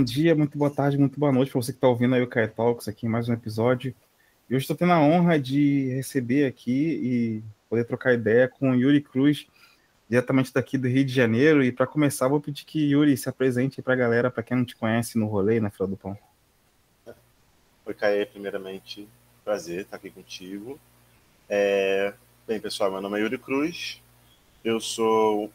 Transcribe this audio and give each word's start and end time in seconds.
Bom 0.00 0.04
dia, 0.04 0.34
muito 0.34 0.56
boa 0.56 0.70
tarde, 0.70 0.96
muito 0.96 1.20
boa 1.20 1.30
noite 1.30 1.52
para 1.52 1.60
você 1.60 1.72
que 1.72 1.76
está 1.76 1.86
ouvindo 1.86 2.14
aí 2.14 2.22
o 2.22 2.26
Kai 2.26 2.48
Talks 2.48 2.88
aqui, 2.88 3.06
mais 3.06 3.28
um 3.28 3.34
episódio. 3.34 3.94
E 4.48 4.54
hoje 4.54 4.62
estou 4.62 4.74
tendo 4.74 4.94
a 4.94 4.98
honra 4.98 5.38
de 5.38 5.92
receber 5.92 6.46
aqui 6.46 6.72
e 6.72 7.42
poder 7.68 7.84
trocar 7.84 8.14
ideia 8.14 8.48
com 8.48 8.70
o 8.70 8.74
Yuri 8.74 9.02
Cruz, 9.02 9.46
diretamente 10.08 10.54
daqui 10.54 10.78
do 10.78 10.88
Rio 10.88 11.04
de 11.04 11.12
Janeiro. 11.12 11.62
E 11.62 11.70
para 11.70 11.86
começar, 11.86 12.28
vou 12.28 12.40
pedir 12.40 12.64
que 12.64 12.80
Yuri 12.80 13.14
se 13.14 13.28
apresente 13.28 13.82
para 13.82 13.92
a 13.92 13.96
galera, 13.96 14.30
para 14.30 14.42
quem 14.42 14.56
não 14.56 14.64
te 14.64 14.74
conhece 14.74 15.18
no 15.18 15.26
rolê 15.26 15.60
na 15.60 15.68
Fila 15.68 15.86
do 15.86 15.98
Pão. 15.98 16.16
Oi, 17.84 17.92
Caê, 17.92 18.24
primeiramente, 18.24 19.06
prazer 19.44 19.82
estar 19.82 19.98
aqui 19.98 20.08
contigo. 20.08 20.80
É... 21.46 22.14
Bem, 22.48 22.58
pessoal, 22.58 22.90
meu 22.90 23.02
nome 23.02 23.18
é 23.18 23.22
Yuri 23.22 23.36
Cruz, 23.36 24.00
eu 24.64 24.80
sou 24.80 25.52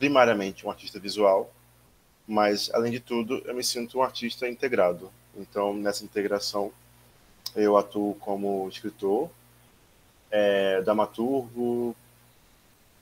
primariamente 0.00 0.66
um 0.66 0.70
artista 0.70 0.98
visual, 0.98 1.54
mas, 2.32 2.70
além 2.72 2.90
de 2.90 2.98
tudo, 2.98 3.42
eu 3.44 3.54
me 3.54 3.62
sinto 3.62 3.98
um 3.98 4.02
artista 4.02 4.48
integrado. 4.48 5.12
Então, 5.36 5.74
nessa 5.74 6.02
integração, 6.02 6.72
eu 7.54 7.76
atuo 7.76 8.14
como 8.14 8.66
escritor, 8.70 9.28
é, 10.30 10.80
dramaturgo, 10.80 11.94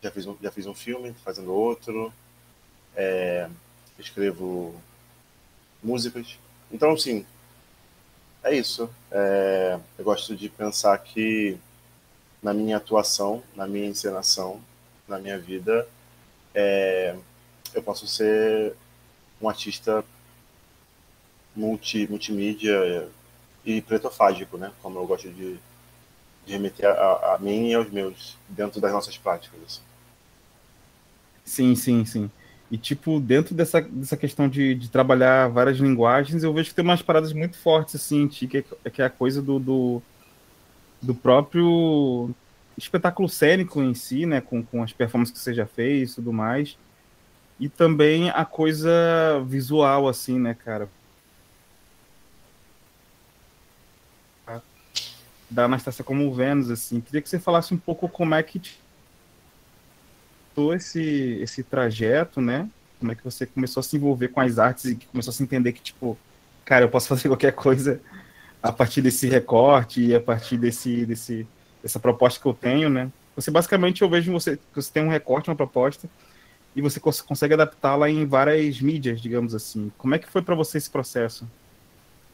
já 0.03 0.11
fiz, 0.11 0.27
um, 0.27 0.37
já 0.43 0.51
fiz 0.51 0.67
um 0.67 0.75
filme, 0.75 1.15
fazendo 1.25 1.55
outro, 1.55 2.13
é, 2.97 3.49
escrevo 4.01 4.75
músicas. 5.81 6.37
Então, 6.73 6.97
sim, 6.97 7.25
é 8.43 8.53
isso. 8.53 8.91
É, 9.13 9.79
eu 9.97 10.05
gosto 10.05 10.35
de 10.35 10.49
pensar 10.49 10.99
que 10.99 11.57
na 12.43 12.53
minha 12.53 12.79
atuação, 12.79 13.45
na 13.55 13.69
minha 13.69 13.87
encenação, 13.87 14.61
na 15.07 15.21
minha 15.21 15.39
vida, 15.39 15.87
é, 16.53 17.15
eu 17.73 17.81
posso 17.81 18.09
ser 18.09 18.75
um 19.41 19.49
artista 19.49 20.05
multi, 21.55 22.07
multimídia 22.09 23.09
e 23.65 23.81
pretofágico, 23.81 24.57
né? 24.57 24.71
Como 24.83 24.99
eu 24.99 25.07
gosto 25.07 25.29
de, 25.31 25.57
de 26.47 26.53
remeter 26.53 26.87
a, 26.87 27.35
a, 27.35 27.39
mim 27.39 27.69
e 27.69 27.75
aos 27.75 27.91
meus, 27.91 28.37
dentro 28.49 28.81
das 28.81 28.93
nossas 28.93 29.17
práticas. 29.17 29.61
Assim. 29.67 29.81
Sim, 31.45 31.75
sim, 31.75 32.05
sim. 32.05 32.31
E, 32.71 32.79
tipo, 32.79 33.19
dentro 33.19 33.55
dessa, 33.55 33.81
dessa 33.81 34.17
questão 34.17 34.49
de, 34.49 34.75
de 34.77 34.89
trabalhar 34.89 35.49
várias 35.49 35.79
linguagens, 35.79 36.45
eu 36.45 36.53
vejo 36.53 36.69
que 36.69 36.75
tem 36.75 36.85
umas 36.85 37.03
paradas 37.03 37.33
muito 37.33 37.59
fortes, 37.59 37.97
assim, 37.97 38.29
que 38.29 38.65
é, 38.85 38.91
que 38.91 39.03
é 39.03 39.05
a 39.05 39.11
coisa 39.11 39.43
do, 39.43 39.59
do, 39.59 40.03
do 41.03 41.15
próprio 41.15 42.31
espetáculo 42.79 43.29
cênico 43.29 43.83
em 43.83 43.93
si, 43.93 44.25
né? 44.25 44.41
Com, 44.41 44.63
com 44.63 44.83
as 44.83 44.93
performances 44.93 45.33
que 45.33 45.41
você 45.41 45.53
já 45.53 45.67
fez 45.67 46.13
e 46.13 46.15
tudo 46.17 46.33
mais 46.33 46.77
e 47.61 47.69
também 47.69 48.31
a 48.31 48.45
coisa 48.45 48.91
visual, 49.47 50.09
assim, 50.09 50.41
né, 50.41 50.55
cara? 50.55 50.89
Da 55.51 55.65
Anastácia 55.65 56.03
como 56.03 56.33
Vênus, 56.33 56.71
assim. 56.71 57.01
Queria 57.01 57.21
que 57.21 57.29
você 57.29 57.39
falasse 57.39 57.75
um 57.75 57.77
pouco 57.77 58.09
como 58.09 58.35
é 58.35 58.43
que 58.43 58.61
esse, 60.75 61.39
esse 61.41 61.63
trajeto, 61.63 62.41
né? 62.41 62.69
Como 62.99 63.13
é 63.13 63.15
que 63.15 63.25
você 63.25 63.47
começou 63.47 63.81
a 63.81 63.85
se 63.85 63.97
envolver 63.97 64.29
com 64.29 64.41
as 64.41 64.59
artes 64.59 64.85
e 64.87 64.95
começou 64.97 65.31
a 65.31 65.35
se 65.35 65.43
entender 65.43 65.73
que, 65.73 65.81
tipo, 65.81 66.19
cara, 66.65 66.85
eu 66.85 66.89
posso 66.89 67.09
fazer 67.09 67.29
qualquer 67.29 67.53
coisa 67.53 68.01
a 68.63 68.71
partir 68.71 69.01
desse 69.01 69.27
recorte 69.27 70.03
e 70.03 70.15
a 70.15 70.21
partir 70.21 70.59
desse, 70.59 71.07
desse, 71.07 71.47
dessa 71.83 71.99
proposta 71.99 72.41
que 72.41 72.47
eu 72.47 72.55
tenho, 72.55 72.91
né? 72.91 73.11
Você 73.37 73.51
basicamente 73.51 74.03
eu 74.03 74.11
vejo 74.11 74.33
você 74.33 74.57
que 74.57 74.63
você 74.75 74.93
tem 74.93 75.03
um 75.03 75.09
recorte, 75.09 75.49
uma 75.49 75.57
proposta, 75.57 76.09
e 76.75 76.81
você 76.81 77.01
cons 77.01 77.21
consegue 77.21 77.55
adaptá-la 77.55 78.09
em 78.09 78.27
várias 78.27 78.81
mídias, 78.81 79.21
digamos 79.21 79.55
assim. 79.55 79.91
Como 79.99 80.15
é 80.15 80.19
que 80.19 80.29
foi 80.29 80.43
para 80.43 80.55
você 80.55 80.79
esse 80.79 80.91
processo? 80.91 81.47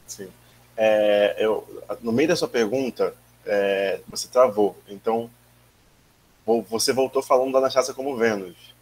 Sim. 0.06 0.28
É, 0.76 1.36
eu, 1.38 1.66
no 2.02 2.12
meio 2.12 2.28
da 2.28 2.36
sua 2.36 2.48
pergunta, 2.48 3.14
é, 3.46 4.00
você 4.08 4.28
travou. 4.28 4.76
Então, 4.88 5.30
você 6.68 6.92
voltou 6.92 7.22
falando 7.22 7.52
da 7.52 7.58
Anastasia 7.58 7.94
como 7.94 8.16
Vênus. 8.16 8.74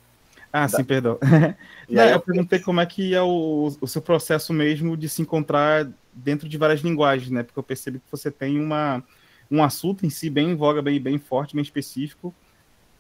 Ah, 0.53 0.67
da... 0.67 0.77
sim, 0.77 0.85
perdão. 0.85 1.19
Não, 1.89 2.03
eu... 2.03 2.11
eu 2.11 2.21
perguntei 2.21 2.59
como 2.59 2.81
é 2.81 2.87
que 2.87 3.15
é 3.15 3.23
o, 3.23 3.73
o 3.81 3.87
seu 3.87 4.03
processo 4.03 4.53
mesmo 4.53 4.97
de 4.97 5.09
se 5.09 5.23
encontrar 5.23 5.89
dentro 6.13 6.49
de 6.49 6.59
várias 6.59 6.81
linguagens, 6.81 7.31
né? 7.31 7.43
Porque 7.43 7.59
eu 7.59 7.63
percebi 7.63 7.99
que 7.99 8.11
você 8.11 8.31
tem 8.31 8.59
uma, 8.59 9.03
um 9.51 9.63
assunto 9.63 10.05
em 10.05 10.11
si 10.11 10.29
bem 10.29 10.51
em 10.51 10.55
voga, 10.55 10.83
bem, 10.83 11.01
bem 11.01 11.19
forte, 11.19 11.55
bem 11.55 11.63
específico, 11.63 12.35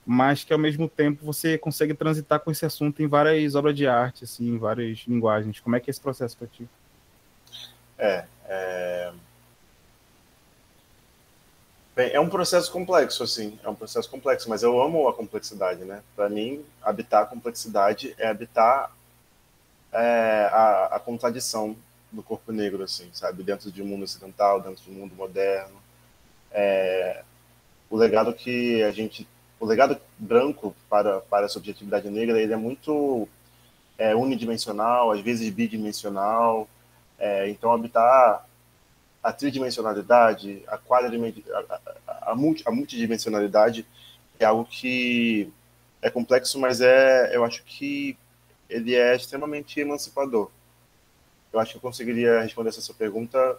mas 0.07 0.45
que 0.45 0.53
ao 0.53 0.59
mesmo 0.59 0.89
tempo 0.89 1.25
você 1.25 1.57
consegue 1.57 1.95
transitar 1.95 2.41
com 2.41 2.51
esse 2.51 2.67
assunto 2.67 3.03
em 3.03 3.07
várias 3.07 3.55
obras 3.55 3.77
de 3.77 3.87
arte, 3.87 4.25
assim, 4.25 4.49
em 4.49 4.59
várias 4.59 4.99
linguagens. 5.09 5.61
Como 5.61 5.75
é 5.75 5.81
que 5.81 5.89
é 5.89 5.93
esse 5.93 6.01
processo 6.01 6.37
para 6.37 6.47
ti? 6.47 6.69
É, 7.99 8.25
é... 8.47 9.13
Bem, 11.97 12.11
é 12.11 12.21
um 12.21 12.29
processo 12.29 12.71
complexo, 12.73 13.23
assim, 13.23 13.59
é 13.63 13.69
um 13.69 13.75
processo 13.75 14.11
complexo, 14.11 14.49
mas 14.51 14.63
eu 14.63 14.83
amo 14.83 15.09
a 15.09 15.15
complexidade, 15.15 15.85
né? 15.85 16.03
Para 16.17 16.29
mim, 16.29 16.65
habitar 16.83 17.23
a 17.23 17.27
complexidade 17.27 18.15
é 18.19 18.27
habitar 18.29 18.91
é, 19.93 20.51
a, 20.53 20.97
a 20.97 21.01
contradição 21.01 21.77
do 22.11 22.23
corpo 22.23 22.51
negro, 22.51 22.83
assim, 22.83 23.09
sabe? 23.13 23.43
Dentro 23.45 23.71
de 23.71 23.81
um 23.81 23.87
mundo 23.87 24.03
ocidental, 24.03 24.61
dentro 24.61 24.83
de 24.83 24.91
um 24.91 24.95
mundo 24.95 25.15
moderno. 25.15 25.77
É, 26.51 27.23
o 27.89 27.97
legado 27.97 28.35
que 28.35 28.83
a 28.83 28.91
gente 28.91 29.27
o 29.65 29.67
legado 29.67 29.99
branco 30.19 30.77
para, 30.91 31.23
para 31.23 31.47
a 31.47 31.49
subjetividade 31.49 32.11
negra 32.11 32.39
ele 32.39 32.53
é 32.53 32.57
muito 32.57 33.27
é, 33.97 34.15
unidimensional, 34.15 35.11
às 35.11 35.21
vezes 35.21 35.49
bidimensional. 35.49 36.69
É, 37.19 37.49
então, 37.49 37.73
habitar 37.73 38.47
a 39.23 39.33
tridimensionalidade, 39.33 40.63
a, 40.69 40.75
a, 40.75 41.81
a, 42.07 42.33
a, 42.33 42.35
multi, 42.35 42.63
a 42.67 42.71
multidimensionalidade 42.71 43.87
é 44.39 44.45
algo 44.45 44.67
que 44.67 45.51
é 46.03 46.11
complexo, 46.11 46.61
mas 46.61 46.83
é, 46.83 47.35
eu 47.35 47.43
acho 47.43 47.65
que 47.65 48.19
ele 48.69 48.95
é 48.95 49.17
extremamente 49.17 49.81
emancipador. 49.81 50.51
Eu 51.51 51.59
acho 51.59 51.71
que 51.71 51.77
eu 51.79 51.81
conseguiria 51.81 52.43
responder 52.43 52.69
essa 52.69 52.83
sua 52.83 52.95
pergunta 52.95 53.57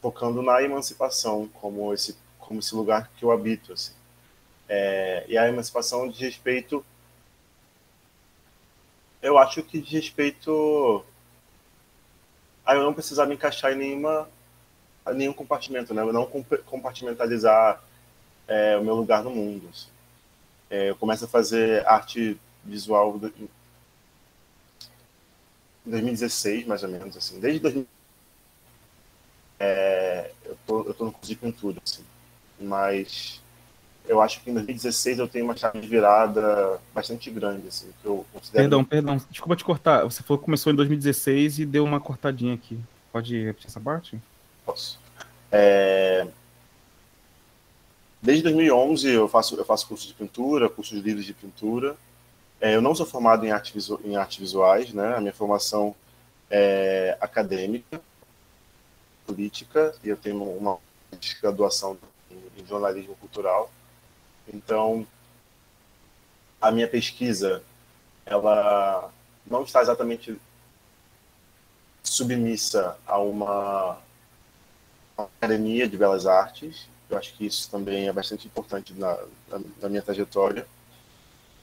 focando 0.00 0.40
na 0.40 0.62
emancipação 0.62 1.46
como 1.60 1.92
esse 1.92 2.16
como 2.38 2.60
esse 2.60 2.74
lugar 2.74 3.10
que 3.16 3.24
eu 3.24 3.30
habito 3.30 3.72
assim. 3.72 3.92
É, 4.68 5.24
e 5.28 5.36
a 5.36 5.48
emancipação 5.48 6.08
de 6.08 6.24
respeito, 6.24 6.84
eu 9.22 9.38
acho 9.38 9.62
que 9.62 9.80
de 9.80 9.96
respeito 9.96 11.04
a 12.64 12.74
eu 12.74 12.82
não 12.82 12.94
precisar 12.94 13.26
me 13.26 13.34
encaixar 13.34 13.72
em 13.72 13.76
nenhuma 13.76 14.28
nenhum 15.12 15.34
compartimento, 15.34 15.92
né? 15.92 16.00
Eu 16.00 16.12
não 16.12 16.26
compartimentalizar 16.64 17.82
é, 18.48 18.76
o 18.76 18.84
meu 18.84 18.94
lugar 18.94 19.22
no 19.22 19.30
mundo. 19.30 19.68
Assim. 19.70 19.88
É, 20.70 20.90
eu 20.90 20.96
começo 20.96 21.26
a 21.26 21.28
fazer 21.28 21.86
arte 21.86 22.40
visual 22.64 23.20
em 23.36 23.48
2016, 25.84 26.66
mais 26.66 26.82
ou 26.82 26.88
menos, 26.88 27.16
assim. 27.16 27.38
Desde 27.38 27.60
2000, 27.60 27.86
é, 29.60 30.30
eu 30.44 30.58
tô, 30.66 30.82
eu 30.84 30.94
tô 30.94 31.04
no 31.04 31.12
curso 31.12 31.28
de 31.28 31.36
pintura, 31.36 31.80
assim. 31.84 32.04
Mas 32.58 33.42
eu 34.06 34.20
acho 34.20 34.40
que 34.42 34.50
em 34.50 34.54
2016 34.54 35.18
eu 35.18 35.28
tenho 35.28 35.46
uma 35.46 35.56
chave 35.56 35.80
de 35.80 35.86
virada 35.86 36.80
bastante 36.94 37.30
grande, 37.30 37.68
assim, 37.68 37.88
que 38.00 38.06
eu 38.06 38.24
considero... 38.32 38.62
Perdão, 38.62 38.84
perdão, 38.84 39.16
desculpa 39.30 39.56
te 39.56 39.64
cortar. 39.64 40.04
Você 40.04 40.22
falou 40.22 40.38
que 40.38 40.44
começou 40.44 40.72
em 40.72 40.76
2016 40.76 41.60
e 41.60 41.66
deu 41.66 41.84
uma 41.84 42.00
cortadinha 42.00 42.54
aqui. 42.54 42.78
Pode 43.10 43.42
repetir 43.42 43.68
essa 43.68 43.80
parte? 43.80 44.20
Posso. 44.66 44.98
É... 45.50 46.26
Desde 48.20 48.42
2011 48.42 49.08
eu 49.08 49.28
faço, 49.28 49.54
eu 49.56 49.64
faço 49.64 49.86
curso 49.86 50.06
de 50.06 50.14
pintura, 50.14 50.68
cursos 50.68 50.98
livres 51.00 51.24
de 51.24 51.32
pintura. 51.32 51.96
É, 52.60 52.74
eu 52.74 52.82
não 52.82 52.94
sou 52.94 53.06
formado 53.06 53.46
em, 53.46 53.52
arte 53.52 53.72
visu... 53.72 54.00
em 54.04 54.16
artes 54.16 54.38
visuais, 54.38 54.92
né? 54.92 55.14
A 55.16 55.20
minha 55.20 55.32
formação 55.32 55.94
é 56.50 57.16
acadêmica, 57.20 58.00
política, 59.26 59.94
e 60.04 60.08
eu 60.08 60.16
tenho 60.16 60.42
uma 60.42 60.78
graduação 61.40 61.96
em 62.30 62.66
jornalismo 62.66 63.14
cultural. 63.16 63.70
Então, 64.52 65.06
a 66.60 66.70
minha 66.70 66.88
pesquisa, 66.88 67.62
ela 68.24 69.10
não 69.46 69.62
está 69.62 69.82
exatamente 69.82 70.38
submissa 72.02 72.96
a 73.06 73.18
uma 73.18 73.98
academia 75.16 75.88
de 75.88 75.96
belas 75.96 76.26
artes. 76.26 76.88
Eu 77.08 77.18
acho 77.18 77.34
que 77.34 77.46
isso 77.46 77.70
também 77.70 78.08
é 78.08 78.12
bastante 78.12 78.46
importante 78.46 78.92
na, 78.94 79.16
na, 79.48 79.60
na 79.82 79.88
minha 79.88 80.02
trajetória. 80.02 80.66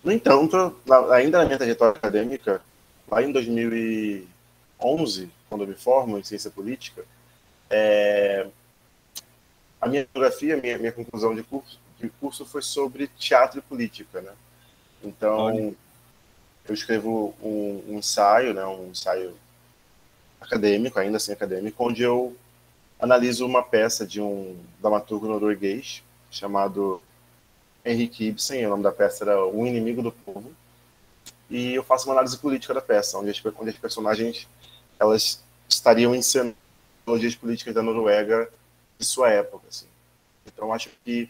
No 0.03 0.11
entanto, 0.11 0.79
na, 0.85 1.13
ainda 1.13 1.39
na 1.39 1.45
minha 1.45 1.57
trajetória 1.57 1.97
acadêmica, 1.97 2.61
lá 3.07 3.21
em 3.21 3.31
2011, 3.31 5.31
quando 5.49 5.63
eu 5.63 5.67
me 5.67 5.75
formo 5.75 6.17
em 6.17 6.23
ciência 6.23 6.49
política, 6.49 7.03
é, 7.69 8.47
a 9.79 9.87
minha 9.87 10.07
biografia, 10.11 10.57
minha, 10.57 10.77
minha 10.77 10.91
conclusão 10.91 11.35
de 11.35 11.43
curso, 11.43 11.79
de 12.01 12.09
curso 12.09 12.45
foi 12.45 12.61
sobre 12.61 13.07
teatro 13.07 13.59
e 13.59 13.61
política, 13.61 14.21
né? 14.21 14.31
Então, 15.03 15.37
Olha. 15.37 15.73
eu 16.67 16.73
escrevo 16.73 17.33
um, 17.41 17.83
um, 17.87 17.97
ensaio, 17.97 18.53
né, 18.53 18.65
um 18.65 18.89
ensaio 18.91 19.35
acadêmico, 20.39 20.99
ainda 20.99 21.17
assim 21.17 21.31
acadêmico, 21.31 21.83
onde 21.83 22.03
eu 22.03 22.35
analiso 22.99 23.45
uma 23.45 23.63
peça 23.63 24.05
de 24.05 24.21
um 24.21 24.57
dramaturgo 24.79 25.27
norueguês 25.27 26.03
chamado 26.29 27.01
Henrik 27.83 28.27
Ibsen, 28.27 28.65
o 28.65 28.69
nome 28.69 28.83
da 28.83 28.91
peça 28.91 29.23
era 29.23 29.43
O 29.45 29.65
Inimigo 29.65 30.01
do 30.01 30.11
Povo, 30.11 30.51
e 31.49 31.73
eu 31.73 31.83
faço 31.83 32.07
uma 32.07 32.13
análise 32.13 32.37
política 32.37 32.73
da 32.73 32.81
peça, 32.81 33.17
onde 33.17 33.31
as, 33.31 33.41
onde 33.59 33.69
as 33.71 33.77
personagens 33.77 34.47
elas 34.99 35.43
estariam 35.67 36.15
encenando 36.15 36.55
as 37.07 37.35
políticas 37.35 37.73
da 37.73 37.81
Noruega 37.81 38.49
de 38.97 39.05
sua 39.05 39.29
época. 39.29 39.65
Assim. 39.67 39.87
Então, 40.45 40.71
acho 40.71 40.89
que 41.03 41.29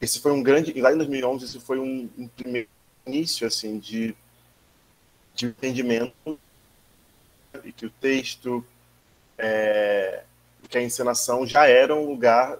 esse 0.00 0.20
foi 0.20 0.32
um 0.32 0.42
grande. 0.42 0.72
E 0.76 0.80
lá 0.80 0.92
em 0.92 0.96
2011, 0.96 1.44
esse 1.44 1.60
foi 1.60 1.78
um, 1.78 2.08
um 2.18 2.28
primeiro 2.28 2.68
início 3.06 3.46
assim, 3.46 3.78
de, 3.78 4.14
de 5.34 5.46
entendimento 5.46 6.38
e 7.64 7.72
que 7.72 7.86
o 7.86 7.90
texto, 7.90 8.64
é, 9.38 10.24
que 10.68 10.76
a 10.76 10.82
encenação 10.82 11.46
já 11.46 11.66
era 11.66 11.94
um 11.94 12.06
lugar 12.06 12.58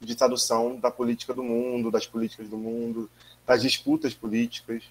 de 0.00 0.14
tradução 0.14 0.76
da 0.78 0.90
política 0.90 1.32
do 1.32 1.42
mundo, 1.42 1.90
das 1.90 2.06
políticas 2.06 2.48
do 2.48 2.56
mundo, 2.56 3.10
das 3.46 3.62
disputas 3.62 4.14
políticas. 4.14 4.84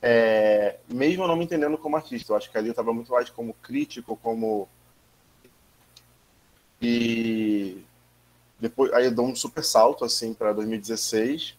É, 0.00 0.78
mesmo 0.88 1.26
não 1.26 1.36
me 1.36 1.44
entendendo 1.44 1.78
como 1.78 1.96
artista, 1.96 2.32
eu 2.32 2.36
acho 2.36 2.50
que 2.50 2.58
ali 2.58 2.68
eu 2.68 2.72
estava 2.72 2.92
muito 2.92 3.12
mais 3.12 3.30
como 3.30 3.54
crítico, 3.54 4.16
como. 4.16 4.68
E 6.80 7.84
depois 8.62 8.92
aí 8.92 9.06
eu 9.06 9.10
dou 9.10 9.26
um 9.26 9.36
super 9.36 9.64
salto 9.64 10.04
assim 10.04 10.32
para 10.32 10.52
2016, 10.52 11.56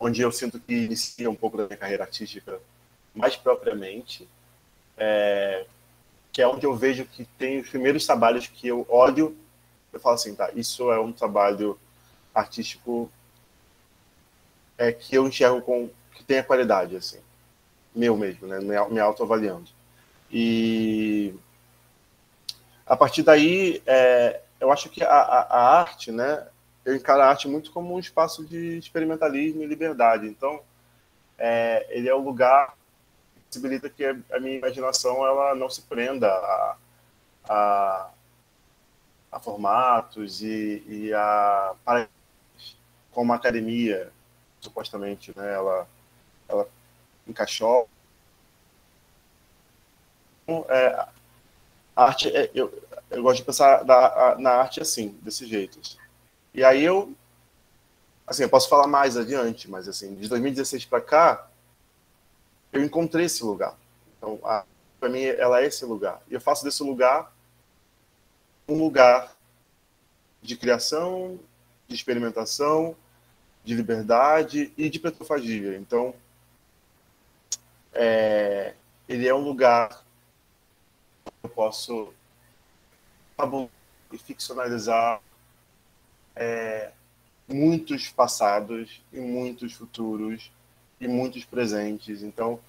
onde 0.00 0.22
eu 0.22 0.32
sinto 0.32 0.58
que 0.58 0.74
inicia 0.74 1.30
um 1.30 1.34
pouco 1.34 1.56
da 1.56 1.66
minha 1.66 1.76
carreira 1.76 2.04
artística 2.04 2.58
mais 3.14 3.36
propriamente, 3.36 4.26
é, 4.96 5.66
que 6.32 6.40
é 6.40 6.48
onde 6.48 6.64
eu 6.64 6.74
vejo 6.74 7.04
que 7.04 7.24
tem 7.38 7.60
os 7.60 7.68
primeiros 7.68 8.06
trabalhos 8.06 8.46
que 8.46 8.66
eu 8.66 8.86
olho 8.88 9.36
eu 9.92 10.00
falo 10.00 10.14
assim, 10.14 10.34
tá, 10.34 10.50
isso 10.54 10.90
é 10.92 11.00
um 11.00 11.12
trabalho 11.12 11.78
artístico 12.34 13.10
é, 14.76 14.92
que 14.92 15.14
eu 15.14 15.26
enxergo 15.26 15.60
com 15.62 15.90
que 16.14 16.22
tem 16.24 16.38
a 16.38 16.44
qualidade, 16.44 16.96
assim, 16.96 17.18
meu 17.94 18.16
mesmo, 18.16 18.46
né, 18.46 18.60
me, 18.60 19.00
autoavaliando. 19.00 19.68
E 20.30 21.34
a 22.86 22.96
partir 22.96 23.22
daí, 23.22 23.82
é, 23.86 24.40
eu 24.60 24.72
acho 24.72 24.88
que 24.88 25.02
a, 25.02 25.08
a, 25.08 25.40
a, 25.42 25.80
arte, 25.80 26.10
né, 26.10 26.46
eu 26.84 26.94
encaro 26.96 27.22
a 27.22 27.26
arte 27.26 27.48
muito 27.48 27.70
como 27.72 27.94
um 27.94 27.98
espaço 27.98 28.44
de 28.44 28.78
experimentalismo 28.78 29.62
e 29.62 29.66
liberdade. 29.66 30.26
Então, 30.26 30.60
é, 31.38 31.86
ele 31.90 32.08
é 32.08 32.14
o 32.14 32.18
lugar 32.18 32.76
que 33.34 33.40
possibilita 33.42 33.88
que 33.88 34.04
a 34.04 34.40
minha 34.40 34.58
imaginação 34.58 35.26
ela 35.26 35.54
não 35.54 35.70
se 35.70 35.82
prenda 35.82 36.28
a, 36.28 36.76
a 37.48 38.10
a 39.30 39.38
formatos 39.38 40.42
e, 40.42 40.82
e 40.86 41.12
a 41.12 41.74
como 43.12 43.32
a 43.32 43.36
academia 43.36 44.10
supostamente 44.58 45.36
né 45.36 45.52
ela 45.52 45.86
ela 46.48 46.68
encaixou 47.26 47.88
então, 50.44 50.64
é, 50.70 51.08
arte 52.04 52.28
é, 52.28 52.50
eu, 52.54 52.72
eu 53.10 53.22
gosto 53.22 53.38
de 53.38 53.44
pensar 53.44 53.82
da, 53.84 54.32
a, 54.32 54.38
na 54.38 54.50
arte 54.50 54.80
assim 54.80 55.18
desse 55.22 55.46
jeito. 55.46 55.78
E 56.54 56.64
aí 56.64 56.84
eu 56.84 57.12
assim 58.26 58.42
eu 58.42 58.48
posso 58.48 58.68
falar 58.68 58.86
mais 58.86 59.16
adiante 59.16 59.70
mas 59.70 59.88
assim 59.88 60.14
de 60.14 60.28
2016 60.28 60.84
para 60.84 61.00
cá 61.00 61.48
eu 62.72 62.82
encontrei 62.82 63.26
esse 63.26 63.44
lugar. 63.44 63.76
Então 64.16 64.40
para 65.00 65.08
mim 65.08 65.22
ela 65.22 65.60
é 65.60 65.66
esse 65.66 65.84
lugar. 65.84 66.20
E 66.28 66.34
eu 66.34 66.40
faço 66.40 66.64
desse 66.64 66.82
lugar 66.82 67.32
um 68.68 68.78
lugar 68.78 69.34
de 70.42 70.56
criação, 70.56 71.38
de 71.86 71.94
experimentação, 71.94 72.94
de 73.64 73.74
liberdade 73.74 74.72
e 74.76 74.90
de 74.90 74.98
petrofagia. 74.98 75.76
Então, 75.76 76.14
é, 77.92 78.74
ele 79.08 79.26
é 79.26 79.34
um 79.34 79.42
lugar 79.42 80.04
eu 81.48 81.54
posso 81.54 82.12
e 84.12 84.18
ficcionalizar 84.18 85.20
é, 86.34 86.90
muitos 87.46 88.08
passados 88.08 89.00
e 89.12 89.18
muitos 89.18 89.72
futuros 89.72 90.50
e 91.00 91.08
muitos 91.08 91.44
presentes. 91.44 92.22
Então, 92.22 92.60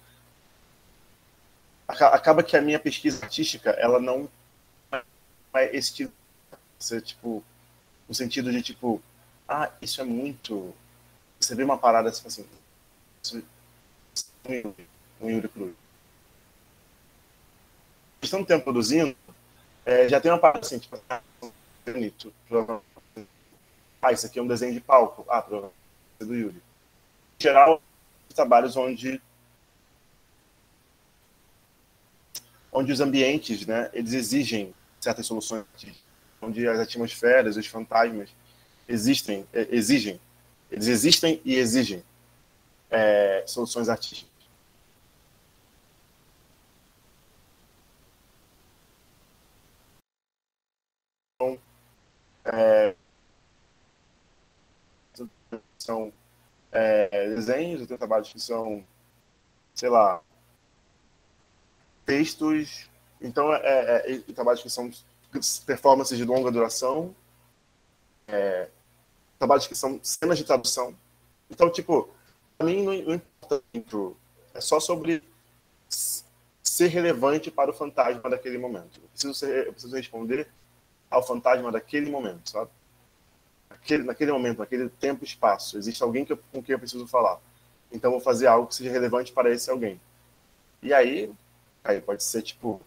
acaba 1.88 2.42
que 2.42 2.56
a 2.56 2.62
minha 2.62 2.78
pesquisa 2.78 3.24
artística 3.24 3.70
ela 3.70 4.00
não 4.00 4.28
é 5.54 5.76
esse 5.76 5.92
tipo, 5.92 6.12
ser, 6.78 7.02
tipo, 7.02 7.44
no 8.08 8.14
sentido 8.14 8.52
de 8.52 8.62
tipo, 8.62 9.02
ah, 9.48 9.70
isso 9.82 10.00
é 10.00 10.04
muito. 10.04 10.74
Você 11.38 11.54
vê 11.54 11.64
uma 11.64 11.78
parada 11.78 12.10
assim, 12.10 12.46
é 14.44 14.62
um 15.20 15.30
Yuri 15.30 15.48
Cruz. 15.48 15.74
Estando 18.22 18.46
tempo 18.46 18.64
produzindo, 18.64 19.16
é, 19.84 20.08
já 20.08 20.20
tem 20.20 20.30
uma 20.30 20.38
parada 20.38 20.64
assim, 20.64 20.78
tipo, 20.78 20.98
ah, 21.08 21.22
ah, 24.02 24.12
isso 24.12 24.26
aqui 24.26 24.38
é 24.38 24.42
um 24.42 24.46
desenho 24.46 24.74
de 24.74 24.80
palco, 24.80 25.24
ah, 25.28 25.40
provavelmente 25.40 25.74
é 26.20 26.24
do 26.24 26.34
Yuri. 26.34 26.62
Em 27.38 27.42
geral, 27.42 27.82
trabalhos 28.34 28.76
onde 28.76 29.20
onde 32.72 32.92
os 32.92 33.00
ambientes, 33.00 33.66
né, 33.66 33.90
eles 33.92 34.12
exigem 34.12 34.72
certas 35.00 35.26
soluções 35.26 35.64
onde 36.40 36.66
as 36.68 36.78
atmosferas, 36.78 37.56
os 37.56 37.66
fantasmas 37.66 38.30
existem, 38.88 39.46
é, 39.52 39.68
exigem, 39.70 40.20
eles 40.70 40.86
existem 40.86 41.40
e 41.44 41.56
exigem 41.56 42.02
é, 42.90 43.44
soluções 43.46 43.88
artísticas. 43.88 44.30
Então, 51.34 51.58
é, 52.52 52.94
são 55.78 56.12
é, 56.70 57.28
desenhos, 57.28 57.80
eu 57.80 57.86
tenho 57.86 57.98
trabalhos 57.98 58.32
que 58.32 58.40
são, 58.40 58.84
sei 59.74 59.88
lá, 59.88 60.22
textos 62.04 62.90
então, 63.20 63.52
é, 63.52 63.60
é, 64.06 64.12
é 64.14 64.32
trabalhos 64.32 64.62
que 64.62 64.70
são 64.70 64.90
performances 65.66 66.16
de 66.16 66.24
longa 66.24 66.50
duração, 66.50 67.14
é, 68.26 68.68
trabalhos 69.38 69.66
que 69.66 69.74
são 69.74 70.00
cenas 70.02 70.38
de 70.38 70.44
tradução. 70.44 70.96
Então, 71.50 71.70
tipo, 71.70 72.08
para 72.56 72.66
mim 72.66 72.82
não, 72.82 72.92
não 72.92 73.14
importa 73.14 73.62
muito, 73.74 74.16
é 74.54 74.60
só 74.60 74.80
sobre 74.80 75.22
ser 76.62 76.86
relevante 76.86 77.50
para 77.50 77.70
o 77.70 77.74
fantasma 77.74 78.30
daquele 78.30 78.56
momento. 78.56 79.00
Eu 79.02 79.08
preciso, 79.08 79.34
ser, 79.34 79.66
eu 79.66 79.72
preciso 79.72 79.94
responder 79.94 80.48
ao 81.10 81.26
fantasma 81.26 81.72
daquele 81.72 82.10
momento, 82.10 82.48
sabe? 82.48 82.70
Naquele, 83.68 84.04
naquele 84.04 84.32
momento, 84.32 84.58
naquele 84.58 84.88
tempo 84.88 85.24
e 85.24 85.26
espaço, 85.26 85.76
existe 85.76 86.02
alguém 86.02 86.24
que 86.24 86.32
eu, 86.32 86.38
com 86.52 86.62
quem 86.62 86.74
eu 86.74 86.78
preciso 86.78 87.06
falar. 87.06 87.38
Então, 87.90 88.10
vou 88.12 88.20
fazer 88.20 88.46
algo 88.46 88.68
que 88.68 88.74
seja 88.74 88.90
relevante 88.90 89.32
para 89.32 89.50
esse 89.50 89.70
alguém. 89.70 90.00
E 90.82 90.94
aí, 90.94 91.32
aí 91.82 92.00
pode 92.00 92.22
ser 92.22 92.42
tipo 92.42 92.80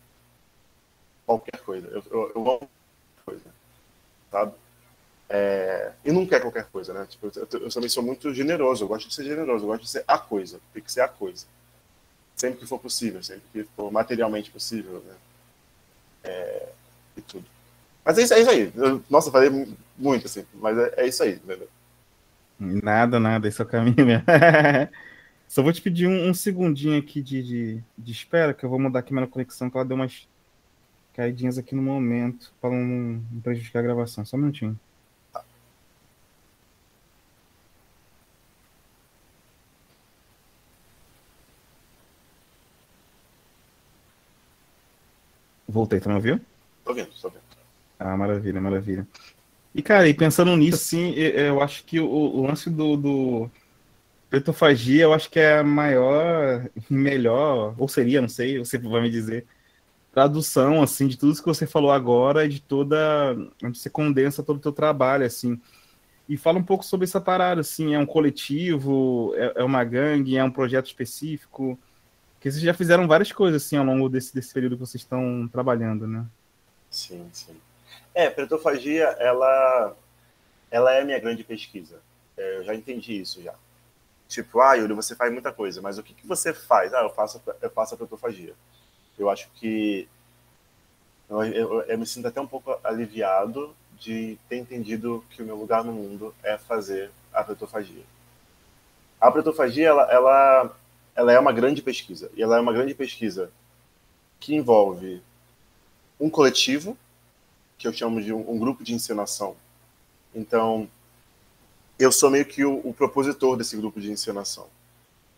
qualquer 1.26 1.60
coisa. 1.60 1.88
Eu, 1.88 2.04
eu, 2.10 2.32
eu 2.36 2.42
amo 2.42 2.60
qualquer 2.60 3.24
coisa, 3.26 3.46
sabe? 4.32 4.54
É, 5.30 5.92
e 6.06 6.12
não 6.12 6.26
quer 6.26 6.42
qualquer 6.42 6.66
coisa, 6.66 6.94
né? 6.94 7.06
Tipo, 7.10 7.32
eu, 7.36 7.48
eu, 7.60 7.70
também 7.70 7.90
sou 7.90 8.04
muito 8.04 8.34
generoso, 8.34 8.84
eu 8.84 8.88
gosto 8.88 9.10
de 9.10 9.16
ser 9.16 9.24
generoso, 9.24 9.66
eu 9.66 9.68
gosto 9.70 9.84
de 9.84 9.90
ser 9.90 10.04
a 10.08 10.18
coisa, 10.18 10.60
tem 10.74 10.84
que 10.84 10.92
ser 10.92 11.02
a 11.02 11.08
coisa. 11.08 11.46
Sempre 12.36 12.60
que 12.60 12.68
for 12.68 12.80
possível, 12.80 13.22
sempre 13.24 13.44
que 13.52 13.64
for 13.76 13.92
materialmente 13.92 14.52
possível, 14.52 15.02
né? 15.02 15.16
É, 16.24 16.70
e 17.18 17.22
tudo. 17.22 17.53
Mas 18.04 18.18
é 18.18 18.24
isso, 18.24 18.34
é 18.34 18.40
isso 18.42 18.50
aí. 18.50 18.72
Eu, 18.76 19.02
nossa, 19.10 19.32
falei 19.32 19.50
muito, 19.98 20.26
assim, 20.26 20.46
mas 20.56 20.78
é, 20.78 20.94
é 20.98 21.08
isso 21.08 21.24
aí, 21.24 21.34
entendeu? 21.36 21.70
Nada, 22.60 23.20
nada, 23.20 23.48
esse 23.48 23.62
é 23.62 23.64
o 23.66 23.68
caminho 23.68 24.06
mesmo. 24.06 24.24
Só 25.48 25.62
vou 25.62 25.72
te 25.72 25.82
pedir 25.82 26.08
um, 26.08 26.30
um 26.30 26.34
segundinho 26.34 26.98
aqui 26.98 27.22
de, 27.22 27.44
de, 27.44 27.84
de, 27.98 28.12
espera, 28.12 28.54
que 28.54 28.66
eu 28.66 28.70
vou 28.70 28.80
mudar 28.80 29.00
aqui 29.00 29.14
minha 29.14 29.28
conexão, 29.28 29.70
que 29.70 29.78
ela 29.78 29.86
deu 29.86 29.96
umas 29.96 30.28
caidinhas 31.14 31.58
aqui 31.58 31.76
no 31.76 31.82
momento 31.82 32.52
para 32.60 32.72
não, 32.72 33.22
não 33.32 33.42
prejudicar 33.42 33.80
a 33.80 33.84
gravação. 33.84 34.26
Só 34.26 34.36
um 34.36 34.40
minutinho. 34.42 34.80
Voltei, 45.68 46.00
tu 46.00 46.08
não 46.10 46.16
ouviu? 46.16 46.40
Tô 46.84 46.94
vendo, 46.94 47.10
tô 47.22 47.30
vendo. 47.30 47.53
Ah, 48.00 48.18
maravilha, 48.18 48.60
maravilha. 48.60 49.08
E, 49.74 49.82
cara, 49.82 50.08
e 50.08 50.14
pensando 50.14 50.56
nisso, 50.56 50.76
assim, 50.76 51.14
eu 51.16 51.62
acho 51.62 51.84
que 51.84 52.00
o, 52.00 52.46
lance 52.46 52.70
do, 52.70 52.96
do, 52.96 53.52
Petofagia, 54.30 55.04
eu 55.04 55.14
acho 55.14 55.30
que 55.30 55.40
é 55.40 55.60
a 55.60 55.64
maior, 55.64 56.68
melhor, 56.90 57.76
ou 57.78 57.88
seria, 57.88 58.22
não 58.22 58.28
sei, 58.28 58.60
você 58.60 58.78
vai 58.78 59.02
me 59.02 59.10
dizer, 59.10 59.46
tradução, 60.12 60.82
assim, 60.82 61.08
de 61.08 61.18
tudo 61.18 61.32
isso 61.32 61.42
que 61.42 61.48
você 61.48 61.66
falou 61.66 61.92
agora, 61.92 62.48
de 62.48 62.62
toda, 62.62 62.98
onde 63.64 63.78
você 63.78 63.90
condensa 63.90 64.44
todo 64.44 64.58
o 64.58 64.60
teu 64.60 64.72
trabalho, 64.72 65.26
assim. 65.26 65.60
E 66.30 66.38
fala 66.38 66.60
um 66.60 66.64
pouco 66.64 66.86
sobre 66.86 67.06
essa 67.06 67.20
parada, 67.20 67.62
assim, 67.62 67.94
é 67.96 68.00
um 68.00 68.06
coletivo, 68.06 69.34
é, 69.36 69.54
é 69.58 69.64
uma 69.64 69.84
gangue, 69.84 70.38
é 70.38 70.44
um 70.44 70.52
projeto 70.52 70.86
específico, 70.86 71.78
que 72.40 72.52
vocês 72.52 72.64
já 72.64 72.74
fizeram 72.74 73.08
várias 73.08 73.32
coisas, 73.32 73.64
assim, 73.64 73.78
ao 73.78 73.86
longo 73.86 74.08
desse, 74.08 74.34
desse 74.34 74.54
período 74.54 74.78
que 74.78 74.86
vocês 74.86 75.02
estão 75.02 75.48
trabalhando, 75.52 76.08
né? 76.08 76.26
Sim, 76.90 77.28
sim. 77.32 77.56
É, 78.14 78.30
Pretofagia, 78.30 79.06
ela, 79.20 79.96
ela 80.70 80.94
é 80.94 81.04
minha 81.04 81.20
grande 81.20 81.44
pesquisa. 81.44 82.00
É, 82.38 82.58
eu 82.58 82.64
já 82.64 82.76
entendi 82.76 83.20
isso 83.20 83.42
já. 83.42 83.54
Tipo, 84.28 84.62
ah, 84.62 84.74
Yuri, 84.74 84.94
você 84.94 85.16
faz 85.16 85.32
muita 85.32 85.52
coisa, 85.52 85.82
mas 85.82 85.98
o 85.98 86.04
que, 86.04 86.14
que 86.14 86.26
você 86.26 86.54
faz? 86.54 86.94
Ah, 86.94 87.02
eu 87.02 87.10
faço, 87.10 87.42
eu 87.62 87.70
faço 87.70 87.94
a 87.94 87.98
pretofagia. 87.98 88.54
Eu 89.18 89.30
acho 89.30 89.48
que 89.56 90.08
eu, 91.30 91.44
eu, 91.44 91.82
eu, 91.82 91.98
me 91.98 92.06
sinto 92.06 92.28
até 92.28 92.42
um 92.42 92.48
pouco 92.48 92.78
aliviado 92.84 93.76
de 94.00 94.38
ter 94.50 94.58
entendido 94.58 95.24
que 95.30 95.42
o 95.42 95.46
meu 95.46 95.56
lugar 95.56 95.84
no 95.84 95.94
mundo 95.94 96.34
é 96.44 96.58
fazer 96.58 97.12
a 97.32 97.44
pretofagia. 97.44 98.04
A 99.20 99.32
pretofagia, 99.32 99.88
ela, 99.88 100.12
ela, 100.12 100.76
ela 101.16 101.32
é 101.32 101.40
uma 101.40 101.52
grande 101.52 101.82
pesquisa. 101.82 102.30
E 102.36 102.44
ela 102.44 102.58
é 102.58 102.60
uma 102.60 102.74
grande 102.74 102.94
pesquisa 102.94 103.52
que 104.40 104.56
envolve 104.56 105.22
um 106.20 106.30
coletivo, 106.30 106.98
que 107.84 107.88
eu 107.88 107.94
chamo 107.94 108.22
de 108.22 108.32
um, 108.32 108.50
um 108.50 108.58
grupo 108.58 108.82
de 108.82 108.94
encenação. 108.94 109.58
Então, 110.34 110.90
eu 112.00 112.14
sou 112.14 112.30
meio 112.30 112.46
que 112.46 112.64
o, 112.64 112.80
o 112.88 112.94
propositor 112.94 113.58
desse 113.58 113.76
grupo 113.76 114.00
de 114.00 114.10
encenação. 114.10 114.68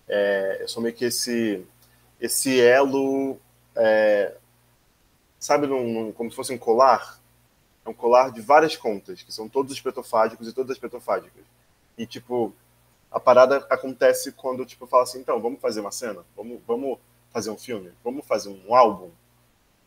É, 0.07 0.59
eu 0.61 0.67
sou 0.67 0.81
meio 0.83 0.93
que 0.93 1.05
esse, 1.05 1.65
esse 2.21 2.61
elo, 2.61 3.37
é, 3.75 4.35
sabe, 5.39 5.65
num, 5.65 6.11
como 6.11 6.29
se 6.29 6.35
fosse 6.35 6.53
um 6.53 6.57
colar? 6.57 7.19
É 7.83 7.89
um 7.89 7.95
colar 7.95 8.31
de 8.31 8.41
várias 8.41 8.77
contas, 8.77 9.23
que 9.23 9.33
são 9.33 9.49
todos 9.49 9.71
os 9.71 9.81
petofágicos 9.81 10.47
e 10.47 10.53
todas 10.53 10.69
as 10.69 10.77
petofágicas. 10.77 11.43
E, 11.97 12.05
tipo, 12.05 12.53
a 13.09 13.19
parada 13.19 13.65
acontece 13.71 14.31
quando, 14.33 14.63
tipo, 14.67 14.85
fala 14.85 15.01
assim, 15.01 15.19
então, 15.19 15.41
vamos 15.41 15.59
fazer 15.59 15.79
uma 15.79 15.91
cena? 15.91 16.23
Vamos, 16.35 16.61
vamos 16.67 16.99
fazer 17.31 17.49
um 17.49 17.57
filme? 17.57 17.91
Vamos 18.03 18.23
fazer 18.23 18.49
um 18.49 18.75
álbum? 18.75 19.09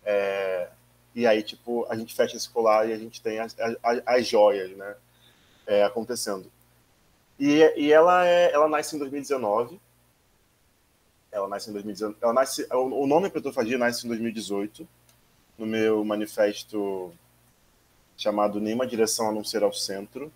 É, 0.04 0.70
e 1.18 1.26
aí, 1.26 1.42
tipo, 1.42 1.84
a 1.90 1.96
gente 1.96 2.14
fecha 2.14 2.36
esse 2.36 2.48
colar 2.48 2.88
e 2.88 2.92
a 2.92 2.96
gente 2.96 3.20
tem 3.20 3.40
as, 3.40 3.56
as, 3.58 4.02
as 4.06 4.24
joias, 4.24 4.70
né? 4.76 4.94
É, 5.66 5.82
acontecendo. 5.82 6.48
E, 7.36 7.56
e 7.76 7.92
ela, 7.92 8.24
é, 8.24 8.52
ela 8.52 8.68
nasce 8.68 8.94
em 8.94 9.00
2019. 9.00 9.80
Ela 11.32 11.48
nasce 11.48 11.70
em 11.70 11.72
2019. 11.72 12.18
Ela 12.22 12.32
nasce, 12.32 12.68
o 12.70 13.04
nome 13.04 13.30
Petrofagia 13.30 13.76
nasce 13.76 14.06
em 14.06 14.08
2018, 14.10 14.86
no 15.58 15.66
meu 15.66 16.04
manifesto 16.04 17.12
chamado 18.16 18.60
Nenhuma 18.60 18.86
Direção 18.86 19.28
a 19.28 19.32
Não 19.32 19.42
Ser 19.42 19.64
ao 19.64 19.72
Centro. 19.72 20.32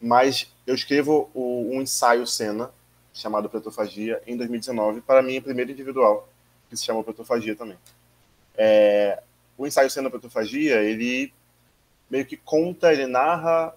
Mas 0.00 0.54
eu 0.68 0.76
escrevo 0.76 1.28
o, 1.34 1.68
um 1.72 1.82
ensaio 1.82 2.28
cena 2.28 2.70
chamado 3.12 3.50
Petrofagia 3.50 4.22
em 4.24 4.36
2019 4.36 5.00
para 5.00 5.20
minha 5.20 5.42
primeira 5.42 5.72
individual, 5.72 6.28
que 6.70 6.76
se 6.76 6.84
chama 6.84 7.02
Petrofagia 7.02 7.56
também. 7.56 7.76
É, 8.56 9.20
o 9.56 9.66
ensaio 9.66 9.90
cena 9.90 10.10
Petrofagia, 10.10 10.82
ele 10.82 11.32
meio 12.10 12.26
que 12.26 12.36
conta, 12.36 12.92
ele 12.92 13.06
narra 13.06 13.74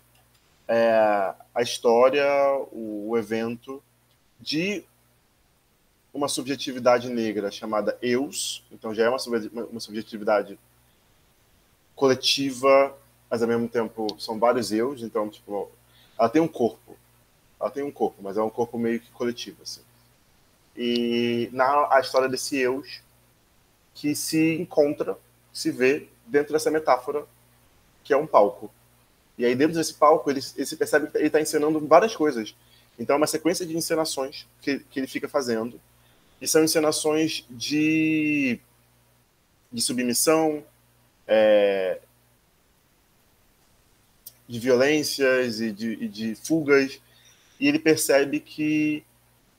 é, 0.68 1.34
a 1.54 1.62
história, 1.62 2.26
o, 2.72 3.10
o, 3.10 3.18
evento 3.18 3.82
de 4.40 4.84
uma 6.14 6.28
subjetividade 6.28 7.10
negra 7.10 7.50
chamada 7.50 7.98
Eus, 8.02 8.64
então 8.72 8.94
já 8.94 9.06
é 9.06 9.10
uma, 9.10 9.18
uma 9.72 9.80
subjetividade 9.80 10.60
coletiva, 11.96 12.96
mas 13.30 13.42
ao 13.42 13.48
mesmo 13.48 13.68
tempo 13.68 14.08
são 14.20 14.38
vários 14.38 14.72
eus, 14.72 15.02
então 15.02 15.30
tipo, 15.30 15.70
ela 16.18 16.30
tem 16.30 16.42
um 16.42 16.48
corpo, 16.48 16.98
ela 17.60 17.72
tem 17.72 17.84
um 17.84 17.92
corpo, 17.92 18.22
mas 18.22 18.38
é 18.38 18.42
um 18.42 18.50
corpo 18.50 18.78
meio 18.78 19.00
que 19.00 19.12
coletivo 19.12 19.64
assim. 19.64 19.82
E 20.76 21.50
na 21.52 21.88
a 21.92 22.00
história 22.00 22.30
desse 22.30 22.56
eus 22.58 23.02
que 23.96 24.14
se 24.14 24.56
encontra, 24.60 25.18
se 25.58 25.72
vê 25.72 26.08
dentro 26.28 26.54
dessa 26.54 26.70
metáfora 26.70 27.26
que 28.04 28.14
é 28.14 28.18
um 28.18 28.28
palco. 28.28 28.72
E 29.40 29.44
aí, 29.44 29.56
dentro 29.56 29.76
desse 29.76 29.96
palco, 29.96 30.30
ele, 30.30 30.40
ele 30.56 30.66
se 30.68 30.78
percebe 30.78 31.08
que 31.08 31.18
ele 31.18 31.26
está 31.28 31.42
encenando 31.42 31.80
várias 31.88 32.16
coisas. 32.16 32.56
Então, 32.98 33.16
é 33.16 33.18
uma 33.18 33.26
sequência 33.26 33.66
de 33.66 33.76
encenações 33.76 34.46
que, 34.62 34.80
que 34.80 35.00
ele 35.00 35.08
fica 35.08 35.28
fazendo. 35.28 35.82
E 36.40 36.48
são 36.48 36.64
encenações 36.64 37.44
de, 37.50 38.60
de 39.72 39.82
submissão, 39.82 40.64
é, 41.28 42.02
de 44.48 44.60
violências 44.60 45.60
e 45.60 45.72
de, 45.72 45.94
e 45.94 46.08
de, 46.08 46.36
fugas. 46.36 47.02
E 47.60 47.68
ele 47.68 47.80
percebe 47.80 48.40
que 48.40 49.04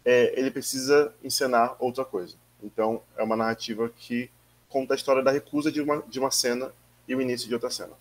é, 0.04 0.32
ele 0.38 0.52
precisa 0.52 1.12
encenar 1.24 1.74
outra 1.80 2.04
coisa. 2.04 2.36
Então, 2.62 3.02
é 3.16 3.22
uma 3.24 3.36
narrativa 3.36 3.88
que 3.88 4.30
conta 4.68 4.94
a 4.94 4.96
história 4.96 5.22
da 5.22 5.30
recusa 5.30 5.70
de 5.72 5.80
uma, 5.80 6.02
de 6.02 6.18
uma 6.18 6.30
cena 6.30 6.72
e 7.06 7.14
o 7.14 7.22
início 7.22 7.48
de 7.48 7.54
outra 7.54 7.70
cena. 7.70 7.92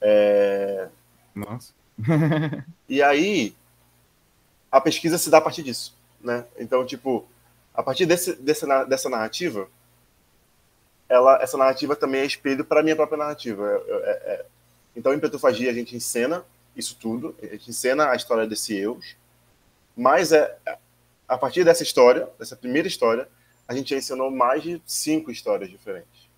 É... 0.00 0.88
Nossa. 1.34 1.72
e 2.88 3.02
aí, 3.02 3.54
a 4.70 4.80
pesquisa 4.80 5.18
se 5.18 5.30
dá 5.30 5.38
a 5.38 5.42
partir 5.42 5.62
disso, 5.62 5.94
né? 6.20 6.44
Então, 6.58 6.84
tipo, 6.84 7.26
a 7.74 7.82
partir 7.82 8.06
desse, 8.06 8.34
dessa, 8.36 8.84
dessa 8.84 9.08
narrativa, 9.08 9.68
ela, 11.08 11.40
essa 11.42 11.56
narrativa 11.56 11.94
também 11.94 12.22
é 12.22 12.26
espelho 12.26 12.64
para 12.64 12.80
a 12.80 12.82
minha 12.82 12.96
própria 12.96 13.18
narrativa. 13.18 13.64
É, 13.64 13.92
é, 13.92 14.10
é, 14.10 14.46
então, 14.96 15.12
em 15.12 15.20
Petrofagia, 15.20 15.70
a 15.70 15.74
gente 15.74 15.94
encena 15.94 16.44
isso 16.74 16.96
tudo, 17.00 17.34
a 17.42 17.46
gente 17.46 17.70
encena 17.70 18.10
a 18.10 18.16
história 18.16 18.46
desse 18.46 18.74
Eus, 18.76 19.16
mas 19.96 20.32
é, 20.32 20.58
a 21.26 21.38
partir 21.38 21.64
dessa 21.64 21.82
história, 21.82 22.28
dessa 22.38 22.54
primeira 22.54 22.86
história, 22.86 23.28
a 23.68 23.74
gente 23.74 23.94
ensinou 23.94 24.30
mais 24.30 24.62
de 24.62 24.80
cinco 24.86 25.30
histórias 25.30 25.70
diferentes. 25.70 26.28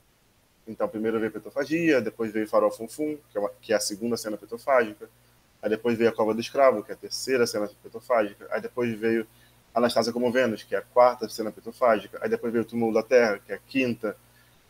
Então, 0.67 0.89
primeiro 0.89 1.19
veio 1.19 1.33
Petofagia, 1.33 2.01
depois 2.01 2.33
veio 2.33 2.47
Farol 2.47 2.71
Funfum, 2.71 3.17
que 3.31 3.39
é, 3.39 3.51
que 3.61 3.73
é 3.73 3.77
a 3.77 3.81
segunda 3.81 4.17
cena 4.17 4.37
petofágica. 4.37 5.09
Aí 5.63 5.71
depois 5.71 5.97
veio 5.97 6.11
a 6.11 6.13
Cova 6.13 6.35
do 6.35 6.41
Escravo, 6.41 6.83
que 6.83 6.91
é 6.91 6.95
a 6.95 6.99
terceira 6.99 7.47
cena 7.47 7.69
petofágica. 7.83 8.47
Aí 8.51 8.61
depois 8.61 8.97
veio 8.99 9.27
Anastasia 9.75 10.13
como 10.13 10.31
Vênus, 10.31 10.63
que 10.63 10.75
é 10.75 10.79
a 10.79 10.83
quarta 10.83 11.29
cena 11.29 11.51
petofágica. 11.51 12.19
Aí 12.23 12.29
depois 12.29 12.53
veio 12.53 12.65
o 12.65 12.67
Túmulo 12.67 12.93
da 12.93 13.03
Terra, 13.03 13.39
que 13.39 13.53
é 13.53 13.57
a 13.57 13.59
quinta. 13.59 14.17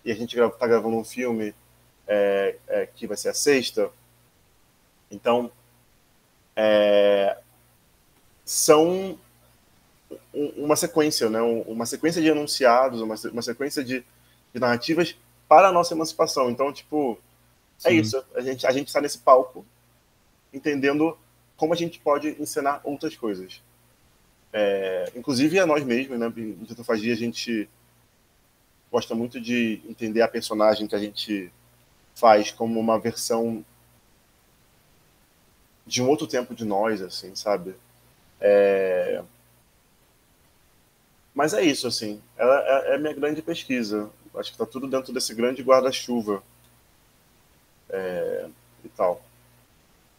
E 0.04 0.12
a 0.12 0.14
gente 0.14 0.38
está 0.38 0.66
gravando 0.66 0.96
um 0.96 1.04
filme 1.04 1.54
é, 2.06 2.56
é, 2.68 2.86
que 2.86 3.06
vai 3.06 3.16
ser 3.16 3.28
a 3.28 3.34
sexta. 3.34 3.90
Então, 5.10 5.50
é, 6.54 7.38
são 8.44 9.18
uma 10.56 10.76
sequência, 10.76 11.28
né? 11.28 11.40
uma 11.40 11.86
sequência 11.86 12.22
de 12.22 12.28
enunciados, 12.28 13.00
uma, 13.00 13.42
sequência 13.42 13.82
de, 13.82 14.04
de 14.52 14.60
narrativas 14.60 15.16
para 15.48 15.68
a 15.68 15.72
nossa 15.72 15.94
emancipação. 15.94 16.50
Então, 16.50 16.72
tipo, 16.72 17.18
é 17.84 17.88
Sim. 17.90 17.96
é 17.96 18.00
isso. 18.00 18.24
A 18.34 18.40
gente 18.40 18.66
a 18.66 18.70
gente 18.70 18.88
está 18.88 19.00
nesse 19.00 19.18
palco 19.18 19.64
entendendo 20.52 21.16
como 21.56 21.72
a 21.72 21.76
gente 21.76 21.98
pode 21.98 22.36
ensinar 22.40 22.80
outras 22.84 23.16
coisas. 23.16 23.60
É, 24.52 25.12
inclusive 25.14 25.58
a 25.58 25.66
nós 25.66 25.84
mesmos, 25.84 26.18
né? 26.18 26.32
Em 26.36 26.64
Tetofagia 26.64 27.12
a 27.12 27.16
gente 27.16 27.68
gosta 28.90 29.14
muito 29.14 29.40
de 29.40 29.82
entender 29.86 30.22
a 30.22 30.28
personagem 30.28 30.86
que 30.86 30.94
a 30.94 30.98
gente 30.98 31.52
faz 32.14 32.50
como 32.50 32.80
uma 32.80 32.98
versão 32.98 33.64
de 35.86 36.02
um 36.02 36.08
outro 36.08 36.26
tempo 36.26 36.54
de 36.54 36.64
nós, 36.64 37.00
assim, 37.00 37.34
sabe? 37.34 37.74
É... 38.40 39.22
Mas 41.38 41.54
é 41.54 41.62
isso, 41.62 41.86
assim. 41.86 42.20
É, 42.36 42.94
é, 42.94 42.98
minha 42.98 43.14
grande 43.14 43.40
pesquisa. 43.40 44.10
Acho 44.34 44.50
que 44.50 44.56
está 44.56 44.66
tudo 44.66 44.88
dentro 44.88 45.12
desse 45.12 45.32
grande 45.32 45.62
guarda-chuva 45.62 46.42
é, 47.88 48.48
e 48.84 48.88
tal. 48.88 49.22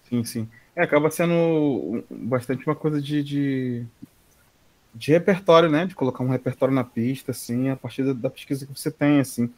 Sim, 0.07 0.23
sim. 0.23 0.49
É, 0.73 0.83
acaba 0.83 1.11
sendo 1.11 2.05
bastante 2.09 2.65
uma 2.65 2.73
coisa 2.73 3.01
de, 3.01 3.21
de, 3.21 3.85
de, 4.95 5.11
repertório, 5.11 5.69
né? 5.69 5.85
De 5.85 5.93
colocar 5.93 6.23
um 6.23 6.29
repertório 6.29 6.73
na 6.73 6.85
pista, 6.85 7.31
assim, 7.31 7.67
a 7.67 7.75
partir 7.75 8.03
da, 8.05 8.13
da, 8.13 8.29
pesquisa 8.29 8.65
que 8.65 8.71
você 8.71 8.89
tem, 8.89 9.19
assim. 9.19 9.53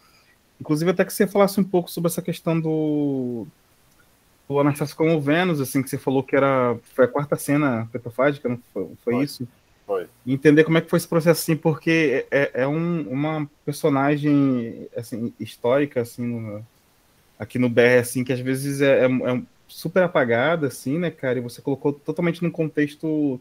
Inclusive, 0.60 0.90
até 0.90 1.06
que 1.06 1.14
você 1.14 1.28
falasse 1.28 1.60
um 1.60 1.64
pouco 1.64 1.92
sobre 1.92 2.10
essa 2.10 2.24
questão 2.24 2.60
do, 2.60 3.46
do 4.50 4.60
Anastácio 4.60 4.96
como 4.96 5.22
Vênus, 5.22 5.62
assim, 5.62 5.84
que 5.84 5.92
você 5.92 6.00
falou 6.00 6.24
que 6.24 6.36
era, 6.36 6.76
foi 6.96 7.06
a 7.06 7.08
quarta 7.08 7.36
cena 7.36 7.88
petofágica, 7.92 8.50
não 8.50 8.60
foi, 8.74 8.90
foi. 9.04 9.24
isso? 9.24 9.48
Foi. 9.86 10.08
entender 10.26 10.64
como 10.64 10.78
é 10.78 10.82
que 10.82 10.90
foi 10.90 10.98
esse 10.98 11.08
processo, 11.08 11.42
assim, 11.42 11.56
porque 11.56 12.26
é, 12.32 12.52
é 12.54 12.68
um, 12.68 13.02
uma 13.10 13.50
personagem, 13.66 14.88
assim, 14.96 15.34
histórica, 15.40 16.02
assim, 16.02 16.26
no, 16.26 16.66
aqui 17.38 17.58
no 17.58 17.70
BR, 17.70 18.00
assim, 18.00 18.24
que 18.24 18.32
às 18.32 18.40
vezes 18.40 18.82
é, 18.82 19.06
é, 19.06 19.06
é, 19.06 19.42
super 19.68 20.04
apagada, 20.04 20.68
assim, 20.68 20.98
né, 20.98 21.10
cara, 21.10 21.40
e 21.40 21.42
você 21.42 21.62
colocou 21.62 21.92
totalmente 21.92 22.44
num 22.44 22.52
contexto 22.52 23.40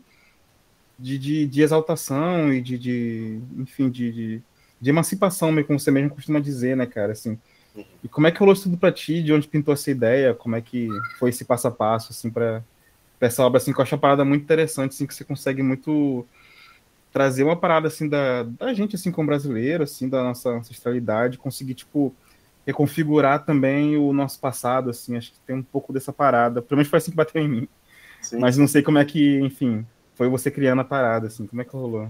de, 0.99 1.19
de, 1.19 1.47
de 1.47 1.63
exaltação 1.63 2.53
e 2.53 2.61
de, 2.61 2.79
de 2.79 3.41
enfim, 3.59 3.91
de, 3.91 4.13
de, 4.13 4.43
de, 4.81 4.91
emancipação, 4.91 5.53
meio 5.53 5.67
como 5.67 5.79
você 5.79 5.91
mesmo 5.91 6.11
costuma 6.11 6.41
dizer, 6.41 6.77
né, 6.77 6.87
cara, 6.87 7.13
assim. 7.13 7.39
Uhum. 7.75 7.85
E 8.03 8.09
como 8.09 8.27
é 8.27 8.33
que 8.33 8.39
rolou 8.39 8.55
isso 8.55 8.65
tudo 8.65 8.77
para 8.77 8.93
ti? 8.93 9.23
De 9.23 9.33
onde 9.33 9.47
pintou 9.47 9.73
essa 9.73 9.91
ideia? 9.91 10.35
Como 10.35 10.57
é 10.57 10.61
que 10.61 10.89
foi 11.19 11.31
esse 11.31 11.45
passo 11.45 11.69
a 11.69 11.71
passo, 11.71 12.13
assim, 12.13 12.31
para 12.31 12.63
essa 13.21 13.45
obra, 13.45 13.59
assim, 13.59 13.73
que 13.73 13.79
eu 13.79 13.83
acho 13.83 13.95
uma 13.95 14.01
parada 14.01 14.25
muito 14.25 14.43
interessante, 14.43 14.93
assim, 14.93 15.07
que 15.07 15.15
você 15.15 15.25
consegue 15.25 15.63
muito 15.63 16.27
trazer 17.13 17.43
uma 17.43 17.57
parada, 17.57 17.89
assim, 17.89 18.09
da, 18.09 18.45
da 18.45 18.73
gente, 18.73 18.97
assim, 18.97 19.11
como 19.11 19.27
brasileiro, 19.27 19.83
assim, 19.83 20.09
da 20.09 20.23
nossa 20.23 20.51
ancestralidade, 20.51 21.39
conseguir, 21.39 21.75
tipo, 21.75 22.15
reconfigurar 22.67 23.45
também 23.45 23.97
o 23.97 24.13
nosso 24.13 24.39
passado, 24.39 24.91
assim, 24.91 25.17
acho 25.17 25.33
que 25.33 25.39
tem 25.47 25.57
um 25.57 25.63
pouco 25.63 25.93
dessa 25.93 26.13
parada, 26.13 26.63
pelo 26.63 26.79
menos 26.79 26.89
foi 26.89 26.99
assim 26.99 27.11
que 27.11 27.17
bateu 27.17 27.43
em 27.43 27.49
mim. 27.49 27.69
Sim. 28.21 28.39
Mas 28.39 28.57
não 28.57 28.69
sei 28.69 28.83
como 28.83 28.99
é 28.99 29.05
que, 29.05 29.41
enfim, 29.41 29.85
foi 30.15 30.29
você 30.29 30.51
criando 30.51 30.81
a 30.81 30.85
parada, 30.85 31.27
assim, 31.27 31.47
como 31.47 31.63
é 31.63 31.65
que 31.65 31.73
rolou? 31.73 32.09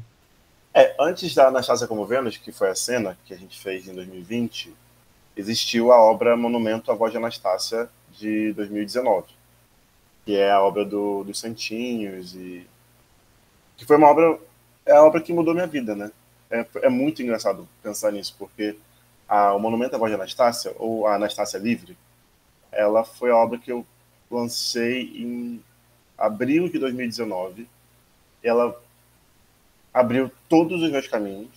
É, 0.74 0.94
antes 1.00 1.34
da 1.34 1.48
Anastasia 1.48 1.86
como 1.86 2.06
Vênus, 2.06 2.36
que 2.36 2.52
foi 2.52 2.68
a 2.68 2.74
cena 2.74 3.16
que 3.24 3.34
a 3.34 3.36
gente 3.36 3.58
fez 3.58 3.88
em 3.88 3.94
2020, 3.94 4.72
existiu 5.36 5.92
a 5.92 6.00
obra 6.00 6.36
Monumento 6.36 6.92
à 6.92 6.94
Voz 6.94 7.10
de 7.10 7.18
Anastácia, 7.18 7.88
de 8.12 8.52
2019, 8.52 9.26
que 10.24 10.36
é 10.36 10.50
a 10.50 10.60
obra 10.60 10.84
do, 10.84 11.24
dos 11.24 11.38
Santinhos, 11.38 12.34
e 12.34 12.66
que 13.76 13.84
foi 13.84 13.96
uma 13.96 14.08
obra, 14.08 14.38
é 14.84 14.92
a 14.92 15.02
obra 15.02 15.20
que 15.20 15.32
mudou 15.32 15.54
minha 15.54 15.66
vida, 15.66 15.94
né? 15.94 16.10
É, 16.50 16.66
é 16.82 16.88
muito 16.88 17.22
engraçado 17.22 17.68
pensar 17.82 18.12
nisso, 18.12 18.34
porque 18.38 18.76
a, 19.28 19.54
o 19.54 19.58
Monumento 19.60 19.94
à 19.94 19.98
Voz 19.98 20.10
de 20.10 20.16
Anastácia, 20.16 20.72
ou 20.76 21.06
a 21.06 21.14
Anastácia 21.14 21.58
Livre, 21.58 21.96
ela 22.72 23.04
foi 23.04 23.30
a 23.30 23.36
obra 23.36 23.58
que 23.58 23.70
eu 23.70 23.86
lancei 24.30 25.02
em 25.14 25.62
abril 26.18 26.68
de 26.68 26.78
2019. 26.78 27.68
Ela 28.42 28.78
abriu 29.92 30.30
todos 30.48 30.82
os 30.82 30.90
meus 30.90 31.08
caminhos 31.08 31.50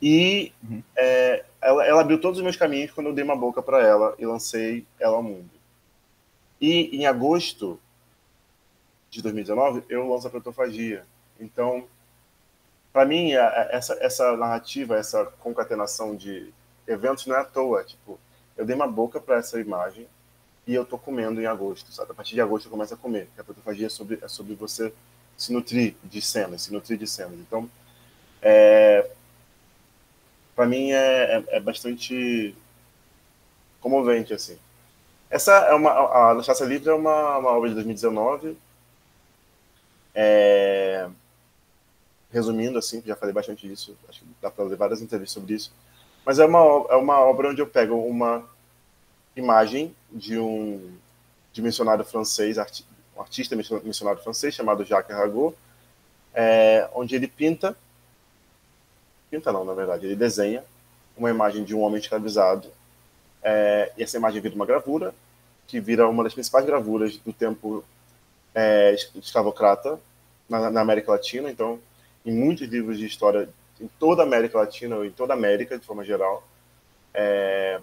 e 0.00 0.52
uhum. 0.62 0.82
é, 0.96 1.44
ela, 1.60 1.86
ela, 1.86 2.00
abriu 2.00 2.20
todos 2.20 2.38
os 2.38 2.44
meus 2.44 2.56
caminhos 2.56 2.90
quando 2.90 3.08
eu 3.08 3.12
dei 3.12 3.24
uma 3.24 3.36
boca 3.36 3.62
para 3.62 3.86
ela 3.86 4.14
e 4.18 4.26
lancei 4.26 4.86
ela 4.98 5.16
ao 5.16 5.22
mundo. 5.22 5.50
E 6.60 6.96
em 6.96 7.06
agosto 7.06 7.80
de 9.08 9.22
2019 9.22 9.84
eu 9.88 10.08
lanço 10.08 10.26
a 10.26 10.30
Protofagia. 10.30 11.04
Então, 11.38 11.86
para 12.92 13.04
mim, 13.04 13.32
essa, 13.32 13.96
essa 14.00 14.36
narrativa, 14.36 14.96
essa 14.96 15.24
concatenação 15.40 16.14
de 16.14 16.52
eventos 16.86 17.26
não 17.26 17.36
é 17.36 17.40
à 17.40 17.44
toa. 17.44 17.84
Tipo, 17.84 18.18
eu 18.56 18.66
dei 18.66 18.74
uma 18.74 18.88
boca 18.88 19.20
para 19.20 19.36
essa 19.36 19.60
imagem 19.60 20.06
e 20.66 20.74
eu 20.74 20.84
tô 20.84 20.98
comendo 20.98 21.40
em 21.40 21.46
agosto, 21.46 21.92
sabe? 21.92 22.12
A 22.12 22.14
partir 22.14 22.34
de 22.34 22.40
agosto 22.40 22.66
eu 22.66 22.70
começo 22.70 22.94
a 22.94 22.96
comer. 22.96 23.28
A 23.38 23.44
protofagia 23.44 23.86
é 23.86 23.90
sobre, 23.90 24.18
é 24.22 24.28
sobre 24.28 24.54
você 24.54 24.92
se 25.36 25.52
nutrir 25.52 25.94
de 26.04 26.20
cenas, 26.20 26.62
se 26.62 26.72
nutrir 26.72 26.98
de 26.98 27.06
cenas. 27.06 27.38
Então, 27.38 27.70
é, 28.42 29.10
para 30.54 30.66
mim 30.66 30.92
é, 30.92 31.36
é, 31.36 31.44
é, 31.56 31.60
bastante 31.60 32.54
comovente, 33.80 34.34
assim. 34.34 34.58
Essa 35.30 35.52
é 35.52 35.74
uma, 35.74 35.90
a 35.90 36.30
Anastasia 36.32 36.66
Livre 36.66 36.90
é 36.90 36.94
uma, 36.94 37.38
uma 37.38 37.50
obra 37.50 37.68
de 37.68 37.74
2019. 37.76 38.56
É, 40.12 41.08
resumindo, 42.32 42.78
assim, 42.78 43.02
já 43.06 43.14
falei 43.14 43.32
bastante 43.32 43.68
disso, 43.68 43.96
acho 44.08 44.20
que 44.20 44.26
dá 44.42 44.50
para 44.50 44.64
ler 44.64 44.76
várias 44.76 45.00
entrevistas 45.00 45.32
sobre 45.32 45.54
isso. 45.54 45.72
Mas 46.26 46.38
é 46.38 46.44
uma, 46.44 46.58
é 46.90 46.96
uma 46.96 47.20
obra 47.20 47.48
onde 47.48 47.62
eu 47.62 47.66
pego 47.66 47.94
uma 47.94 48.44
imagem 49.36 49.94
de 50.10 50.38
um 50.38 50.96
de 51.52 51.62
missionário 51.62 52.04
francês, 52.04 52.58
arti, 52.58 52.84
um 53.16 53.20
artista 53.20 53.56
missionário 53.56 54.22
francês 54.22 54.54
chamado 54.54 54.84
Jacques 54.84 55.16
Rago, 55.16 55.54
é, 56.32 56.88
onde 56.94 57.14
ele 57.16 57.26
pinta, 57.26 57.76
pinta 59.28 59.52
não, 59.52 59.64
na 59.64 59.74
verdade, 59.74 60.06
ele 60.06 60.14
desenha 60.14 60.64
uma 61.16 61.28
imagem 61.28 61.64
de 61.64 61.74
um 61.74 61.80
homem 61.80 62.00
escravizado, 62.00 62.70
é, 63.42 63.92
essa 63.98 64.16
imagem 64.16 64.40
vira 64.40 64.54
uma 64.54 64.66
gravura, 64.66 65.14
que 65.66 65.80
vira 65.80 66.08
uma 66.08 66.24
das 66.24 66.34
principais 66.34 66.64
gravuras 66.64 67.16
do 67.18 67.32
tempo 67.32 67.84
é, 68.54 68.94
escravocrata 69.14 69.98
na, 70.48 70.70
na 70.70 70.80
América 70.80 71.12
Latina, 71.12 71.50
então, 71.50 71.78
em 72.24 72.32
muitos 72.32 72.68
livros 72.68 72.98
de 72.98 73.06
história 73.06 73.48
em 73.80 73.88
toda 73.98 74.22
a 74.22 74.26
América 74.26 74.58
Latina, 74.58 74.96
ou 74.96 75.04
em 75.04 75.10
toda 75.10 75.32
a 75.32 75.36
América, 75.36 75.78
de 75.78 75.86
forma 75.86 76.04
geral, 76.04 76.46
é, 77.14 77.80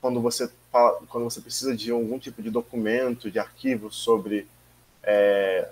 quando, 0.00 0.20
você 0.20 0.50
fala, 0.72 1.00
quando 1.08 1.24
você 1.24 1.40
precisa 1.40 1.76
de 1.76 1.90
algum 1.92 2.18
tipo 2.18 2.42
de 2.42 2.50
documento, 2.50 3.30
de 3.30 3.38
arquivo 3.38 3.92
sobre 3.92 4.48
é, 5.02 5.68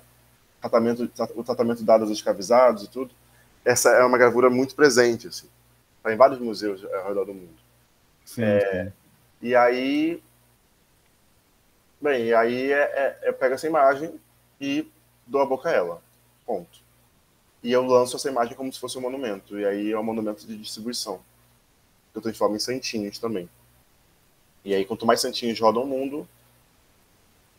tratamento, 0.60 1.10
o 1.34 1.42
tratamento 1.42 1.78
de 1.78 1.84
dados 1.84 2.10
escravizados 2.10 2.84
e 2.84 2.88
tudo, 2.88 3.10
essa 3.64 3.90
é 3.90 4.04
uma 4.04 4.18
gravura 4.18 4.48
muito 4.48 4.74
presente, 4.74 5.26
assim. 5.26 5.48
Está 5.96 6.12
em 6.12 6.16
vários 6.16 6.38
museus 6.38 6.84
ao 6.84 7.08
redor 7.08 7.24
do 7.24 7.34
mundo. 7.34 7.67
Sim, 8.28 8.42
é. 8.42 8.92
E 9.40 9.54
aí, 9.54 10.22
bem, 12.00 12.26
e 12.26 12.34
aí 12.34 12.72
é, 12.72 12.78
é, 12.78 13.18
eu 13.22 13.34
pego 13.34 13.54
essa 13.54 13.66
imagem 13.66 14.20
e 14.60 14.86
dou 15.26 15.40
a 15.40 15.46
boca 15.46 15.68
a 15.68 15.72
ela. 15.72 16.02
Ponto 16.44 16.88
e 17.62 17.72
eu 17.72 17.84
lanço 17.84 18.16
essa 18.16 18.28
imagem 18.28 18.56
como 18.56 18.72
se 18.72 18.78
fosse 18.78 18.96
um 18.98 19.00
monumento. 19.00 19.58
E 19.58 19.64
aí 19.64 19.92
é 19.92 19.98
um 19.98 20.02
monumento 20.02 20.46
de 20.46 20.56
distribuição. 20.56 21.20
Eu 22.14 22.20
transformo 22.20 22.56
em 22.56 22.60
santinhos 22.60 23.18
também. 23.18 23.48
E 24.64 24.74
aí, 24.74 24.84
quanto 24.84 25.06
mais 25.06 25.20
santinhos 25.20 25.58
rodam 25.60 25.82
o 25.82 25.86
mundo, 25.86 26.28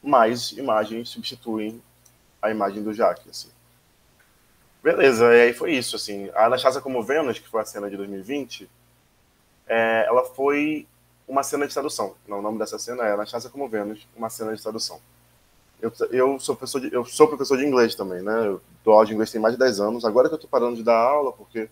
mais 0.02 0.52
imagens 0.52 1.10
substituem 1.10 1.82
a 2.42 2.50
imagem 2.52 2.84
do 2.84 2.94
Jaque, 2.94 3.30
assim. 3.30 3.50
Beleza, 4.82 5.26
e 5.36 5.42
aí 5.42 5.54
foi 5.54 5.74
isso, 5.74 5.96
assim. 5.96 6.30
A 6.34 6.46
Anastasia 6.46 6.82
como 6.82 7.04
Vênus, 7.04 7.40
que 7.40 7.48
foi 7.48 7.62
a 7.62 7.66
cena 7.66 7.90
de 7.90 7.98
2020, 7.98 8.70
é, 9.70 10.06
ela 10.08 10.26
foi 10.26 10.86
uma 11.28 11.44
cena 11.44 11.68
de 11.68 11.74
tradução. 11.74 12.16
Não, 12.28 12.40
o 12.40 12.42
nome 12.42 12.58
dessa 12.58 12.80
cena 12.80 13.04
é 13.04 13.14
Anastasia 13.14 13.50
como 13.50 13.70
Vênus, 13.70 14.06
uma 14.18 14.30
cena 14.30 14.56
de 14.56 14.62
tradução. 14.62 15.00
Eu, 15.80 15.94
eu, 16.12 16.40
sou 16.40 16.56
professor 16.56 16.82
de, 16.82 16.94
eu 16.94 17.06
sou 17.06 17.28
professor 17.28 17.58
de 17.58 17.66
inglês 17.66 17.96
também, 17.96 18.22
né? 18.22 18.48
Eu 18.48 18.62
dou 18.84 18.96
aula 18.96 19.06
de 19.06 19.14
inglês 19.14 19.32
tem 19.32 19.40
mais 19.40 19.54
de 19.54 19.60
10 19.60 19.80
anos. 19.80 20.04
Agora 20.04 20.28
que 20.28 20.34
eu 20.34 20.38
estou 20.38 20.50
parando 20.50 20.76
de 20.76 20.84
dar 20.84 20.98
aula, 20.98 21.32
porque 21.32 21.70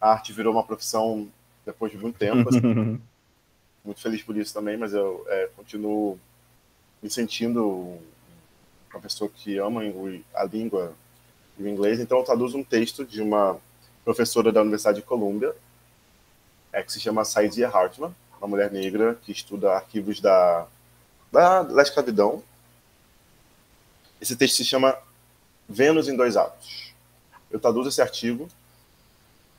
a 0.00 0.10
arte 0.10 0.32
virou 0.32 0.52
uma 0.52 0.64
profissão 0.64 1.28
depois 1.64 1.92
de 1.92 1.98
muito 1.98 2.18
tempo. 2.18 2.48
Assim. 2.48 3.00
muito 3.84 4.00
feliz 4.00 4.22
por 4.22 4.36
isso 4.36 4.52
também, 4.52 4.76
mas 4.76 4.92
eu 4.94 5.24
é, 5.28 5.48
continuo 5.56 6.18
me 7.02 7.08
sentindo 7.08 7.66
um 7.66 8.00
professor 8.90 9.28
que 9.28 9.58
ama 9.58 9.80
a 10.34 10.44
língua 10.44 10.92
e 11.58 11.62
o 11.62 11.68
inglês. 11.68 12.00
Então, 12.00 12.18
eu 12.18 12.24
traduzo 12.24 12.58
um 12.58 12.64
texto 12.64 13.04
de 13.04 13.22
uma 13.22 13.58
professora 14.04 14.50
da 14.50 14.62
Universidade 14.62 15.00
de 15.00 15.06
Colômbia, 15.06 15.54
é, 16.72 16.82
que 16.82 16.92
se 16.92 17.00
chama 17.00 17.24
Saidia 17.24 17.68
Hartman, 17.68 18.14
uma 18.38 18.48
mulher 18.48 18.70
negra 18.70 19.18
que 19.22 19.32
estuda 19.32 19.72
arquivos 19.72 20.20
da, 20.20 20.66
da, 21.30 21.62
da 21.62 21.82
escravidão 21.82 22.42
esse 24.20 24.36
texto 24.36 24.56
se 24.56 24.64
chama 24.64 24.96
Vênus 25.68 26.08
em 26.08 26.16
Dois 26.16 26.36
Atos. 26.36 26.92
Eu 27.50 27.58
traduzo 27.58 27.88
esse 27.88 28.02
artigo 28.02 28.48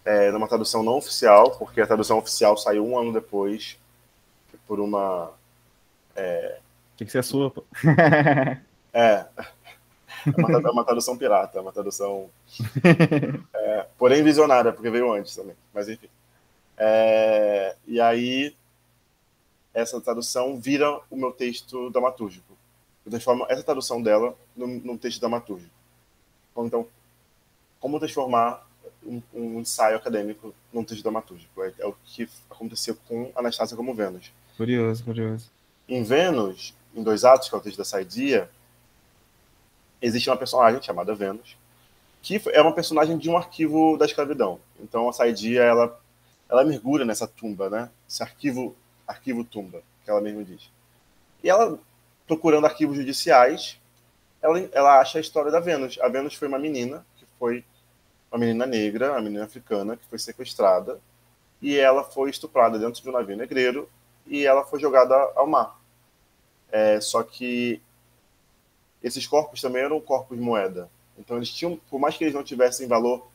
é, 0.05 0.29
numa 0.31 0.47
tradução 0.47 0.83
não 0.83 0.97
oficial, 0.97 1.51
porque 1.57 1.81
a 1.81 1.87
tradução 1.87 2.19
oficial 2.19 2.55
saiu 2.57 2.85
um 2.85 2.97
ano 2.97 3.11
depois 3.11 3.77
por 4.67 4.79
uma. 4.79 5.31
É... 6.15 6.59
Tinha 6.95 7.05
que 7.05 7.11
ser 7.11 7.19
a 7.19 7.23
sua. 7.23 7.49
Pô. 7.49 7.63
é. 8.93 9.25
É 10.23 10.29
uma, 10.37 10.51
é 10.51 10.71
uma, 10.71 10.85
tradução 10.85 11.17
pirata, 11.17 11.57
é 11.57 11.61
uma 11.61 11.71
tradução. 11.71 12.29
É, 13.53 13.85
porém 13.97 14.21
visionária, 14.21 14.73
porque 14.73 14.89
veio 14.89 15.11
antes 15.13 15.35
também. 15.35 15.55
Mas 15.73 15.87
enfim. 15.87 16.09
É, 16.77 17.75
e 17.87 17.99
aí, 17.99 18.55
essa 19.73 19.99
tradução 20.01 20.59
vira 20.59 20.99
o 21.09 21.15
meu 21.15 21.31
texto 21.31 21.89
dramatúrgico 21.89 22.51
eu 23.05 23.11
transformo 23.11 23.45
essa 23.49 23.63
tradução 23.63 24.01
dela 24.01 24.35
num, 24.55 24.79
num 24.83 24.97
texto 24.97 25.19
dramatúrgico. 25.19 25.71
Então, 26.57 26.87
como 27.79 27.99
transformar 27.99 28.65
um, 29.03 29.21
um, 29.33 29.59
ensaio 29.59 29.97
acadêmico 29.97 30.53
num 30.71 30.83
texto 30.83 31.01
dramatúrgico? 31.01 31.63
É, 31.63 31.73
é, 31.79 31.85
o 31.85 31.95
que 32.05 32.29
aconteceu 32.49 32.95
com 33.07 33.31
Anastasia 33.35 33.75
como 33.75 33.95
Vênus. 33.95 34.31
Curioso, 34.55 35.03
curioso. 35.03 35.49
Em 35.87 36.03
Vênus, 36.03 36.75
em 36.95 37.01
dois 37.01 37.25
atos, 37.25 37.49
que 37.49 37.55
é 37.55 37.57
o 37.57 37.61
texto 37.61 37.77
da 37.77 37.85
Saidia, 37.85 38.49
existe 40.01 40.29
uma 40.29 40.37
personagem 40.37 40.81
chamada 40.81 41.15
Vênus, 41.15 41.57
que 42.21 42.39
é 42.49 42.61
uma 42.61 42.73
personagem 42.73 43.17
de 43.17 43.29
um 43.29 43.37
arquivo 43.37 43.97
da 43.97 44.05
escravidão. 44.05 44.59
Então, 44.79 45.09
a 45.09 45.13
Saidia, 45.13 45.63
ela, 45.63 45.99
ela 46.51 46.65
mergulha 46.65 47.05
nessa 47.05 47.25
tumba, 47.25 47.69
né? 47.69 47.89
Esse 48.07 48.21
arquivo, 48.21 48.75
arquivo 49.07 49.45
tumba, 49.45 49.81
que 50.03 50.11
ela 50.11 50.19
mesma 50.19 50.43
diz. 50.43 50.69
E 51.41 51.49
ela 51.49 51.79
procurando 52.27 52.65
arquivos 52.65 52.97
judiciais, 52.97 53.79
ela, 54.41 54.59
ela 54.73 54.99
acha 54.99 55.17
a 55.17 55.21
história 55.21 55.49
da 55.49 55.61
Vênus. 55.61 55.97
A 56.01 56.09
Vênus 56.09 56.35
foi 56.35 56.49
uma 56.49 56.59
menina, 56.59 57.05
que 57.17 57.25
foi 57.39 57.63
uma 58.29 58.37
menina 58.37 58.65
negra, 58.65 59.11
uma 59.11 59.21
menina 59.21 59.45
africana, 59.45 59.95
que 59.95 60.05
foi 60.05 60.19
sequestrada, 60.19 60.99
e 61.61 61.77
ela 61.77 62.03
foi 62.03 62.29
estuprada 62.29 62.77
dentro 62.77 63.01
de 63.01 63.09
um 63.09 63.13
navio 63.13 63.37
negreiro, 63.37 63.89
e 64.27 64.45
ela 64.45 64.65
foi 64.65 64.79
jogada 64.79 65.15
ao 65.35 65.47
mar. 65.47 65.79
É, 66.69 66.99
só 66.99 67.23
que 67.23 67.81
esses 69.01 69.25
corpos 69.25 69.61
também 69.61 69.83
eram 69.83 70.01
corpos 70.01 70.37
moeda. 70.37 70.89
Então 71.17 71.37
eles 71.37 71.49
tinham, 71.49 71.79
por 71.89 71.99
mais 71.99 72.17
que 72.17 72.25
eles 72.25 72.33
não 72.33 72.43
tivessem 72.43 72.87
valor 72.87 73.27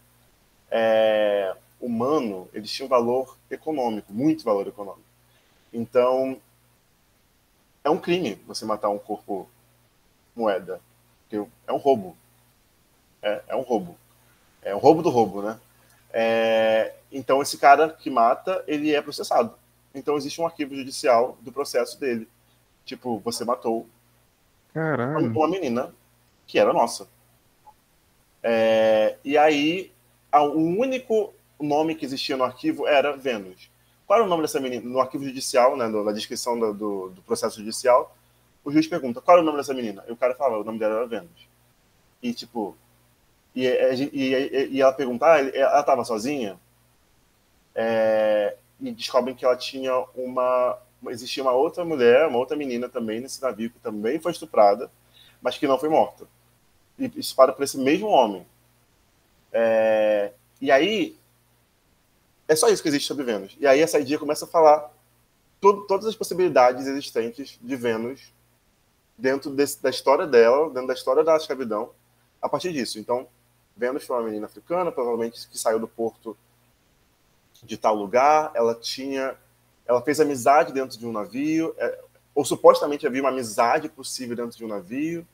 é, 0.71 1.55
humano, 1.81 2.49
eles 2.53 2.71
tinham 2.71 2.89
valor 2.89 3.37
econômico, 3.51 4.13
muito 4.13 4.45
valor 4.45 4.67
econômico. 4.67 5.07
Então 5.73 6.41
é 7.85 7.91
um 7.91 7.99
crime 7.99 8.35
você 8.47 8.65
matar 8.65 8.89
um 8.89 8.99
corpo 8.99 9.49
moeda, 10.35 10.81
porque 11.23 11.49
é 11.67 11.73
um 11.73 11.77
roubo. 11.77 12.17
É, 13.23 13.43
é 13.49 13.57
um 13.57 13.63
roubo. 13.63 13.97
É 14.63 14.75
um 14.75 14.79
roubo 14.79 15.03
do 15.03 15.11
roubo, 15.11 15.43
né? 15.43 15.59
É, 16.13 16.95
então 17.13 17.43
esse 17.43 17.59
cara 17.59 17.91
que 17.91 18.11
mata, 18.11 18.65
ele 18.67 18.95
é 18.95 19.01
processado. 19.01 19.55
Então 19.95 20.17
existe 20.17 20.41
um 20.41 20.47
arquivo 20.47 20.75
judicial 20.75 21.39
do 21.41 21.53
processo 21.53 21.99
dele. 21.99 22.29
Tipo, 22.85 23.19
você 23.21 23.45
matou 23.45 23.87
Caralho. 24.73 25.31
uma 25.31 25.49
menina 25.49 25.95
que 26.47 26.59
era 26.59 26.73
nossa. 26.73 27.09
É, 28.43 29.17
e 29.25 29.37
aí, 29.37 29.93
o 30.33 30.59
único 30.81 31.33
nome 31.65 31.95
que 31.95 32.05
existia 32.05 32.37
no 32.37 32.45
arquivo 32.45 32.87
era 32.87 33.17
Vênus. 33.17 33.71
Qual 34.07 34.19
era 34.19 34.27
o 34.27 34.29
nome 34.29 34.43
dessa 34.43 34.61
menina? 34.61 34.89
No 34.89 35.01
arquivo 35.01 35.25
judicial, 35.25 35.77
né, 35.77 35.89
na 35.89 36.13
descrição 36.13 36.59
do, 36.59 36.73
do, 36.73 37.09
do, 37.11 37.23
processo 37.23 37.59
judicial, 37.59 38.17
o 38.65 38.71
juiz 38.71 38.87
pergunta 38.87 39.21
qual 39.21 39.37
era 39.37 39.43
o 39.43 39.47
nome 39.47 39.59
dessa 39.59 39.75
menina. 39.75 40.05
E 40.09 40.13
o 40.13 40.17
cara 40.17 40.35
fala, 40.35 40.59
o 40.59 40.65
nome 40.65 40.79
dela 40.79 40.97
era 40.97 41.07
Vênus. 41.07 41.49
E, 42.23 42.33
tipo, 42.33 42.77
e, 43.55 43.67
e, 43.67 44.69
e 44.73 44.81
ela 44.83 44.93
pergunta, 44.93 45.27
ah, 45.27 45.41
ela 45.41 45.81
estava 45.81 46.05
sozinha? 46.05 46.59
É, 47.75 48.57
e 48.81 48.93
descobrem 48.93 49.35
que 49.35 49.45
ela 49.45 49.57
tinha 49.57 49.93
uma. 50.15 50.79
Existia 51.09 51.43
uma 51.43 51.53
outra 51.53 51.85
mulher, 51.85 52.27
uma 52.27 52.39
outra 52.39 52.57
menina 52.57 52.89
também 52.89 53.21
nesse 53.21 53.41
navio, 53.41 53.71
que 53.71 53.79
também 53.79 54.19
foi 54.19 54.33
estuprada, 54.33 54.91
mas 55.41 55.57
que 55.57 55.67
não 55.67 55.79
foi 55.79 55.89
morta. 55.89 56.27
E 56.99 57.09
para 57.35 57.53
por 57.53 57.63
esse 57.63 57.79
mesmo 57.79 58.09
homem. 58.09 58.47
É, 59.53 60.33
e 60.61 60.71
aí, 60.71 61.17
é 62.49 62.55
só 62.55 62.69
isso 62.69 62.83
que 62.83 62.89
existe 62.89 63.09
sobre 63.09 63.25
Vênus. 63.25 63.57
E 63.59 63.67
aí 63.67 63.81
essa 63.81 63.99
ideia 63.99 64.19
começa 64.19 64.45
a 64.45 64.49
falar 64.49 64.93
todas 65.61 66.07
as 66.07 66.15
possibilidades 66.15 66.87
existentes 66.87 67.59
de 67.61 67.77
Vênus 67.77 68.33
dentro 69.19 69.51
desse, 69.51 69.83
da 69.83 69.91
história 69.91 70.27
dela, 70.27 70.71
dentro 70.71 70.89
da 70.89 70.95
história 70.95 71.25
da 71.25 71.37
escravidão, 71.37 71.91
a 72.41 72.49
partir 72.49 72.73
disso. 72.73 72.99
Então, 72.99 73.27
Vênus 73.77 74.05
foi 74.05 74.17
uma 74.17 74.23
menina 74.23 74.47
africana, 74.47 74.93
provavelmente 74.93 75.49
que 75.49 75.59
saiu 75.59 75.79
do 75.79 75.89
porto 75.89 76.37
de 77.63 77.77
tal 77.77 77.95
lugar. 77.95 78.53
Ela 78.55 78.75
tinha, 78.75 79.35
ela 79.87 80.01
fez 80.03 80.21
amizade 80.21 80.73
dentro 80.73 80.99
de 80.99 81.07
um 81.07 81.13
navio, 81.13 81.75
é, 81.79 81.99
ou 82.35 82.45
supostamente 82.45 83.07
havia 83.07 83.23
uma 83.23 83.31
amizade 83.31 83.89
possível 83.89 84.37
dentro 84.37 84.57
de 84.57 84.65
um 84.65 84.69
navio. 84.69 85.27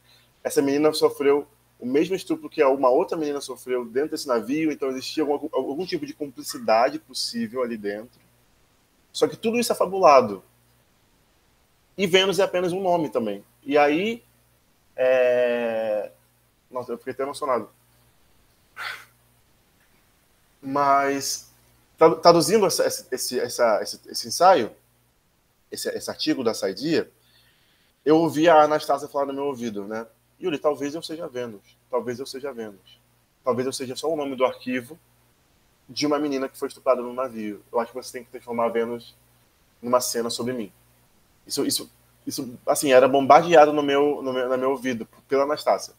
Essa 0.42 0.62
menina 0.62 0.92
sofreu 0.92 1.46
o 1.82 1.86
mesmo 1.86 2.14
estupro 2.14 2.48
que 2.48 2.62
uma 2.62 2.88
outra 2.88 3.16
menina 3.16 3.40
sofreu 3.40 3.84
dentro 3.84 4.12
desse 4.12 4.28
navio, 4.28 4.70
então 4.70 4.88
existia 4.90 5.24
algum, 5.24 5.48
algum 5.52 5.84
tipo 5.84 6.06
de 6.06 6.14
cumplicidade 6.14 6.96
possível 7.00 7.60
ali 7.60 7.76
dentro. 7.76 8.20
Só 9.12 9.26
que 9.26 9.36
tudo 9.36 9.58
isso 9.58 9.72
é 9.72 9.74
fabulado. 9.74 10.44
E 11.98 12.06
Vênus 12.06 12.38
é 12.38 12.44
apenas 12.44 12.72
um 12.72 12.80
nome 12.80 13.08
também. 13.08 13.44
E 13.64 13.76
aí. 13.76 14.22
É... 14.94 16.12
Nossa, 16.70 16.92
eu 16.92 16.98
fiquei 16.98 17.14
até 17.14 17.24
emocionado. 17.24 17.68
Mas, 20.62 21.50
traduzindo 22.22 22.64
essa, 22.64 22.86
esse, 22.86 23.40
essa, 23.40 23.82
esse, 23.82 24.00
esse 24.06 24.28
ensaio, 24.28 24.70
esse, 25.68 25.88
esse 25.88 26.08
artigo 26.08 26.44
da 26.44 26.54
Saidia, 26.54 27.10
eu 28.04 28.18
ouvi 28.18 28.48
a 28.48 28.62
Anastasia 28.62 29.08
falar 29.08 29.26
no 29.26 29.34
meu 29.34 29.46
ouvido, 29.46 29.84
né? 29.88 30.06
Yuri, 30.42 30.58
talvez 30.58 30.94
eu 30.94 31.02
seja 31.02 31.28
Vênus. 31.28 31.76
Talvez 31.90 32.18
eu 32.18 32.26
seja 32.26 32.52
Vênus. 32.52 33.00
Talvez 33.44 33.66
eu 33.66 33.72
seja 33.72 33.94
só 33.94 34.12
o 34.12 34.16
nome 34.16 34.34
do 34.34 34.44
arquivo 34.44 34.98
de 35.88 36.06
uma 36.06 36.18
menina 36.18 36.48
que 36.48 36.58
foi 36.58 36.68
estuprada 36.68 37.00
no 37.00 37.12
navio. 37.12 37.62
Eu 37.72 37.78
acho 37.78 37.92
que 37.92 37.96
você 37.96 38.12
tem 38.12 38.24
que 38.24 38.30
transformar 38.30 38.68
Vênus 38.68 39.14
numa 39.80 40.00
cena 40.00 40.30
sobre 40.30 40.52
mim. 40.52 40.72
Isso, 41.46 41.64
isso, 41.64 41.90
isso 42.26 42.58
assim, 42.66 42.92
era 42.92 43.06
bombardeado 43.06 43.72
no 43.72 43.82
meu, 43.82 44.22
no 44.22 44.32
meu, 44.32 44.48
no 44.48 44.58
meu 44.58 44.70
ouvido 44.70 45.06
pela 45.28 45.44
Anastácia. 45.44 45.94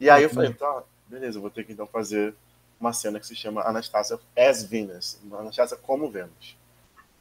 E 0.00 0.08
aí 0.08 0.22
eu 0.22 0.30
falei, 0.30 0.52
tá, 0.54 0.82
beleza, 1.06 1.40
vou 1.40 1.50
ter 1.50 1.64
que 1.64 1.72
então 1.72 1.86
fazer 1.86 2.34
uma 2.80 2.92
cena 2.92 3.18
que 3.18 3.26
se 3.26 3.34
chama 3.34 3.62
Anastácia 3.62 4.18
as 4.36 4.62
Venus. 4.62 5.18
Anastácia 5.32 5.76
como 5.76 6.10
Vênus. 6.10 6.56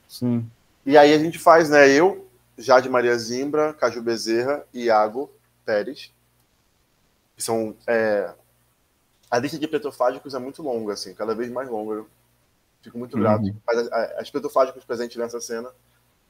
Sim. 0.07 0.49
E 0.85 0.97
aí 0.97 1.13
a 1.13 1.17
gente 1.17 1.39
faz, 1.39 1.69
né? 1.69 1.89
Eu, 1.89 2.27
Jade 2.57 2.89
Maria 2.89 3.17
Zimbra, 3.17 3.73
Caju 3.73 4.01
Bezerra 4.01 4.65
Iago 4.73 5.29
Que 7.35 7.43
são. 7.43 7.75
É, 7.85 8.33
a 9.29 9.39
lista 9.39 9.59
de 9.59 9.67
petrofágicos 9.67 10.33
é 10.33 10.39
muito 10.39 10.63
longa, 10.63 10.93
assim, 10.93 11.13
cada 11.13 11.35
vez 11.35 11.51
mais 11.51 11.69
longa. 11.69 11.95
Eu 11.95 12.07
fico 12.81 12.97
muito 12.97 13.17
grato. 13.17 13.43
Uhum. 13.43 13.55
Mas 13.65 13.87
as 14.17 14.29
petrofágicos 14.29 14.83
presentes 14.85 15.17
nessa 15.17 15.41
cena 15.41 15.69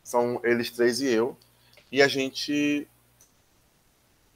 são 0.04 0.40
eles 0.44 0.72
três 0.72 1.00
e 1.00 1.08
eu. 1.08 1.38
E 1.92 2.02
a 2.02 2.08
gente 2.08 2.88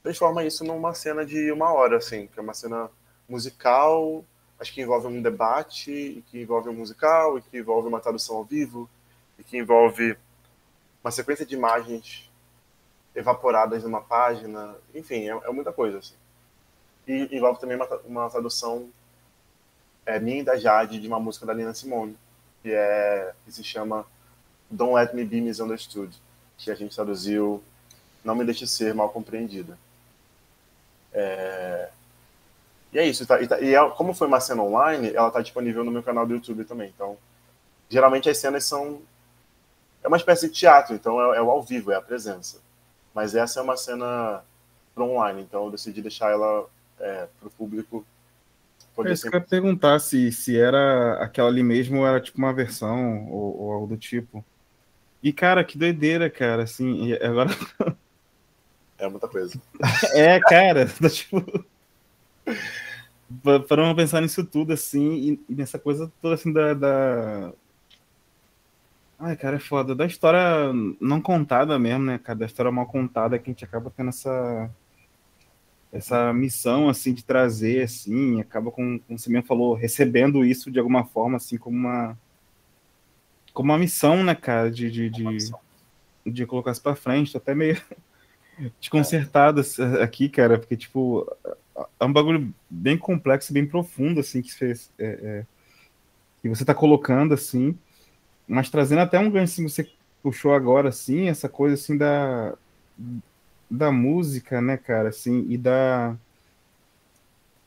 transforma 0.02 0.44
isso 0.44 0.64
numa 0.64 0.94
cena 0.94 1.24
de 1.24 1.50
uma 1.52 1.72
hora, 1.72 1.96
assim, 1.96 2.26
que 2.26 2.38
é 2.38 2.42
uma 2.42 2.54
cena 2.54 2.90
musical, 3.28 4.24
acho 4.58 4.72
que 4.72 4.82
envolve 4.82 5.06
um 5.06 5.22
debate, 5.22 5.90
e 5.90 6.22
que 6.22 6.40
envolve 6.40 6.68
um 6.68 6.74
musical, 6.74 7.38
e 7.38 7.42
que 7.42 7.58
envolve 7.58 7.88
uma 7.88 8.00
tradução 8.00 8.36
ao 8.36 8.44
vivo, 8.44 8.88
e 9.38 9.44
que 9.44 9.56
envolve 9.56 10.16
uma 11.02 11.10
sequência 11.10 11.46
de 11.46 11.54
imagens 11.54 12.30
evaporadas 13.14 13.82
numa 13.84 14.00
página, 14.00 14.74
enfim, 14.94 15.28
é, 15.28 15.32
é 15.32 15.50
muita 15.50 15.72
coisa. 15.72 15.98
Assim. 15.98 16.14
E 17.06 17.28
envolve 17.36 17.60
também 17.60 17.76
uma, 17.76 17.86
uma 18.04 18.30
tradução 18.30 18.88
é, 20.06 20.18
minha 20.18 20.40
e 20.40 20.44
da 20.44 20.56
Jade 20.56 21.00
de 21.00 21.08
uma 21.08 21.20
música 21.20 21.46
da 21.46 21.54
Nina 21.54 21.74
Simone, 21.74 22.16
que, 22.62 22.72
é, 22.72 23.32
que 23.44 23.52
se 23.52 23.62
chama 23.62 24.06
Don't 24.70 24.94
Let 24.94 25.14
Me 25.14 25.24
Be 25.24 25.40
Misunderstood, 25.40 26.16
que 26.56 26.70
a 26.70 26.74
gente 26.74 26.94
traduziu 26.94 27.62
Não 28.24 28.34
Me 28.34 28.44
Deixe 28.44 28.66
Ser 28.66 28.94
Mal 28.94 29.10
Compreendida. 29.10 29.78
É... 31.12 31.90
E 32.92 32.98
é 32.98 33.06
isso. 33.06 33.26
Tá, 33.26 33.40
e, 33.40 33.46
tá, 33.46 33.60
e 33.60 33.74
é, 33.74 33.90
como 33.90 34.14
foi 34.14 34.26
uma 34.26 34.40
cena 34.40 34.62
online, 34.62 35.14
ela 35.14 35.28
está 35.28 35.40
disponível 35.40 35.84
no 35.84 35.90
meu 35.90 36.02
canal 36.02 36.26
do 36.26 36.34
YouTube 36.34 36.64
também. 36.64 36.92
Então, 36.94 37.16
geralmente 37.88 38.28
as 38.28 38.38
cenas 38.38 38.64
são. 38.64 39.00
É 40.02 40.08
uma 40.08 40.16
espécie 40.16 40.48
de 40.48 40.54
teatro, 40.54 40.94
então 40.94 41.32
é, 41.32 41.38
é 41.38 41.42
o 41.42 41.50
ao 41.50 41.62
vivo, 41.62 41.92
é 41.92 41.96
a 41.96 42.02
presença. 42.02 42.60
Mas 43.14 43.34
essa 43.34 43.60
é 43.60 43.62
uma 43.62 43.76
cena 43.76 44.42
para 44.94 45.04
online, 45.04 45.42
então 45.42 45.64
eu 45.64 45.70
decidi 45.70 46.00
deixar 46.02 46.30
ela 46.30 46.66
é, 46.98 47.26
para 47.38 47.48
o 47.48 47.50
público 47.50 48.04
poder 48.94 49.12
é, 49.12 49.16
sempre... 49.16 49.38
Eu 49.38 49.42
perguntar 49.42 49.98
se, 49.98 50.30
se 50.32 50.58
era 50.58 51.14
aquela 51.22 51.48
ali 51.48 51.62
mesmo 51.62 51.98
ou 51.98 52.06
era 52.06 52.20
tipo 52.20 52.38
uma 52.38 52.52
versão 52.52 53.28
ou, 53.28 53.60
ou, 53.60 53.72
algo 53.72 53.86
do 53.86 53.96
tipo. 53.96 54.44
E, 55.22 55.32
cara, 55.32 55.64
que 55.64 55.78
doideira, 55.78 56.28
cara, 56.28 56.64
assim, 56.64 57.12
agora... 57.14 57.50
É 58.98 59.08
muita 59.08 59.28
coisa. 59.28 59.60
é, 60.14 60.40
cara, 60.40 60.86
tipo... 61.10 61.64
Para 63.66 63.86
não 63.86 63.94
pensar 63.94 64.20
nisso 64.20 64.44
tudo, 64.44 64.72
assim, 64.72 65.12
e, 65.12 65.40
e 65.48 65.54
nessa 65.54 65.78
coisa 65.78 66.12
toda, 66.20 66.34
assim, 66.34 66.52
da, 66.52 66.74
da 66.74 67.52
Ai, 69.24 69.36
cara, 69.36 69.54
é 69.54 69.60
foda. 69.60 69.94
Da 69.94 70.04
história 70.04 70.72
não 71.00 71.20
contada 71.20 71.78
mesmo, 71.78 72.04
né, 72.06 72.18
cara? 72.18 72.40
Da 72.40 72.46
história 72.46 72.72
mal 72.72 72.86
contada 72.86 73.38
que 73.38 73.48
a 73.48 73.52
gente 73.52 73.64
acaba 73.64 73.88
tendo 73.88 74.08
essa 74.08 74.68
essa 75.92 76.32
missão, 76.32 76.88
assim, 76.88 77.14
de 77.14 77.22
trazer, 77.22 77.82
assim, 77.84 78.40
acaba 78.40 78.70
com, 78.72 78.98
como 78.98 79.18
você 79.18 79.30
mesmo 79.30 79.46
falou, 79.46 79.74
recebendo 79.74 80.44
isso 80.44 80.70
de 80.72 80.78
alguma 80.78 81.04
forma, 81.04 81.36
assim, 81.36 81.56
como 81.56 81.76
uma 81.76 82.18
como 83.54 83.70
uma 83.70 83.78
missão, 83.78 84.24
né, 84.24 84.34
cara, 84.34 84.70
de, 84.70 84.90
de, 84.90 85.10
de, 85.10 85.52
de 86.26 86.46
colocar 86.46 86.72
isso 86.72 86.82
pra 86.82 86.96
frente. 86.96 87.30
Tô 87.30 87.38
até 87.38 87.54
meio 87.54 87.80
desconcertado 88.80 89.62
aqui, 90.02 90.28
cara, 90.28 90.58
porque, 90.58 90.76
tipo, 90.76 91.30
é 92.00 92.04
um 92.04 92.12
bagulho 92.12 92.52
bem 92.68 92.98
complexo, 92.98 93.52
bem 93.52 93.66
profundo, 93.66 94.18
assim, 94.18 94.42
que, 94.42 94.52
fez, 94.52 94.90
é, 94.98 95.06
é, 95.06 95.46
que 96.40 96.48
você 96.48 96.64
tá 96.64 96.74
colocando, 96.74 97.34
assim, 97.34 97.78
mas 98.46 98.70
trazendo 98.70 99.00
até 99.00 99.18
um 99.18 99.30
gancho 99.30 99.52
assim, 99.52 99.68
você 99.68 99.88
puxou 100.22 100.54
agora, 100.54 100.88
assim, 100.88 101.28
essa 101.28 101.48
coisa 101.48 101.74
assim 101.74 101.96
da, 101.96 102.54
da 103.70 103.90
música, 103.90 104.60
né, 104.60 104.76
cara, 104.76 105.08
assim, 105.08 105.46
e 105.48 105.58
da 105.58 106.16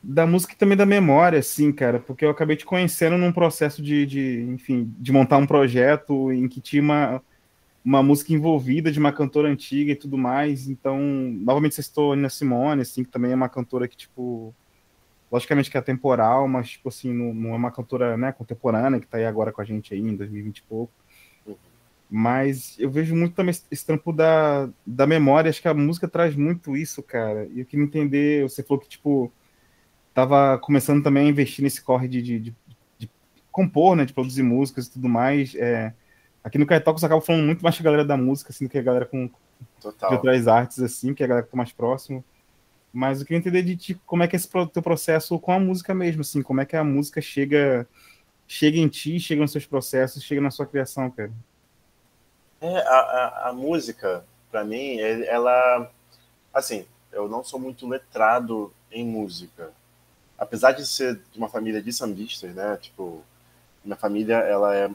da 0.07 0.27
música 0.27 0.53
e 0.53 0.55
também 0.55 0.77
da 0.77 0.85
memória, 0.85 1.39
assim, 1.39 1.71
cara, 1.71 1.99
porque 1.99 2.23
eu 2.23 2.29
acabei 2.29 2.55
te 2.55 2.63
conhecendo 2.63 3.17
num 3.17 3.31
processo 3.31 3.81
de, 3.81 4.05
de, 4.05 4.41
enfim, 4.49 4.93
de 4.99 5.11
montar 5.11 5.37
um 5.37 5.47
projeto 5.47 6.31
em 6.31 6.47
que 6.47 6.61
tinha 6.61 6.81
uma, 6.83 7.23
uma 7.83 8.03
música 8.03 8.31
envolvida 8.31 8.91
de 8.91 8.99
uma 8.99 9.11
cantora 9.11 9.49
antiga 9.49 9.91
e 9.91 9.95
tudo 9.95 10.15
mais, 10.15 10.69
então, 10.69 10.99
novamente 10.99 11.73
você 11.73 11.81
citou 11.81 12.15
Nina 12.15 12.29
Simone, 12.29 12.83
assim, 12.83 13.03
que 13.03 13.09
também 13.09 13.31
é 13.31 13.35
uma 13.35 13.49
cantora 13.49 13.87
que, 13.87 13.97
tipo, 13.97 14.53
logicamente 15.31 15.69
que 15.69 15.77
é 15.77 15.81
temporal, 15.81 16.47
mas, 16.47 16.69
tipo 16.69 16.89
assim, 16.89 17.11
não, 17.13 17.53
é 17.53 17.55
uma 17.55 17.71
cantora 17.71 18.17
né, 18.17 18.31
contemporânea 18.31 18.99
que 18.99 19.07
tá 19.07 19.17
aí 19.17 19.25
agora 19.25 19.51
com 19.51 19.61
a 19.61 19.65
gente 19.65 19.93
aí 19.93 19.99
em 19.99 20.15
2020 20.15 20.57
e 20.57 20.63
pouco. 20.63 20.93
Uhum. 21.45 21.55
Mas 22.09 22.75
eu 22.79 22.89
vejo 22.89 23.15
muito 23.15 23.35
também 23.35 23.53
esse 23.71 23.85
trampo 23.85 24.13
da, 24.13 24.69
da 24.85 25.07
memória, 25.07 25.49
acho 25.49 25.61
que 25.61 25.67
a 25.67 25.73
música 25.73 26.07
traz 26.07 26.35
muito 26.35 26.77
isso, 26.77 27.01
cara. 27.01 27.47
E 27.51 27.59
eu 27.59 27.65
queria 27.65 27.85
entender, 27.85 28.43
você 28.43 28.63
falou 28.63 28.81
que, 28.81 28.89
tipo, 28.89 29.31
tava 30.13 30.57
começando 30.59 31.03
também 31.03 31.27
a 31.27 31.29
investir 31.29 31.63
nesse 31.63 31.81
corre 31.81 32.07
de, 32.07 32.21
de, 32.21 32.39
de, 32.39 32.55
de 32.97 33.09
compor, 33.51 33.95
né, 33.95 34.05
de 34.05 34.13
produzir 34.13 34.43
músicas 34.43 34.87
e 34.87 34.91
tudo 34.91 35.09
mais. 35.09 35.55
É, 35.55 35.93
aqui 36.43 36.57
no 36.57 36.65
Caetocos 36.65 37.03
acaba 37.03 37.19
falando 37.21 37.45
muito 37.45 37.63
mais 37.63 37.75
com 37.75 37.83
a 37.83 37.85
galera 37.85 38.05
da 38.05 38.15
música, 38.15 38.51
assim, 38.51 38.65
do 38.65 38.69
que 38.69 38.77
a 38.77 38.83
galera 38.83 39.05
com, 39.05 39.29
Total. 39.81 40.09
de 40.09 40.15
outras 40.15 40.47
artes, 40.47 40.79
assim, 40.79 41.13
que 41.13 41.23
é 41.23 41.25
a 41.25 41.29
galera 41.29 41.45
que 41.45 41.51
tá 41.51 41.57
mais 41.57 41.71
próximo. 41.71 42.23
Mas 42.95 43.19
eu 43.19 43.25
queria 43.25 43.39
entender 43.39 43.61
de 43.61 43.75
ti 43.75 44.01
como 44.05 44.23
é 44.23 44.27
que 44.27 44.37
é 44.37 44.37
esse 44.37 44.47
teu 44.47 44.81
processo 44.81 45.37
com 45.37 45.51
a 45.51 45.59
música 45.59 45.93
mesmo, 45.93 46.21
assim, 46.21 46.41
como 46.41 46.61
é 46.61 46.65
que 46.65 46.77
a 46.77 46.83
música 46.83 47.19
chega, 47.19 47.85
chega 48.47 48.77
em 48.77 48.87
ti, 48.87 49.19
chega 49.19 49.41
nos 49.41 49.51
seus 49.51 49.65
processos, 49.65 50.23
chega 50.23 50.39
na 50.39 50.49
sua 50.49 50.65
criação, 50.65 51.11
cara. 51.11 51.29
É, 52.61 52.77
a, 52.87 52.99
a, 52.99 53.49
a 53.49 53.53
música, 53.53 54.23
para 54.49 54.63
mim, 54.63 54.97
ela, 54.99 55.91
assim, 56.53 56.85
eu 57.11 57.27
não 57.27 57.43
sou 57.43 57.59
muito 57.59 57.85
letrado 57.85 58.71
em 58.89 59.05
música, 59.05 59.73
apesar 60.37 60.71
de 60.71 60.87
ser 60.87 61.19
de 61.33 61.37
uma 61.37 61.49
família 61.49 61.81
de 61.81 61.91
sambistas, 61.91 62.55
né? 62.55 62.77
Tipo, 62.77 63.21
minha 63.83 63.97
família, 63.97 64.35
ela 64.35 64.73
é 64.73 64.89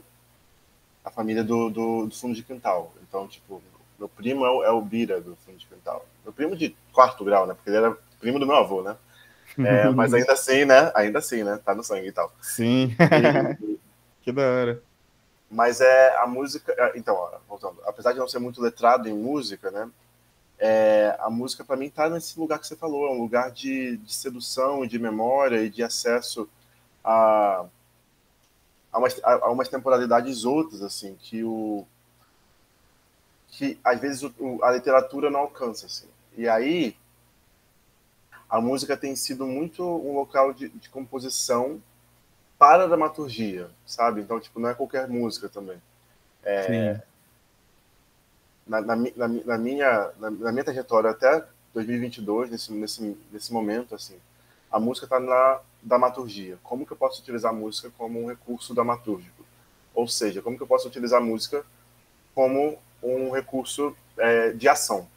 a 1.05 1.11
família 1.11 1.45
do, 1.45 1.69
do, 1.69 2.07
do 2.07 2.15
fundo 2.15 2.35
de 2.35 2.43
quintal. 2.43 2.95
Então, 3.07 3.29
tipo, 3.29 3.63
meu 3.99 4.09
primo 4.09 4.47
é 4.47 4.51
o, 4.51 4.65
é 4.65 4.71
o 4.71 4.81
Bira 4.81 5.21
do 5.21 5.37
fundo 5.37 5.59
de 5.59 5.67
quintal. 5.67 6.07
Meu 6.31 6.33
primo 6.33 6.57
de 6.57 6.77
quarto 6.93 7.25
grau, 7.25 7.47
né? 7.47 7.55
Porque 7.55 7.71
ele 7.71 7.77
era 7.77 7.97
primo 8.19 8.39
do 8.39 8.47
meu 8.47 8.57
avô, 8.57 8.83
né? 8.83 8.97
É, 9.59 9.91
mas 9.91 10.15
ainda 10.15 10.33
assim, 10.33 10.65
né? 10.65 10.93
Ainda 10.95 11.19
assim, 11.19 11.43
né? 11.43 11.59
Tá 11.65 11.75
no 11.75 11.83
sangue 11.83 12.09
e 12.09 12.13
tal. 12.13 12.33
Sim. 12.41 12.95
E, 13.61 13.79
que 14.23 14.33
da 14.33 14.43
hora. 14.43 14.83
Mas 15.51 15.81
é 15.81 16.17
a 16.19 16.27
música. 16.27 16.73
É, 16.79 16.93
então, 16.97 17.29
voltando. 17.49 17.79
Apesar 17.85 18.13
de 18.13 18.19
não 18.19 18.29
ser 18.29 18.39
muito 18.39 18.63
letrado 18.63 19.09
em 19.09 19.13
música, 19.13 19.71
né? 19.71 19.91
é, 20.61 21.17
a 21.19 21.31
música 21.31 21.65
para 21.65 21.77
mim 21.77 21.87
está 21.87 22.09
nesse 22.09 22.39
lugar 22.39 22.59
que 22.59 22.67
você 22.67 22.77
falou, 22.77 23.07
é 23.07 23.11
um 23.11 23.23
lugar 23.23 23.51
de, 23.51 23.97
de 23.97 24.15
sedução, 24.15 24.87
de 24.87 24.99
memória 24.99 25.63
e 25.63 25.71
de 25.71 25.83
acesso 25.83 26.47
a, 27.03 27.65
a, 28.93 28.99
umas, 28.99 29.19
a, 29.25 29.33
a 29.33 29.51
umas 29.51 29.69
temporalidades 29.69 30.45
outras, 30.45 30.83
assim, 30.83 31.17
que 31.19 31.43
o 31.43 31.87
que 33.49 33.79
às 33.83 33.99
vezes 33.99 34.23
o, 34.23 34.63
a 34.63 34.71
literatura 34.71 35.31
não 35.31 35.41
alcança, 35.41 35.87
assim. 35.87 36.07
E 36.37 36.49
aí 36.49 36.97
a 38.49 38.61
música 38.61 38.97
tem 38.97 39.15
sido 39.15 39.47
muito 39.47 39.83
um 39.83 40.15
local 40.15 40.53
de, 40.53 40.69
de 40.69 40.89
composição 40.89 41.81
para 42.59 42.85
a 42.85 42.87
dramaturgia, 42.87 43.71
sabe? 43.87 44.21
Então, 44.21 44.41
tipo, 44.41 44.59
não 44.59 44.69
é 44.69 44.75
qualquer 44.75 45.09
música 45.09 45.49
também. 45.49 45.81
É, 46.43 47.01
na, 48.67 48.81
na, 48.81 48.97
na, 48.97 49.29
na 49.29 49.59
minha, 49.59 50.11
na, 50.19 50.53
minha 50.53 50.65
trajetória 50.65 51.11
até 51.11 51.45
2022, 51.75 52.51
nesse, 52.51 52.73
nesse, 52.73 53.17
nesse 53.33 53.53
momento, 53.53 53.95
assim, 53.95 54.17
a 54.71 54.79
música 54.79 55.07
está 55.07 55.19
na 55.19 55.61
dramaturgia. 55.83 56.59
Como 56.63 56.85
que 56.85 56.93
eu 56.93 56.97
posso 56.97 57.21
utilizar 57.21 57.51
a 57.51 57.55
música 57.55 57.91
como 57.97 58.23
um 58.23 58.29
recurso 58.29 58.75
dramatúrgico? 58.75 59.45
Ou 59.95 60.07
seja, 60.07 60.43
como 60.43 60.57
que 60.57 60.63
eu 60.63 60.67
posso 60.67 60.87
utilizar 60.87 61.21
a 61.21 61.25
música 61.25 61.65
como 62.35 62.79
um 63.03 63.31
recurso 63.31 63.97
é, 64.17 64.53
de 64.53 64.69
ação? 64.69 65.09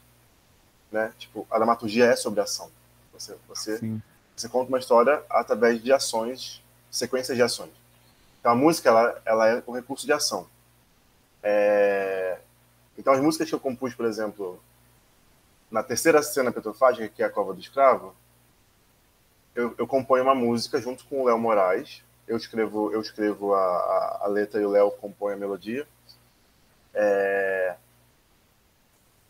Né? 0.93 1.12
Tipo, 1.17 1.47
a 1.49 1.58
dramaturgia 1.58 2.06
é 2.06 2.15
sobre 2.15 2.39
ação. 2.39 2.69
Você, 3.13 3.36
você, 3.47 3.99
você 4.36 4.47
conta 4.47 4.69
uma 4.69 4.77
história 4.77 5.23
através 5.27 5.82
de 5.82 5.91
ações, 5.91 6.63
sequências 6.91 7.36
de 7.36 7.41
ações. 7.41 7.71
Então, 8.39 8.51
a 8.51 8.56
música 8.56 8.89
ela, 8.89 9.21
ela 9.25 9.47
é 9.49 9.63
um 9.67 9.71
recurso 9.71 10.06
de 10.06 10.13
ação. 10.13 10.47
É, 11.41 12.38
então, 12.95 13.12
as 13.12 13.19
músicas 13.19 13.49
que 13.49 13.56
eu 13.56 13.60
compus, 13.60 13.95
por 13.95 14.06
exemplo, 14.06 14.62
na 15.71 15.82
terceira 15.82 16.21
cena 16.21 16.51
petrofágica, 16.51 17.10
que 17.10 17.23
é 17.23 17.25
a 17.25 17.29
Cova 17.29 17.56
do 17.56 17.60
Escravo, 17.60 18.13
eu, 19.56 19.73
eu 19.79 19.88
componho 19.88 20.23
uma 20.23 20.36
música 20.36 20.79
junto 20.79 21.06
com 21.06 21.21
o 21.21 21.25
Léo 21.25 21.39
Moraes. 21.39 22.03
Eu 22.27 22.38
escrevo, 22.38 22.91
eu 22.91 23.01
escrevo 23.01 23.56
a, 23.56 23.60
a, 23.60 24.19
a 24.25 24.27
letra 24.27 24.62
e 24.62 24.65
o 24.65 24.69
Léo 24.69 24.91
compõe 24.91 25.34
a 25.34 25.38
melodia. 25.38 25.88
É... 26.93 27.75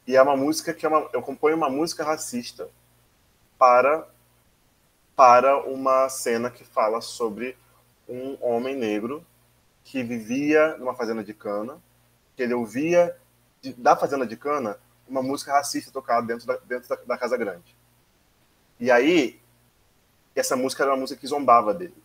E 0.06 0.16
é 0.16 0.22
uma 0.22 0.36
música 0.36 0.74
que 0.74 0.86
é 0.86 0.90
uma, 0.90 1.10
eu 1.14 1.22
componho 1.22 1.56
uma 1.56 1.70
música 1.70 2.04
racista 2.04 2.70
para 3.58 4.08
para 5.16 5.64
uma 5.68 6.10
cena 6.10 6.50
que 6.50 6.64
fala 6.64 7.00
sobre 7.00 7.56
um 8.10 8.36
homem 8.42 8.76
negro 8.76 9.24
que 9.84 10.02
vivia 10.02 10.76
numa 10.78 10.96
fazenda 10.96 11.24
de 11.24 11.36
cana, 11.36 11.80
que 12.36 12.42
ele 12.42 12.54
ouvia 12.54 13.16
de, 13.64 13.74
da 13.74 13.96
Fazenda 13.96 14.28
de 14.28 14.36
Cana 14.36 14.78
uma 15.08 15.24
música 15.24 15.54
racista 15.54 15.92
tocada 15.92 16.28
dentro 16.28 16.46
da, 16.46 16.58
dentro 16.58 16.90
da, 16.90 16.96
da, 16.96 17.18
Casa 17.18 17.38
Grande. 17.38 17.76
E 18.80 18.92
aí, 18.92 19.40
essa 20.36 20.56
música 20.56 20.84
era 20.84 20.92
uma 20.92 21.00
música 21.00 21.20
que 21.20 21.28
zombava 21.28 21.74
dele. 21.74 22.04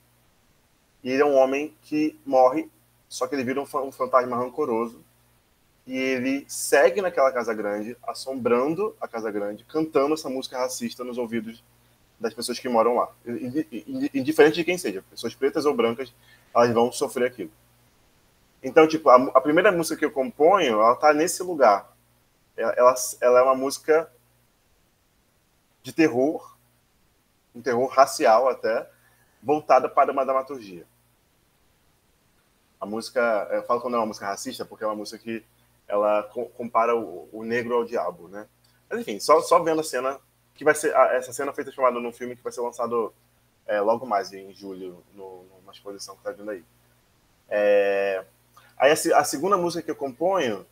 E 1.03 1.11
ele 1.11 1.23
é 1.23 1.25
um 1.27 1.37
homem 1.37 1.75
que 1.83 2.19
morre, 2.25 2.71
só 3.09 3.27
que 3.27 3.35
ele 3.35 3.45
vira 3.45 3.61
um, 3.61 3.65
um 3.65 3.93
fantasma 3.93 4.37
rancoroso. 4.37 5.03
E 5.89 5.97
ele 5.97 6.45
segue 6.47 7.01
naquela 7.01 7.33
Casa 7.33 7.55
Grande, 7.55 7.97
assombrando 8.07 8.95
a 9.01 9.09
Casa 9.09 9.31
Grande, 9.31 9.65
cantando 9.65 10.13
essa 10.13 10.29
música 10.29 10.59
racista 10.59 11.03
nos 11.03 11.17
ouvidos 11.17 11.65
das 12.21 12.35
pessoas 12.35 12.59
que 12.59 12.69
moram 12.69 12.97
lá. 12.97 13.11
Indiferente 14.13 14.57
de 14.57 14.65
quem 14.65 14.77
seja, 14.77 15.03
pessoas 15.09 15.35
pretas 15.35 15.65
ou 15.65 15.75
brancas, 15.75 16.13
elas 16.55 16.75
vão 16.75 16.93
sofrer 16.93 17.29
aquilo. 17.29 17.51
Então, 18.63 18.87
tipo, 18.87 19.09
a, 19.09 19.17
a, 19.29 19.41
primeira 19.41 19.73
música 19.73 19.97
que 19.97 20.05
eu 20.05 20.11
componho, 20.11 20.75
ela 20.75 20.95
tá 20.95 21.15
nesse 21.15 21.43
lugar. 21.43 21.91
Ela, 22.55 22.73
ela, 22.73 22.95
ela, 23.23 23.41
é 23.41 23.43
uma 23.45 23.55
música 23.55 24.13
de 25.83 25.95
terror, 25.95 26.55
um 27.55 27.63
terror 27.63 27.87
racial 27.87 28.47
até, 28.47 28.91
voltada 29.43 29.89
para 29.89 30.13
uma 30.13 30.27
dramaturgia. 30.27 30.85
A 32.79 32.85
música, 32.85 33.49
eu 33.53 33.63
falo 33.63 33.81
quando 33.81 33.95
é 33.95 33.99
uma 33.99 34.05
música 34.07 34.27
racista, 34.27 34.67
porque 34.67 34.85
é 34.85 34.87
uma 34.87 34.95
música 34.95 35.17
que 35.17 35.43
ela 35.89 36.23
compara 36.55 36.95
o, 36.95 37.29
o 37.33 37.43
negro 37.43 37.75
ao 37.75 37.85
diabo, 37.85 38.29
né? 38.29 38.47
Mas 38.89 39.01
enfim, 39.01 39.19
só, 39.19 39.41
só 39.41 39.59
vendo 39.59 39.81
a 39.81 39.85
cena, 39.85 40.19
que 40.55 40.65
vai 40.65 40.75
ser, 40.75 40.95
essa 40.95 41.33
cena 41.33 41.53
foi 41.53 41.65
transformada 41.65 41.99
num 41.99 42.13
filme 42.13 42.37
que 42.37 42.43
vai 42.43 42.53
ser 42.53 42.61
lançado 42.61 43.13
é, 43.67 43.81
logo 43.81 44.07
mais 44.07 44.33
em 44.33 44.53
julho, 44.53 45.03
no, 45.15 45.45
numa 45.61 45.73
exposição 45.73 46.17
que 46.17 46.23
tá 46.23 46.31
vindo 46.31 46.51
aí. 46.51 46.65
É, 47.49 48.25
Aí 48.79 48.93
a, 48.93 49.19
a, 49.19 49.25
segunda 49.25 49.57
música 49.57 49.83
que 49.83 49.91
eu 49.91 49.97
componho 49.97 50.65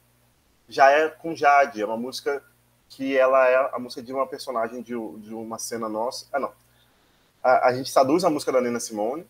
já 0.69 0.91
é 0.91 1.09
com 1.09 1.35
Jade, 1.35 1.83
é 1.83 1.85
uma 1.85 1.97
música 1.97 2.43
que 2.89 3.19
ela 3.19 3.49
é 3.49 3.71
a 3.73 3.79
música 3.81 4.01
de 4.01 4.13
uma 4.13 4.27
personagem 4.27 4.81
de, 4.81 4.93
de 4.93 5.35
uma 5.35 5.59
cena 5.59 5.89
nossa. 5.89 6.27
Ah, 6.33 6.39
não. 6.39 6.53
A, 7.43 7.69
a, 7.69 7.75
gente 7.75 7.93
traduz 7.93 8.25
a 8.25 8.31
música 8.31 8.53
da 8.53 8.61
Nina 8.61 8.79
Simone, 8.79 9.27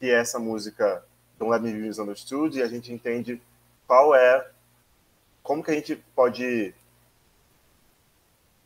que 0.00 0.06
é 0.06 0.14
essa 0.14 0.38
música 0.38 1.04
Don't 1.38 1.52
Let 1.52 1.60
Me 1.60 1.72
Be 1.72 1.86
Misunderstood, 1.86 2.58
e 2.58 2.62
a 2.62 2.68
gente 2.68 2.90
entende 2.90 3.40
qual 3.86 4.14
é, 4.14 4.50
como 5.42 5.62
que 5.62 5.70
a 5.70 5.74
gente 5.74 5.96
pode 6.14 6.74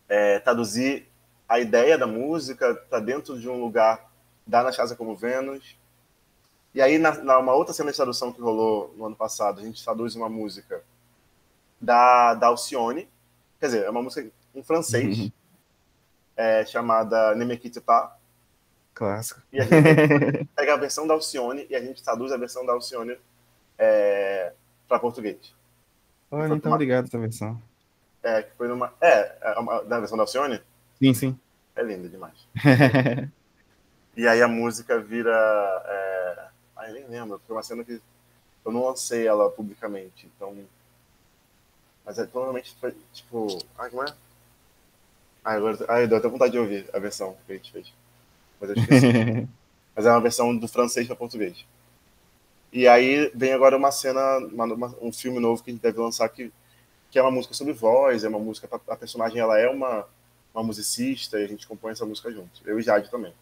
é, 0.08 0.38
traduzir 0.40 1.06
a 1.48 1.58
ideia 1.60 1.96
da 1.96 2.06
música 2.06 2.74
para 2.74 3.00
dentro 3.00 3.38
de 3.38 3.48
um 3.48 3.60
lugar 3.60 4.10
da 4.46 4.62
Na 4.62 4.74
Casa 4.74 4.96
como 4.96 5.16
Vênus, 5.16 5.76
e 6.76 6.82
aí, 6.82 6.98
na, 6.98 7.10
na, 7.24 7.38
uma 7.38 7.54
outra 7.54 7.72
cena 7.72 7.90
de 7.90 7.96
tradução 7.96 8.30
que 8.30 8.38
rolou 8.38 8.92
no 8.98 9.06
ano 9.06 9.16
passado, 9.16 9.60
a 9.60 9.64
gente 9.64 9.82
traduz 9.82 10.14
uma 10.14 10.28
música 10.28 10.84
da, 11.80 12.34
da 12.34 12.48
Alcione, 12.48 13.08
quer 13.58 13.66
dizer, 13.66 13.84
é 13.84 13.88
uma 13.88 14.02
música 14.02 14.30
em 14.54 14.62
francês, 14.62 15.18
uhum. 15.20 15.32
é, 16.36 16.66
chamada 16.66 17.34
Ne 17.34 17.46
me 17.46 17.56
quitte 17.56 17.80
pas. 17.80 18.12
Clássico. 18.92 19.40
E 19.50 19.58
a 19.58 19.64
gente 19.64 20.44
pega 20.54 20.74
a 20.74 20.76
versão 20.76 21.06
da 21.06 21.14
Alcione 21.14 21.66
e 21.70 21.74
a 21.74 21.80
gente 21.80 22.02
traduz 22.02 22.30
a 22.30 22.36
versão 22.36 22.66
da 22.66 22.74
Alcione 22.74 23.16
é, 23.78 24.52
para 24.86 24.98
português. 24.98 25.54
Olha, 26.30 26.54
então 26.54 26.70
uma... 26.70 26.76
obrigado 26.76 27.06
essa 27.06 27.18
versão. 27.18 27.60
É, 28.22 28.42
que 28.42 28.50
foi 28.56 28.68
numa. 28.68 28.92
É, 29.00 29.36
é 29.40 29.58
uma, 29.58 29.82
da 29.84 30.00
versão 30.00 30.16
da 30.16 30.24
Alcione? 30.24 30.60
Sim, 30.98 31.14
sim. 31.14 31.38
É 31.74 31.82
linda 31.82 32.08
demais. 32.08 32.34
e 34.16 34.26
aí 34.26 34.42
a 34.42 34.48
música 34.48 34.98
vira. 34.98 35.32
É, 35.86 36.46
Ai, 36.76 36.92
nem 36.92 37.06
lembro, 37.08 37.40
é 37.48 37.52
uma 37.52 37.62
cena 37.62 37.82
que 37.82 38.00
eu 38.64 38.72
não 38.72 38.84
lancei 38.84 39.26
ela 39.26 39.50
publicamente, 39.50 40.26
então. 40.26 40.56
Mas 42.04 42.18
é, 42.18 42.26
provavelmente 42.26 42.76
foi 42.80 42.94
tipo. 43.12 43.58
Ai, 43.78 43.90
como 43.90 44.02
é? 44.04 44.14
Ai, 45.44 45.56
agora. 45.56 45.78
Ai, 45.88 46.06
deu 46.06 46.18
até 46.18 46.28
vontade 46.28 46.52
de 46.52 46.58
ouvir 46.58 46.88
a 46.92 46.98
versão 46.98 47.36
que 47.46 47.52
a 47.52 47.56
gente 47.56 47.72
fez. 47.72 47.92
Mas 48.60 48.70
eu 48.70 48.76
esqueci. 48.76 49.48
Mas 49.96 50.04
é 50.04 50.10
uma 50.10 50.20
versão 50.20 50.56
do 50.56 50.68
francês 50.68 51.06
para 51.06 51.16
português. 51.16 51.64
E 52.76 52.86
aí 52.86 53.32
vem 53.34 53.54
agora 53.54 53.74
uma 53.74 53.90
cena, 53.90 54.20
uma, 54.52 54.66
uma, 54.66 54.94
um 55.00 55.10
filme 55.10 55.40
novo 55.40 55.62
que 55.64 55.70
a 55.70 55.72
gente 55.72 55.80
deve 55.80 55.98
lançar 55.98 56.28
que, 56.28 56.52
que 57.10 57.18
é 57.18 57.22
uma 57.22 57.30
música 57.30 57.54
sobre 57.54 57.72
voz, 57.72 58.22
é 58.22 58.28
uma 58.28 58.38
música. 58.38 58.68
A 58.86 58.94
personagem 58.94 59.40
ela 59.40 59.58
é 59.58 59.66
uma, 59.66 60.06
uma 60.52 60.62
musicista 60.62 61.40
e 61.40 61.44
a 61.44 61.48
gente 61.48 61.66
compõe 61.66 61.92
essa 61.92 62.04
música 62.04 62.30
junto. 62.30 62.60
Eu 62.66 62.78
e 62.78 62.82
Jade 62.82 63.10
também. 63.10 63.32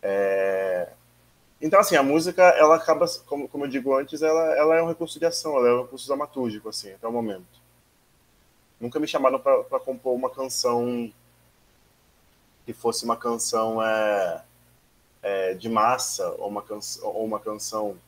É, 0.00 0.88
então, 1.60 1.80
assim, 1.80 1.96
a 1.96 2.02
música, 2.04 2.44
ela 2.44 2.76
acaba, 2.76 3.06
como, 3.26 3.48
como 3.48 3.64
eu 3.64 3.68
digo 3.68 3.92
antes, 3.92 4.22
ela, 4.22 4.56
ela 4.56 4.76
é 4.76 4.82
um 4.84 4.88
recurso 4.88 5.18
de 5.18 5.26
ação, 5.26 5.56
ela 5.56 5.68
é 5.68 5.74
um 5.74 5.82
recurso 5.82 6.06
dramatúrgico, 6.06 6.68
assim, 6.68 6.92
até 6.92 7.08
o 7.08 7.12
momento. 7.12 7.60
Nunca 8.78 9.00
me 9.00 9.08
chamaram 9.08 9.40
para 9.40 9.80
compor 9.80 10.14
uma 10.14 10.30
canção 10.30 11.12
que 12.64 12.72
fosse 12.72 13.04
uma 13.04 13.16
canção 13.16 13.82
é, 13.82 14.44
é, 15.24 15.54
de 15.54 15.68
massa 15.68 16.30
ou 16.38 16.46
uma, 16.46 16.62
canção, 16.62 17.08
ou 17.08 17.24
uma 17.24 17.40
canção 17.40 17.98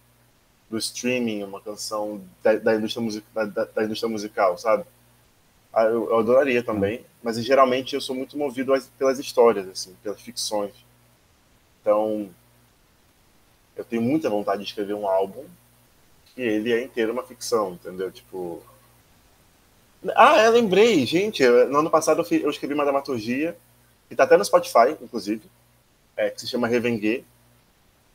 do 0.70 0.78
streaming, 0.78 1.42
uma 1.42 1.60
canção 1.60 2.22
da, 2.42 2.54
da 2.56 2.74
indústria, 2.74 3.02
music, 3.02 3.26
da, 3.34 3.44
da, 3.44 3.84
indústria 3.84 4.08
musical, 4.08 4.56
sabe? 4.58 4.84
Ah, 5.72 5.84
eu, 5.84 6.08
eu, 6.08 6.18
adoraria 6.18 6.62
também, 6.62 7.04
mas 7.22 7.42
geralmente 7.44 7.94
eu 7.94 8.00
sou 8.00 8.14
muito 8.14 8.36
movido 8.36 8.72
pelas 8.98 9.18
histórias, 9.18 9.68
assim, 9.68 9.94
pelas 10.02 10.20
ficções. 10.20 10.72
Então, 11.80 12.30
eu 13.76 13.84
tenho 13.84 14.02
muita 14.02 14.30
vontade 14.30 14.62
de 14.62 14.68
escrever 14.68 14.94
um 14.94 15.06
álbum 15.06 15.44
que 16.34 16.42
ele 16.42 16.72
é 16.72 16.82
inteiro 16.82 17.12
uma 17.12 17.24
ficção, 17.24 17.72
entendeu? 17.72 18.10
Tipo. 18.10 18.62
Ah, 20.14 20.36
é, 20.38 20.48
lembrei, 20.48 21.04
gente. 21.06 21.46
No 21.46 21.78
ano 21.78 21.90
passado 21.90 22.22
eu, 22.22 22.38
eu 22.38 22.50
escrevi 22.50 22.74
uma 22.74 22.84
dramaturgia, 22.84 23.56
que 24.08 24.16
tá 24.16 24.24
até 24.24 24.36
no 24.36 24.44
Spotify, 24.44 24.96
inclusive, 25.00 25.42
é, 26.16 26.30
que 26.30 26.40
se 26.40 26.48
chama 26.48 26.68
Revenguer. 26.68 27.24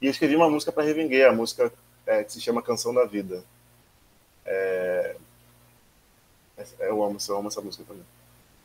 E 0.02 0.06
eu 0.06 0.12
escrevi 0.12 0.36
uma 0.36 0.50
música 0.50 0.72
para 0.72 0.84
Revenguer, 0.84 1.28
a 1.28 1.34
música 1.34 1.72
é, 2.06 2.24
que 2.24 2.34
se 2.34 2.42
chama 2.42 2.62
Canção 2.62 2.94
da 2.94 3.06
Vida. 3.06 3.44
É... 4.46 5.16
Eu 6.80 7.04
amo, 7.04 7.18
eu 7.28 7.38
amo 7.38 7.48
essa 7.48 7.62
música 7.62 7.84
também. 7.88 8.04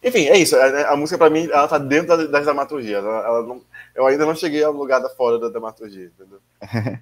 Enfim, 0.03 0.27
é 0.27 0.37
isso. 0.37 0.55
A, 0.57 0.93
a 0.93 0.97
música, 0.97 1.17
para 1.17 1.31
mim, 1.31 1.45
ela 1.45 1.67
tá 1.67 1.79
dentro 1.79 2.09
das, 2.09 2.31
das 2.31 2.45
dramaturgias. 2.45 3.03
Ela, 3.03 3.25
ela 3.25 3.43
não, 3.43 3.63
eu 3.95 4.07
ainda 4.07 4.27
não 4.27 4.35
cheguei 4.35 4.63
ao 4.63 4.73
lugar 4.73 5.01
da 5.01 5.09
fora 5.09 5.39
da 5.39 5.49
dramaturgia, 5.49 6.07
entendeu? 6.07 6.41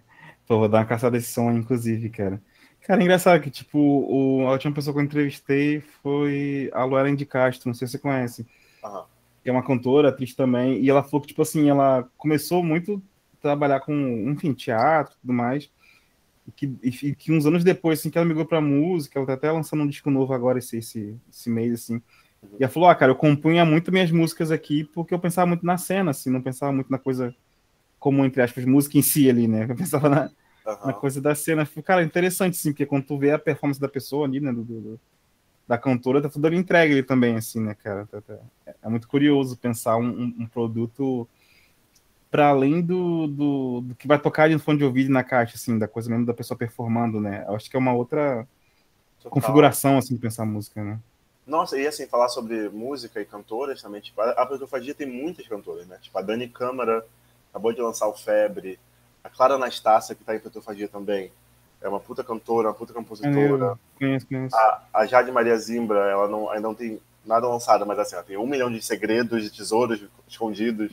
Pô, 0.47 0.59
vou 0.59 0.69
dar 0.69 0.79
uma 0.79 0.85
caçada 0.85 1.17
desse 1.17 1.33
som, 1.33 1.51
inclusive, 1.51 2.11
cara. 2.11 2.41
Cara, 2.83 3.01
é 3.01 3.05
engraçado 3.05 3.41
que, 3.41 3.51
tipo, 3.51 3.79
o, 3.79 4.47
a 4.47 4.53
última 4.53 4.75
pessoa 4.75 4.93
que 4.95 5.01
eu 5.01 5.05
entrevistei 5.05 5.81
foi 6.03 6.71
a 6.73 6.85
Luela 6.85 7.15
de 7.15 7.27
Castro, 7.27 7.69
não 7.69 7.75
sei 7.75 7.87
se 7.87 7.93
você 7.93 7.99
conhece. 7.99 8.47
Uhum. 8.85 9.03
Que 9.43 9.51
é 9.51 9.53
uma 9.53 9.65
cantora, 9.65 10.09
atriz 10.09 10.35
também, 10.35 10.81
e 10.81 10.91
ela 10.91 11.03
falou 11.03 11.21
que, 11.21 11.29
tipo 11.29 11.43
assim, 11.43 11.71
ela 11.71 12.09
começou 12.17 12.63
muito 12.63 13.03
a 13.39 13.43
trabalhar 13.43 13.81
com, 13.81 13.95
enfim, 14.29 14.53
teatro 14.53 15.15
e 15.15 15.21
tudo 15.21 15.33
mais, 15.33 15.71
que, 16.51 16.75
e 16.83 17.15
que 17.15 17.33
uns 17.33 17.47
anos 17.47 17.63
depois, 17.63 18.01
assim, 18.01 18.11
que 18.11 18.19
ela 18.19 18.27
migrou 18.27 18.45
pra 18.45 18.61
música, 18.61 19.19
ela 19.19 19.27
tá 19.27 19.35
até 19.35 19.51
lançando 19.51 19.83
um 19.83 19.87
disco 19.87 20.11
novo 20.11 20.33
agora 20.33 20.59
esse, 20.59 20.79
esse, 20.79 21.17
esse 21.31 21.49
mês, 21.49 21.73
assim, 21.73 21.95
uhum. 22.43 22.57
e 22.59 22.65
ela 22.65 22.73
falou, 22.73 22.89
ah, 22.89 22.95
cara, 22.95 23.13
eu 23.13 23.17
compunha 23.17 23.65
muito 23.65 23.93
minhas 23.93 24.11
músicas 24.11 24.51
aqui 24.51 24.85
porque 24.85 25.15
eu 25.15 25.19
pensava 25.19 25.47
muito 25.47 25.65
na 25.65 25.79
cena, 25.79 26.11
assim, 26.11 26.31
não 26.31 26.43
pensava 26.43 26.73
muito 26.73 26.91
na 26.91 26.99
coisa 26.99 27.35
como, 27.99 28.25
entre 28.25 28.43
aspas, 28.43 28.65
música 28.65 28.99
em 28.99 29.03
si 29.03 29.31
ali, 29.31 29.47
né, 29.47 29.67
eu 29.69 29.77
pensava 29.77 30.09
na 30.09 30.31
uhum. 30.67 30.87
na 30.87 30.93
coisa 30.93 31.21
da 31.21 31.35
cena. 31.35 31.67
Cara, 31.85 32.03
interessante, 32.03 32.57
sim, 32.57 32.71
porque 32.71 32.87
quando 32.87 33.05
tu 33.05 33.19
vê 33.19 33.33
a 33.33 33.39
performance 33.39 33.81
da 33.81 33.89
pessoa 33.89 34.27
ali, 34.27 34.41
né, 34.41 34.53
do, 34.53 34.63
do 34.63 35.01
da 35.67 35.79
cantora, 35.79 36.21
tá 36.21 36.29
tudo 36.29 36.47
ali 36.47 36.57
entregue 36.57 36.93
ali 36.93 37.03
também, 37.03 37.37
assim, 37.37 37.61
né, 37.61 37.75
cara? 37.75 38.07
Tá, 38.07 38.21
tá. 38.21 38.37
É 38.83 38.89
muito 38.89 39.09
curioso 39.09 39.57
pensar 39.57 39.97
um, 39.97 40.35
um 40.39 40.47
produto 40.47 41.27
para 42.33 42.49
além 42.49 42.81
do, 42.81 43.27
do, 43.27 43.81
do, 43.83 43.95
que 43.95 44.09
vai 44.09 44.19
tocar 44.19 44.45
ali 44.45 44.55
no 44.55 44.59
fone 44.59 44.79
de 44.79 44.85
ouvido 44.85 45.13
na 45.13 45.23
caixa, 45.23 45.57
assim, 45.57 45.79
da 45.79 45.87
coisa 45.87 46.09
mesmo 46.09 46.25
da 46.25 46.33
pessoa 46.33 46.57
performando, 46.57 47.21
né? 47.21 47.45
Eu 47.47 47.55
acho 47.55 47.69
que 47.69 47.77
é 47.77 47.79
uma 47.79 47.93
outra 47.93 48.49
Total. 49.19 49.31
configuração, 49.31 49.99
assim, 49.99 50.15
de 50.15 50.21
pensar 50.21 50.47
música, 50.47 50.83
né? 50.83 50.99
Nossa, 51.47 51.77
e 51.77 51.87
assim, 51.87 52.07
falar 52.07 52.31
sobre 52.31 52.71
música 52.71 53.21
e 53.21 53.27
cantoras 53.27 53.83
também, 53.83 54.01
tipo, 54.01 54.19
a 54.23 54.47
Petrofagia 54.47 54.95
tem 54.95 55.07
muitas 55.07 55.47
cantoras, 55.47 55.87
né? 55.87 55.99
Tipo, 56.01 56.19
a 56.19 56.23
Dani 56.23 56.49
Câmara 56.49 57.05
acabou 57.51 57.71
de 57.71 57.83
lançar 57.83 58.09
o 58.09 58.15
Febre, 58.15 58.79
a 59.23 59.29
Clara 59.29 59.55
Anastácia, 59.55 60.15
que 60.15 60.25
tá 60.25 60.35
em 60.35 60.41
Petrofagia 60.41 60.89
também, 60.89 61.31
é 61.83 61.89
uma 61.89 62.01
puta 62.01 62.25
cantora, 62.25 62.69
uma 62.69 62.75
puta 62.75 62.95
compositora. 62.95 63.79
Conheço, 63.99 64.27
conheço. 64.27 64.57
A, 64.57 64.83
a 64.95 65.07
Jade 65.07 65.31
Maria 65.31 65.59
Zimbra, 65.59 66.09
ela 66.09 66.29
não, 66.29 66.49
ainda 66.49 66.67
não 66.69 66.75
tem 66.75 66.99
nada 67.25 67.49
lançado, 67.49 67.87
mas 67.87 67.99
assim, 67.99 68.15
ela 68.15 68.25
tem 68.25 68.37
um 68.37 68.47
milhão 68.47 68.71
de 68.71 68.83
segredos, 68.83 69.43
de 69.43 69.51
tesouros 69.51 70.03
escondidos 70.29 70.93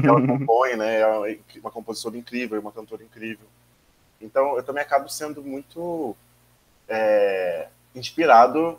que 0.00 0.06
ela 0.06 0.20
compõe, 0.26 0.76
né? 0.76 1.00
É 1.00 1.38
uma 1.60 1.70
compositora 1.70 2.16
incrível, 2.16 2.60
uma 2.60 2.72
cantora 2.72 3.02
incrível. 3.04 3.46
Então, 4.20 4.56
eu 4.56 4.62
também 4.62 4.82
acabo 4.82 5.08
sendo 5.08 5.42
muito 5.42 6.14
é, 6.88 7.68
inspirado 7.94 8.78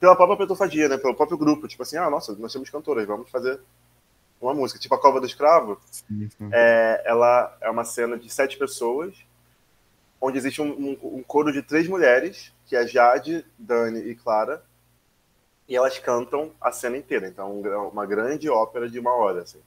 pela 0.00 0.16
própria 0.16 0.38
petrofagia, 0.38 0.88
né? 0.88 0.96
Pelo 0.96 1.14
próprio 1.14 1.38
grupo. 1.38 1.68
Tipo 1.68 1.82
assim, 1.82 1.96
ah, 1.96 2.10
nossa, 2.10 2.34
nós 2.36 2.52
temos 2.52 2.70
cantoras, 2.70 3.06
vamos 3.06 3.30
fazer 3.30 3.60
uma 4.40 4.54
música, 4.54 4.80
tipo 4.80 4.94
a 4.94 4.98
Cova 4.98 5.20
do 5.20 5.26
Escravo, 5.26 5.78
sim, 5.90 6.30
sim. 6.30 6.48
É, 6.50 7.02
ela 7.04 7.54
é 7.60 7.68
uma 7.68 7.84
cena 7.84 8.16
de 8.16 8.32
sete 8.32 8.56
pessoas, 8.56 9.14
onde 10.18 10.38
existe 10.38 10.62
um, 10.62 10.70
um, 10.70 11.18
um, 11.18 11.22
coro 11.22 11.52
de 11.52 11.62
três 11.62 11.86
mulheres, 11.86 12.50
que 12.66 12.74
é 12.74 12.86
Jade, 12.86 13.44
Dani 13.58 14.00
e 14.00 14.14
Clara, 14.14 14.64
e 15.70 15.76
elas 15.76 15.96
cantam 16.00 16.50
a 16.60 16.72
cena 16.72 16.96
inteira. 16.96 17.28
Então, 17.28 17.60
uma 17.88 18.04
grande 18.04 18.50
ópera 18.50 18.90
de 18.90 18.98
uma 18.98 19.14
hora, 19.14 19.42
assim. 19.42 19.60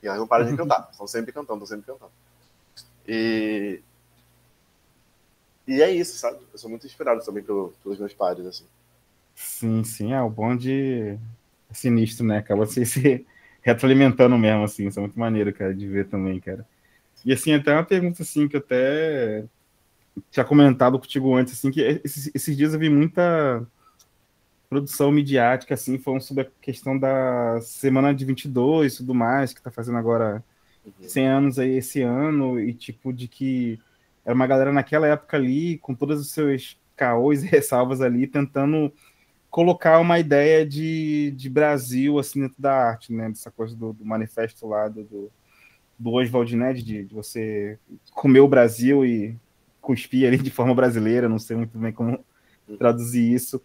E 0.00 0.06
elas 0.06 0.20
não 0.20 0.26
param 0.26 0.48
de 0.48 0.56
cantar, 0.56 0.88
estão 0.92 1.06
sempre 1.08 1.32
cantando, 1.32 1.64
estão 1.64 1.76
sempre 1.76 1.92
cantando. 1.92 2.12
E... 3.06 3.80
E 5.66 5.82
é 5.82 5.90
isso, 5.90 6.16
sabe? 6.16 6.38
Eu 6.52 6.58
sou 6.58 6.70
muito 6.70 6.86
inspirado 6.86 7.22
também 7.24 7.42
pelo, 7.42 7.74
pelos 7.82 7.98
meus 7.98 8.14
pares, 8.14 8.46
assim. 8.46 8.64
Sim, 9.34 9.82
sim, 9.82 10.12
é, 10.14 10.22
o 10.22 10.30
bonde 10.30 11.18
é 11.68 11.74
sinistro, 11.74 12.24
né? 12.24 12.38
Acaba 12.38 12.64
de 12.64 12.86
ser 12.86 13.26
retroalimentando 13.60 14.38
mesmo, 14.38 14.62
assim. 14.62 14.86
Isso 14.86 15.00
é 15.00 15.02
muito 15.02 15.18
maneiro, 15.18 15.52
cara, 15.52 15.74
de 15.74 15.88
ver 15.88 16.06
também, 16.06 16.38
cara. 16.38 16.64
E 17.24 17.32
assim, 17.32 17.52
até 17.52 17.72
uma 17.72 17.84
pergunta 17.84 18.22
assim 18.22 18.46
que 18.46 18.54
eu 18.54 18.60
até 18.60 19.44
tinha 20.30 20.44
comentado 20.44 20.98
contigo 21.00 21.34
antes, 21.34 21.54
assim, 21.54 21.70
que 21.70 21.80
esses, 22.04 22.30
esses 22.32 22.56
dias 22.56 22.72
eu 22.72 22.80
vi 22.80 22.88
muita 22.88 23.66
produção 24.68 25.10
midiática, 25.10 25.74
assim, 25.74 25.98
falando 25.98 26.20
sobre 26.20 26.44
a 26.44 26.50
questão 26.60 26.98
da 26.98 27.60
semana 27.62 28.14
de 28.14 28.24
22 28.24 28.94
e 28.94 28.96
tudo 28.98 29.14
mais, 29.14 29.52
que 29.52 29.62
tá 29.62 29.70
fazendo 29.70 29.98
agora 29.98 30.44
uhum. 30.84 31.08
100 31.08 31.26
anos 31.26 31.58
aí 31.58 31.76
esse 31.76 32.02
ano, 32.02 32.60
e 32.60 32.74
tipo, 32.74 33.12
de 33.12 33.26
que 33.28 33.80
era 34.24 34.34
uma 34.34 34.46
galera 34.46 34.72
naquela 34.72 35.06
época 35.06 35.36
ali, 35.36 35.78
com 35.78 35.94
todos 35.94 36.20
os 36.20 36.30
seus 36.30 36.78
caôs 36.94 37.42
e 37.42 37.46
ressalvas 37.46 38.00
ali, 38.00 38.26
tentando 38.26 38.92
colocar 39.50 39.98
uma 39.98 40.18
ideia 40.18 40.66
de, 40.66 41.32
de 41.34 41.48
Brasil 41.48 42.18
assim 42.18 42.42
dentro 42.42 42.60
da 42.60 42.74
arte, 42.74 43.12
né? 43.12 43.28
Dessa 43.30 43.50
coisa 43.50 43.74
do, 43.74 43.92
do 43.92 44.04
manifesto 44.04 44.66
lá 44.66 44.88
do, 44.88 45.30
do, 45.98 46.12
Oswald, 46.12 46.54
né? 46.56 46.74
De, 46.74 46.82
de, 46.82 47.14
você 47.14 47.78
comer 48.12 48.40
o 48.40 48.48
Brasil 48.48 49.04
e 49.06 49.34
cuspir 49.80 50.26
ali 50.26 50.36
de 50.36 50.50
forma 50.50 50.74
brasileira, 50.74 51.28
não 51.28 51.38
sei 51.38 51.56
muito 51.56 51.78
bem 51.78 51.92
como 51.92 52.22
traduzir 52.78 53.32
isso. 53.32 53.62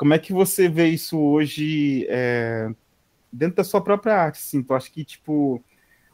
Como 0.00 0.14
é 0.14 0.18
que 0.18 0.32
você 0.32 0.66
vê 0.66 0.88
isso 0.88 1.18
hoje 1.18 2.06
é, 2.08 2.70
dentro 3.30 3.56
da 3.56 3.64
sua 3.64 3.84
própria 3.84 4.16
arte? 4.16 4.36
Assim, 4.36 4.62
tu 4.62 4.72
acha 4.72 4.90
que 4.90 5.04
tipo 5.04 5.62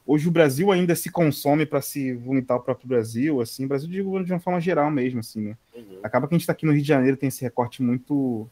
hoje 0.04 0.26
o 0.26 0.30
Brasil 0.32 0.72
ainda 0.72 0.92
se 0.96 1.08
consome 1.08 1.64
para 1.64 1.80
se 1.80 2.12
vomitar 2.12 2.56
o 2.56 2.60
próprio 2.60 2.88
Brasil, 2.88 3.40
assim, 3.40 3.64
o 3.64 3.68
Brasil 3.68 3.88
digo 3.88 4.24
de 4.24 4.32
uma 4.32 4.40
forma 4.40 4.60
geral 4.60 4.90
mesmo, 4.90 5.20
assim, 5.20 5.40
né? 5.40 5.56
Uhum. 5.72 6.00
Acaba 6.02 6.26
que 6.26 6.34
a 6.34 6.36
gente 6.36 6.42
está 6.42 6.52
aqui 6.52 6.66
no 6.66 6.72
Rio 6.72 6.82
de 6.82 6.88
Janeiro 6.88 7.16
tem 7.16 7.28
esse 7.28 7.42
recorte 7.42 7.80
muito 7.80 8.50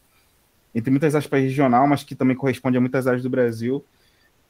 entre 0.73 0.93
muitas 0.93 1.17
aspas 1.17 1.43
regional, 1.43 1.85
mas 1.89 2.05
que 2.05 2.15
também 2.15 2.37
corresponde 2.37 2.79
a 2.79 2.81
muitas 2.81 3.09
áreas 3.09 3.25
do 3.25 3.29
Brasil. 3.29 3.85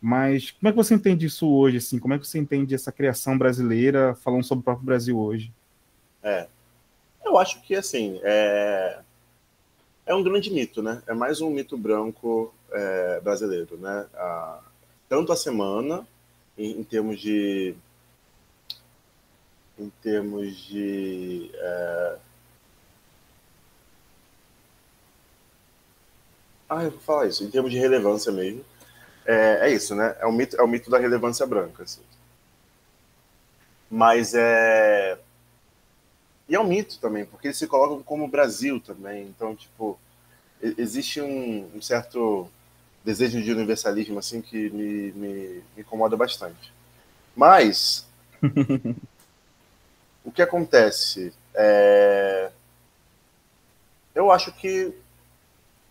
Mas 0.02 0.50
como 0.50 0.68
é 0.68 0.70
que 0.70 0.76
você 0.76 0.92
entende 0.92 1.24
isso 1.24 1.48
hoje? 1.48 1.78
Assim? 1.78 1.98
Como 1.98 2.12
é 2.12 2.18
que 2.18 2.26
você 2.26 2.38
entende 2.38 2.74
essa 2.74 2.92
criação 2.92 3.38
brasileira 3.38 4.14
falando 4.16 4.44
sobre 4.44 4.60
o 4.60 4.64
próprio 4.64 4.84
Brasil 4.84 5.18
hoje? 5.18 5.50
É, 6.22 6.46
eu 7.24 7.38
acho 7.38 7.62
que 7.62 7.74
assim 7.74 8.20
é, 8.22 8.98
é 10.06 10.14
um 10.14 10.22
grande 10.22 10.50
mito, 10.50 10.82
né? 10.82 11.02
É 11.06 11.14
mais 11.14 11.40
um 11.40 11.50
mito 11.50 11.76
branco 11.76 12.54
é, 12.70 13.20
brasileiro, 13.20 13.76
né? 13.78 14.06
A, 14.14 14.60
tanto 15.08 15.32
a 15.32 15.36
semana 15.36 16.06
em, 16.56 16.80
em, 16.80 16.84
termos 16.84 17.20
de 17.20 17.74
em 19.78 19.90
termos 20.02 20.56
de 20.56 21.50
é, 21.54 22.16
Ah, 26.68 26.82
eu 26.84 26.90
vou 26.90 27.00
falar 27.00 27.26
isso. 27.26 27.44
Em 27.44 27.50
termos 27.50 27.70
de 27.70 27.78
relevância 27.78 28.32
mesmo, 28.32 28.64
é, 29.26 29.68
é 29.68 29.70
isso, 29.72 29.94
né? 29.94 30.16
É 30.18 30.26
o 30.26 30.32
mito, 30.32 30.56
é 30.56 30.62
o 30.62 30.66
mito 30.66 30.90
da 30.90 30.98
relevância 30.98 31.46
branca. 31.46 31.84
Assim. 31.84 32.02
Mas 33.90 34.34
é. 34.34 35.18
E 36.48 36.54
é 36.54 36.60
um 36.60 36.66
mito 36.66 36.98
também, 36.98 37.24
porque 37.24 37.48
eles 37.48 37.58
se 37.58 37.66
colocam 37.66 38.02
como 38.02 38.28
Brasil 38.28 38.80
também. 38.80 39.26
Então, 39.26 39.54
tipo, 39.56 39.98
existe 40.60 41.20
um, 41.20 41.70
um 41.74 41.80
certo 41.80 42.48
desejo 43.04 43.42
de 43.42 43.52
universalismo 43.52 44.18
assim 44.18 44.40
que 44.40 44.70
me, 44.70 45.12
me, 45.12 45.62
me 45.76 45.82
incomoda 45.82 46.16
bastante. 46.16 46.72
Mas 47.36 48.06
o 50.24 50.30
que 50.30 50.42
acontece 50.42 51.32
é 51.54 52.50
eu 54.14 54.30
acho 54.30 54.52
que 54.52 54.94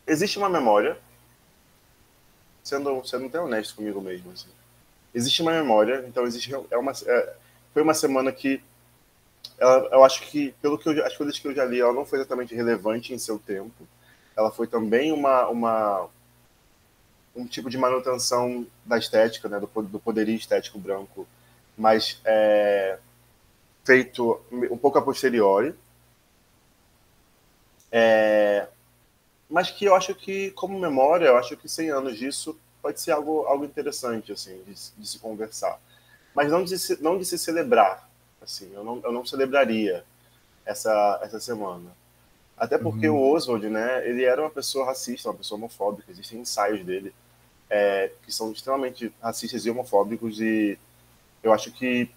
existe 0.08 0.38
uma 0.38 0.50
memória, 0.50 0.98
sendo, 2.64 3.06
sendo 3.06 3.26
até 3.26 3.40
honesto 3.40 3.76
comigo 3.76 4.00
mesmo, 4.00 4.32
assim. 4.32 4.48
existe 5.14 5.42
uma 5.42 5.52
memória, 5.52 6.06
então 6.08 6.26
existe 6.26 6.54
é 6.72 6.78
uma 6.78 6.94
é, 7.06 7.36
foi 7.74 7.84
uma 7.84 7.94
semana 7.94 8.32
que 8.32 8.62
ela, 9.58 9.88
eu 9.92 10.04
acho 10.04 10.22
que 10.24 10.54
pelo 10.62 10.78
que 10.78 10.90
eu, 10.90 11.06
as 11.06 11.16
coisas 11.16 11.38
que 11.40 11.48
eu 11.48 11.54
já 11.56 11.66
li, 11.66 11.80
ela 11.80 11.94
não 11.94 12.06
foi 12.06 12.20
exatamente 12.20 12.56
relevante 12.56 13.14
em 13.14 13.18
seu 13.18 13.40
tempo. 13.40 13.88
Ela 14.36 14.52
foi 14.52 14.68
também 14.68 15.12
uma 15.12 15.48
uma 15.48 16.10
um 17.36 17.48
tipo 17.48 17.70
de 17.70 17.78
manutenção 17.78 18.66
da 18.86 18.98
estética, 18.98 19.50
né, 19.50 19.60
do, 19.60 19.68
do 19.84 20.00
poderio 20.00 20.36
estético 20.36 20.78
branco, 20.78 21.28
mas 21.76 22.22
é, 22.24 23.00
feito 23.84 24.40
um 24.52 24.78
pouco 24.78 24.98
a 24.98 25.02
posteriori. 25.02 25.74
É, 27.92 28.68
mas 29.50 29.70
que 29.70 29.86
eu 29.86 29.96
acho 29.96 30.16
que, 30.16 30.52
como 30.52 30.80
memória, 30.80 31.28
eu 31.28 31.38
acho 31.38 31.56
que 31.58 31.70
100 31.70 31.92
anos 31.92 32.18
disso 32.18 32.58
pode 32.82 33.00
ser 33.00 33.12
algo, 33.12 33.46
algo 33.46 33.66
interessante, 33.66 34.32
assim, 34.32 34.62
de, 34.64 34.74
de 34.98 35.08
se 35.08 35.20
conversar. 35.20 35.80
Mas 36.34 36.52
não 36.52 36.64
de 36.64 36.78
se, 36.78 37.02
não 37.02 37.18
de 37.18 37.26
se 37.26 37.38
celebrar, 37.38 38.10
assim, 38.44 38.72
eu 38.74 38.84
não, 38.84 39.02
eu 39.04 39.12
não 39.12 39.26
celebraria 39.26 40.04
essa, 40.66 41.20
essa 41.24 41.40
semana. 41.40 41.90
Até 42.58 42.78
porque 42.78 43.10
uhum. 43.10 43.18
o 43.18 43.34
Oswald, 43.34 43.68
né, 43.68 44.08
ele 44.08 44.24
era 44.24 44.42
uma 44.42 44.50
pessoa 44.50 44.86
racista, 44.86 45.30
uma 45.30 45.38
pessoa 45.38 45.58
homofóbica, 45.58 46.12
existem 46.12 46.40
ensaios 46.40 46.86
dele 46.86 47.14
é, 47.70 48.12
que 48.24 48.32
são 48.32 48.52
extremamente 48.52 49.12
racistas 49.22 49.66
e 49.66 49.70
homofóbicos 49.70 50.40
e 50.40 50.78
eu 51.42 51.52
acho 51.52 51.72
que 51.72 52.10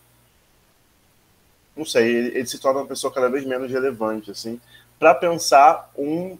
não 1.76 1.84
sei, 1.84 2.14
ele, 2.14 2.38
ele 2.38 2.46
se 2.46 2.58
torna 2.58 2.80
uma 2.80 2.86
pessoa 2.86 3.12
cada 3.12 3.28
vez 3.28 3.44
menos 3.44 3.70
relevante, 3.70 4.30
assim, 4.30 4.60
para 4.98 5.14
pensar 5.14 5.90
um 5.96 6.38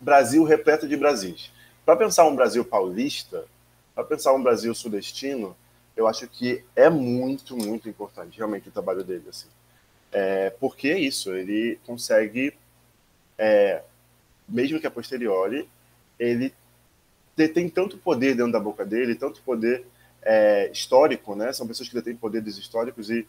Brasil 0.00 0.44
repleto 0.44 0.88
de 0.88 0.96
Brasis. 0.96 1.50
Para 1.84 1.96
pensar 1.96 2.24
um 2.24 2.34
Brasil 2.34 2.64
paulista, 2.64 3.44
para 3.94 4.02
pensar 4.04 4.32
um 4.32 4.42
Brasil 4.42 4.74
sudestino, 4.74 5.54
eu 6.00 6.08
acho 6.08 6.26
que 6.26 6.64
é 6.74 6.88
muito, 6.88 7.54
muito 7.54 7.86
importante, 7.86 8.38
realmente, 8.38 8.70
o 8.70 8.72
trabalho 8.72 9.04
dele, 9.04 9.24
assim. 9.28 9.48
É, 10.10 10.48
porque 10.58 10.88
é 10.88 10.98
isso, 10.98 11.34
ele 11.34 11.78
consegue, 11.84 12.54
é, 13.36 13.82
mesmo 14.48 14.80
que 14.80 14.86
a 14.86 14.90
posteriori, 14.90 15.68
ele 16.18 16.54
tem 17.36 17.68
tanto 17.68 17.98
poder 17.98 18.34
dentro 18.34 18.52
da 18.52 18.58
boca 18.58 18.82
dele, 18.82 19.14
tanto 19.14 19.42
poder 19.42 19.84
é, 20.22 20.70
histórico, 20.72 21.34
né? 21.34 21.52
São 21.52 21.66
pessoas 21.66 21.88
que 21.88 21.94
detêm 21.94 22.16
poderes 22.16 22.56
históricos 22.56 23.10
e, 23.10 23.26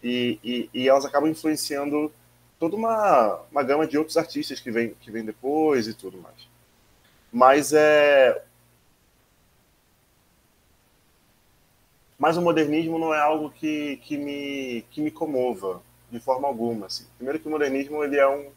e, 0.00 0.38
e, 0.44 0.70
e, 0.72 0.88
elas 0.88 1.04
acabam 1.04 1.28
influenciando 1.28 2.12
toda 2.56 2.76
uma, 2.76 3.40
uma 3.50 3.64
gama 3.64 3.84
de 3.84 3.98
outros 3.98 4.16
artistas 4.16 4.60
que 4.60 4.70
vem, 4.70 4.94
que 5.00 5.10
vem 5.10 5.24
depois 5.24 5.88
e 5.88 5.94
tudo 5.94 6.18
mais. 6.18 6.48
Mas 7.32 7.72
é. 7.72 8.44
Mas 12.22 12.36
o 12.36 12.40
modernismo 12.40 13.00
não 13.00 13.12
é 13.12 13.18
algo 13.18 13.50
que, 13.50 13.96
que, 13.96 14.16
me, 14.16 14.82
que 14.92 15.00
me 15.00 15.10
comova 15.10 15.82
de 16.08 16.20
forma 16.20 16.46
alguma. 16.46 16.86
Assim. 16.86 17.04
Primeiro 17.16 17.40
que 17.40 17.48
o 17.48 17.50
modernismo 17.50 18.04
ele 18.04 18.16
é 18.16 18.28
um, 18.28 18.48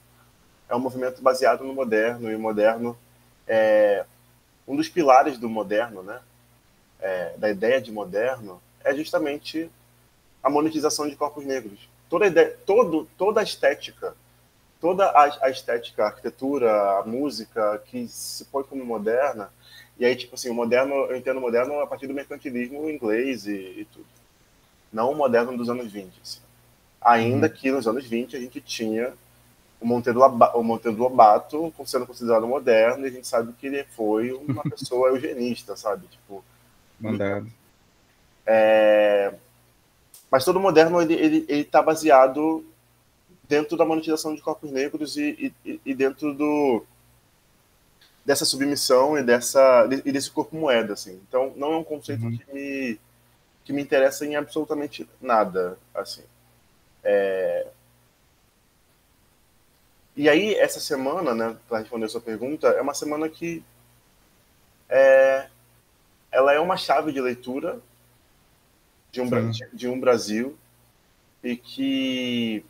é 0.70 0.76
um 0.76 0.80
movimento 0.80 1.20
baseado 1.20 1.64
no 1.64 1.74
moderno, 1.74 2.30
e 2.30 2.36
o 2.36 2.40
moderno 2.40 2.96
é, 3.48 4.06
um 4.68 4.76
dos 4.76 4.88
pilares 4.88 5.40
do 5.40 5.50
moderno, 5.50 6.04
né, 6.04 6.20
é, 7.00 7.34
da 7.38 7.50
ideia 7.50 7.82
de 7.82 7.92
moderno, 7.92 8.62
é 8.84 8.94
justamente 8.94 9.68
a 10.44 10.48
monetização 10.48 11.10
de 11.10 11.16
corpos 11.16 11.44
negros. 11.44 11.90
Toda 12.08 12.26
a, 12.26 12.28
ideia, 12.28 12.56
todo, 12.68 13.08
toda 13.18 13.40
a 13.40 13.44
estética, 13.44 14.16
toda 14.80 15.08
a, 15.08 15.24
a, 15.42 15.50
estética, 15.50 16.04
a 16.04 16.08
arquitetura, 16.10 17.00
a 17.00 17.04
música 17.04 17.82
que 17.88 18.08
se 18.08 18.46
põe 18.46 18.64
como 18.64 18.86
moderna, 18.86 19.50
e 19.98 20.06
aí, 20.06 20.16
tipo 20.16 20.36
assim, 20.36 20.50
o 20.50 20.54
moderno, 20.54 20.94
eu 20.94 21.16
entendo 21.16 21.38
o 21.38 21.42
moderno 21.42 21.80
a 21.80 21.88
partir 21.88 22.08
do 22.08 22.14
mercantilismo 22.14 22.90
inglês 22.90 23.48
e, 23.48 23.54
e 23.54 23.88
tudo. 23.92 24.06
Não 24.92 25.12
o 25.12 25.16
moderno 25.16 25.58
dos 25.58 25.70
anos 25.70 25.92
20. 25.92 26.14
Assim. 26.22 26.40
Ainda 27.02 27.48
uhum. 27.48 27.54
que 27.54 27.72
nos 27.72 27.88
anos 27.88 28.06
20 28.06 28.36
a 28.36 28.40
gente 28.40 28.60
tinha 28.62 29.14
o 29.80 29.86
Monteiro, 29.86 30.20
o 30.56 30.64
Monteiro 30.64 30.98
Lobato 30.98 31.74
sendo 31.86 32.08
considerado 32.08 32.48
moderno, 32.48 33.06
e 33.06 33.10
a 33.10 33.12
gente 33.12 33.28
sabe 33.28 33.54
que 33.54 33.68
ele 33.68 33.84
foi 33.96 34.32
uma 34.32 34.64
pessoa 34.70 35.10
eugenista, 35.10 35.76
sabe? 35.76 36.08
Tipo, 36.08 36.44
Mandado. 37.00 37.48
É... 38.46 39.34
Mas 40.32 40.46
todo 40.46 40.60
moderno 40.60 41.02
ele 41.02 41.14
ele 41.14 41.62
está 41.62 41.82
baseado 41.82 42.66
dentro 43.48 43.78
da 43.78 43.86
monetização 43.86 44.34
de 44.34 44.42
corpos 44.42 44.72
negros 44.72 45.18
e, 45.18 45.54
e, 45.64 45.80
e, 45.86 45.94
dentro 45.94 46.34
do 46.34 46.84
dessa 48.26 48.44
submissão 48.44 49.18
e 49.18 49.24
dessa 49.24 49.88
e 50.04 50.12
desse 50.12 50.32
corpo 50.32 50.56
moeda, 50.56 50.94
assim. 50.94 51.22
Então 51.28 51.54
não 51.56 51.74
é 51.74 51.78
um 51.78 51.84
conceito 51.84 52.24
uhum. 52.24 52.38
que 52.38 52.54
me 52.54 53.00
que 53.64 53.74
me 53.74 53.82
interessa 53.82 54.26
em 54.26 54.36
absolutamente 54.36 55.08
nada, 55.22 55.78
assim. 55.94 56.24
É... 57.04 57.68
E 60.16 60.30
aí, 60.30 60.54
essa 60.56 60.80
semana, 60.80 61.34
né, 61.34 61.58
para 61.68 61.80
responder 61.80 62.06
a 62.06 62.10
sua 62.10 62.22
pergunta, 62.22 62.68
é 62.68 62.82
uma 62.82 62.94
semana 62.94 63.28
que 63.28 63.64
é, 64.88 65.48
ela 66.32 66.54
é 66.54 66.60
uma 66.60 66.78
chave 66.78 67.12
de 67.12 67.20
leitura 67.20 67.82
de 69.12 69.20
um, 69.20 69.30
de 69.74 69.88
um 69.88 70.00
Brasil 70.00 70.58
e 71.44 71.58
que, 71.58 72.64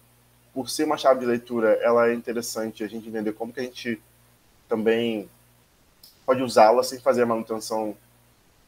por 0.53 0.69
ser 0.69 0.85
uma 0.85 0.97
chave 0.97 1.19
de 1.19 1.25
leitura, 1.25 1.73
ela 1.81 2.09
é 2.09 2.13
interessante 2.13 2.83
a 2.83 2.87
gente 2.87 3.07
entender 3.07 3.33
como 3.33 3.53
que 3.53 3.59
a 3.59 3.63
gente 3.63 4.01
também 4.67 5.29
pode 6.25 6.41
usá-la 6.41 6.83
sem 6.83 6.99
fazer 6.99 7.23
a 7.23 7.25
manutenção 7.25 7.95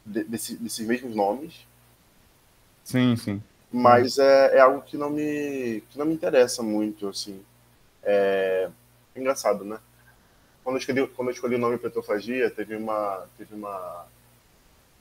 de, 0.05 0.23
desse, 0.23 0.55
desses 0.57 0.85
mesmos 0.85 1.15
nomes. 1.15 1.65
Sim, 2.83 3.15
sim. 3.15 3.43
Mas 3.71 4.17
é, 4.17 4.57
é 4.57 4.59
algo 4.59 4.81
que 4.81 4.95
não 4.95 5.09
me 5.09 5.83
que 5.89 5.97
não 5.97 6.05
me 6.05 6.13
interessa 6.13 6.63
muito, 6.63 7.07
assim. 7.07 7.41
É, 8.03 8.69
é 9.15 9.19
engraçado, 9.19 9.65
né? 9.65 9.79
Quando 10.63 10.75
eu 10.75 10.79
escolhi, 10.79 11.07
quando 11.07 11.27
eu 11.29 11.33
escolhi 11.33 11.55
o 11.55 11.59
nome 11.59 11.77
Petrofagia, 11.77 12.49
teve 12.49 12.75
uma, 12.75 13.25
teve 13.37 13.53
uma, 13.55 14.05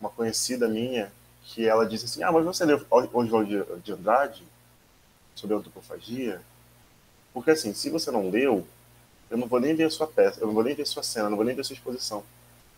uma 0.00 0.10
conhecida 0.10 0.68
minha 0.68 1.12
que 1.44 1.66
ela 1.66 1.86
disse 1.86 2.06
assim: 2.06 2.22
Ah, 2.22 2.32
mas 2.32 2.44
você 2.44 2.64
leu 2.64 2.84
Oswald 2.90 3.64
de 3.82 3.92
Andrade 3.92 4.42
sobre 5.34 5.54
a 5.54 5.58
antropofagia? 5.58 6.40
Porque 7.32 7.50
assim, 7.50 7.72
se 7.74 7.90
você 7.90 8.10
não 8.10 8.30
leu, 8.30 8.66
eu 9.30 9.36
não 9.36 9.46
vou 9.46 9.60
nem 9.60 9.74
ver 9.74 9.84
a 9.84 9.90
sua 9.90 10.06
peça, 10.06 10.40
eu 10.40 10.46
não 10.46 10.54
vou 10.54 10.64
nem 10.64 10.74
ver 10.74 10.82
a 10.82 10.86
sua 10.86 11.02
cena, 11.02 11.28
não 11.28 11.36
vou 11.36 11.44
nem 11.44 11.54
ver 11.54 11.60
a 11.60 11.64
sua 11.64 11.74
exposição. 11.74 12.24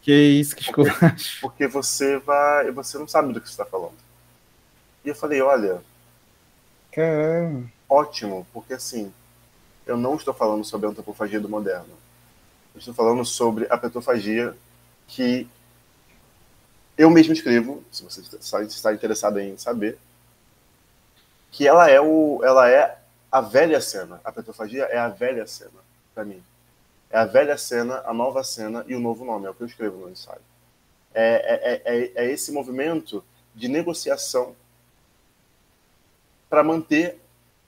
Que 0.03 0.13
isso, 0.13 0.57
que 0.57 0.73
porque, 0.73 0.91
porque 1.41 1.67
você 1.67 2.19
vai, 2.19 2.71
você 2.71 2.99
não 2.99 3.09
sabe 3.09 3.33
do 3.33 3.41
que 3.41 3.49
você 3.49 3.53
está 3.53 3.65
falando. 3.65 3.97
E 5.05 5.09
eu 5.09 5.15
falei, 5.15 5.41
olha, 5.41 5.83
Caramba. 6.93 7.69
ótimo, 7.89 8.47
porque 8.53 8.75
assim, 8.75 9.13
eu 9.87 9.97
não 9.97 10.17
estou 10.17 10.35
falando 10.35 10.65
sobre 10.65 10.87
a 10.87 10.91
antropofagia 10.91 11.41
do 11.41 11.49
moderno. 11.49 11.97
Eu 12.75 12.79
estou 12.79 12.95
falando 12.95 13.25
sobre 13.25 13.67
a 13.71 13.77
petrofagia 13.77 14.55
que 15.07 15.49
eu 16.97 17.09
mesmo 17.11 17.33
escrevo, 17.33 17.83
se 17.91 18.03
você 18.03 18.21
está 18.67 18.93
interessado 18.93 19.39
em 19.39 19.57
saber, 19.57 19.99
que 21.51 21.67
ela 21.67 21.89
é 21.89 22.01
o, 22.01 22.41
ela 22.45 22.69
é 22.69 22.99
a 23.31 23.41
velha 23.41 23.81
cena. 23.81 24.21
A 24.25 24.33
petrofagia 24.33 24.85
é 24.85 24.99
a 24.99 25.09
velha 25.09 25.47
cena 25.47 25.71
para 26.15 26.25
mim. 26.25 26.43
É 27.11 27.19
a 27.19 27.25
velha 27.25 27.57
cena, 27.57 28.03
a 28.05 28.13
nova 28.13 28.45
cena 28.45 28.85
e 28.87 28.95
o 28.95 29.01
novo 29.01 29.25
nome. 29.25 29.47
É 29.47 29.51
o 29.51 29.55
que 29.55 29.63
eu 29.63 29.67
escrevo 29.67 29.99
no 29.99 30.11
ensaio. 30.11 30.41
É, 31.15 31.83
é, 31.85 31.95
é, 31.97 32.13
é 32.25 32.31
esse 32.31 32.53
movimento 32.53 33.25
de 33.55 33.67
negociação 33.67 34.55
para 36.51 36.63
manter 36.63 37.19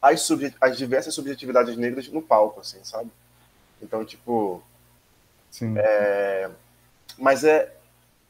as, 0.01 0.29
as 0.61 0.77
diversas 0.77 1.15
subjetividades 1.15 1.77
negras 1.77 2.09
no 2.09 2.23
palco, 2.23 2.61
assim, 2.61 2.83
sabe? 2.85 3.11
Então, 3.81 4.05
tipo. 4.05 4.63
Sim. 5.51 5.75
É, 5.79 6.51
mas 7.19 7.45
é. 7.45 7.75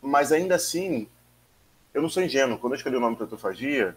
Mas 0.00 0.32
ainda 0.32 0.54
assim, 0.54 1.08
eu 1.92 2.00
não 2.00 2.08
sou 2.08 2.22
ingênuo. 2.22 2.58
Quando 2.58 2.72
eu 2.72 2.76
escolhi 2.76 2.96
o 2.96 3.00
nome 3.00 3.16
Protofagia, 3.16 3.94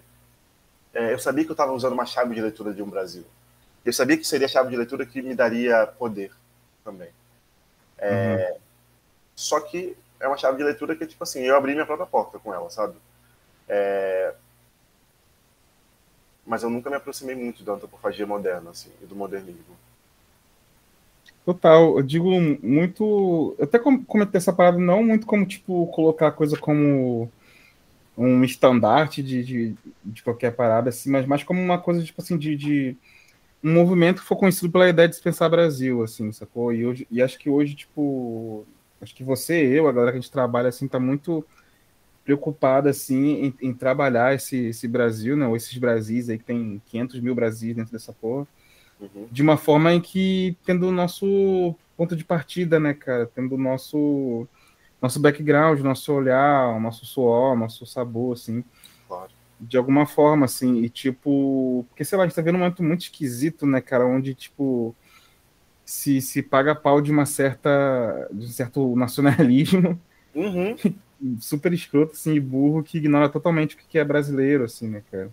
é, 0.93 1.13
eu 1.13 1.19
sabia 1.19 1.45
que 1.45 1.51
eu 1.51 1.53
estava 1.53 1.71
usando 1.71 1.93
uma 1.93 2.05
chave 2.05 2.35
de 2.35 2.41
leitura 2.41 2.73
de 2.73 2.81
um 2.81 2.89
Brasil. 2.89 3.23
Eu 3.85 3.93
sabia 3.93 4.17
que 4.17 4.25
seria 4.25 4.45
a 4.45 4.49
chave 4.49 4.69
de 4.69 4.75
leitura 4.75 5.05
que 5.05 5.21
me 5.21 5.35
daria 5.35 5.87
poder 5.87 6.31
também. 6.83 7.09
É, 7.97 8.51
uhum. 8.51 8.59
Só 9.35 9.59
que 9.59 9.95
é 10.19 10.27
uma 10.27 10.37
chave 10.37 10.57
de 10.57 10.63
leitura 10.63 10.95
que, 10.95 11.07
tipo 11.07 11.23
assim, 11.23 11.41
eu 11.41 11.55
abri 11.55 11.73
minha 11.73 11.85
própria 11.85 12.07
porta 12.07 12.39
com 12.39 12.53
ela, 12.53 12.69
sabe? 12.69 12.95
É, 13.67 14.33
mas 16.45 16.63
eu 16.63 16.69
nunca 16.69 16.89
me 16.89 16.95
aproximei 16.95 17.35
muito 17.35 17.63
da 17.63 17.73
antropofagia 17.73 18.25
moderna, 18.25 18.71
assim, 18.71 18.91
e 19.01 19.05
do 19.05 19.15
modernismo. 19.15 19.75
Total, 21.45 21.97
eu 21.97 22.03
digo 22.03 22.29
muito. 22.61 23.55
Eu 23.57 23.65
até 23.65 23.79
comentei 23.79 24.37
essa 24.37 24.53
parada 24.53 24.77
não 24.77 25.03
muito 25.03 25.25
como, 25.25 25.45
tipo, 25.45 25.87
colocar 25.87 26.27
a 26.27 26.31
coisa 26.31 26.57
como 26.57 27.31
um 28.17 28.43
estandarte 28.43 29.23
de, 29.23 29.43
de, 29.43 29.75
de, 30.03 30.23
qualquer 30.23 30.55
parada, 30.55 30.89
assim, 30.89 31.09
mas 31.09 31.25
mais 31.25 31.43
como 31.43 31.61
uma 31.61 31.79
coisa, 31.79 32.03
tipo 32.03 32.21
assim, 32.21 32.37
de, 32.37 32.55
de, 32.55 32.95
um 33.63 33.73
movimento 33.73 34.21
que 34.21 34.27
foi 34.27 34.37
conhecido 34.37 34.71
pela 34.71 34.89
ideia 34.89 35.07
de 35.07 35.13
dispensar 35.13 35.49
Brasil, 35.49 36.03
assim, 36.03 36.31
sacou? 36.31 36.73
E, 36.73 36.85
hoje, 36.85 37.07
e 37.09 37.21
acho 37.21 37.39
que 37.39 37.49
hoje, 37.49 37.75
tipo, 37.75 38.65
acho 39.01 39.15
que 39.15 39.23
você, 39.23 39.53
eu, 39.53 39.87
a 39.87 39.91
galera 39.91 40.11
que 40.11 40.17
a 40.17 40.21
gente 40.21 40.31
trabalha, 40.31 40.69
assim, 40.69 40.87
tá 40.87 40.99
muito 40.99 41.45
preocupada 42.23 42.89
assim 42.89 43.45
em, 43.61 43.69
em, 43.69 43.73
trabalhar 43.73 44.33
esse, 44.33 44.57
esse 44.67 44.87
Brasil, 44.87 45.35
né, 45.35 45.45
ou 45.45 45.55
esses 45.55 45.77
Brasis 45.77 46.29
aí 46.29 46.37
que 46.37 46.45
tem 46.45 46.81
500 46.85 47.19
mil 47.19 47.35
Brasis 47.35 47.75
dentro 47.75 47.91
dessa 47.91 48.13
porra, 48.13 48.47
uhum. 48.99 49.27
de 49.29 49.41
uma 49.41 49.57
forma 49.57 49.93
em 49.93 49.99
que 49.99 50.55
tendo 50.65 50.87
o 50.87 50.91
nosso 50.91 51.75
ponto 51.97 52.15
de 52.15 52.23
partida, 52.23 52.79
né, 52.79 52.93
cara, 52.93 53.29
tendo 53.33 53.55
o 53.55 53.57
nosso 53.57 54.47
nosso 55.01 55.19
background, 55.19 55.81
nosso 55.81 56.13
olhar, 56.13 56.79
nosso 56.79 57.05
suor, 57.05 57.57
nosso 57.57 57.85
sabor, 57.85 58.33
assim. 58.33 58.63
Claro. 59.05 59.31
De 59.65 59.77
alguma 59.77 60.05
forma, 60.05 60.45
assim, 60.45 60.81
e 60.81 60.89
tipo, 60.89 61.85
porque 61.89 62.03
sei 62.03 62.17
lá, 62.17 62.23
a 62.23 62.27
gente 62.27 62.35
tá 62.35 62.41
vendo 62.41 62.55
um 62.55 62.59
momento 62.59 62.83
muito 62.83 63.01
esquisito, 63.01 63.65
né, 63.65 63.79
cara, 63.79 64.05
onde, 64.05 64.33
tipo, 64.33 64.95
se, 65.85 66.21
se 66.21 66.41
paga 66.41 66.75
pau 66.75 67.01
de 67.01 67.11
uma 67.11 67.25
certa, 67.25 68.27
de 68.31 68.45
um 68.45 68.49
certo 68.49 68.95
nacionalismo, 68.95 69.99
uhum. 70.33 70.75
super 71.39 71.71
escroto, 71.73 72.13
assim, 72.13 72.33
e 72.33 72.39
burro, 72.39 72.83
que 72.83 72.97
ignora 72.97 73.29
totalmente 73.29 73.75
o 73.75 73.77
que 73.77 73.97
é 73.97 74.03
brasileiro, 74.03 74.63
assim, 74.63 74.87
né, 74.87 75.03
cara. 75.11 75.31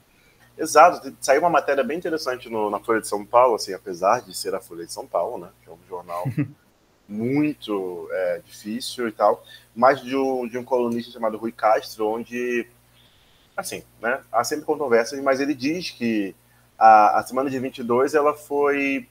Exato, 0.56 1.16
saiu 1.20 1.40
uma 1.40 1.50
matéria 1.50 1.82
bem 1.82 1.96
interessante 1.96 2.50
no, 2.50 2.68
na 2.68 2.78
Folha 2.78 3.00
de 3.00 3.08
São 3.08 3.24
Paulo, 3.24 3.54
assim, 3.54 3.72
apesar 3.72 4.20
de 4.20 4.36
ser 4.36 4.54
a 4.54 4.60
Folha 4.60 4.84
de 4.84 4.92
São 4.92 5.06
Paulo, 5.06 5.38
né, 5.38 5.48
que 5.62 5.70
é 5.70 5.72
um 5.72 5.78
jornal 5.88 6.24
muito 7.08 8.08
é, 8.12 8.42
difícil 8.44 9.08
e 9.08 9.12
tal, 9.12 9.42
mas 9.74 10.00
de 10.02 10.14
um, 10.14 10.46
de 10.46 10.58
um 10.58 10.64
colunista 10.64 11.10
chamado 11.10 11.38
Rui 11.38 11.50
Castro, 11.50 12.06
onde, 12.06 12.66
assim, 13.56 13.82
né, 14.00 14.20
há 14.32 14.42
sempre 14.44 14.64
controvérsias, 14.64 15.20
mas 15.22 15.40
ele 15.40 15.54
diz 15.54 15.90
que 15.90 16.34
a, 16.78 17.20
a 17.20 17.22
semana 17.22 17.50
de 17.50 17.58
22 17.58 18.14
ela 18.14 18.34
foi, 18.34 19.08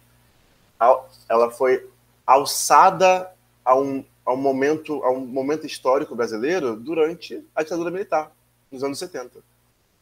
ela 1.27 1.51
foi 1.51 1.87
alçada 2.25 3.31
a 3.63 3.75
um, 3.75 4.03
a 4.25 4.33
um, 4.33 4.37
momento, 4.37 5.03
a 5.03 5.11
um 5.11 5.25
momento 5.25 5.65
histórico 5.65 6.15
brasileiro 6.15 6.75
durante 6.75 7.45
a 7.55 7.63
ditadura 7.63 7.91
militar, 7.91 8.31
nos 8.71 8.83
anos 8.83 8.97
70. 8.99 9.39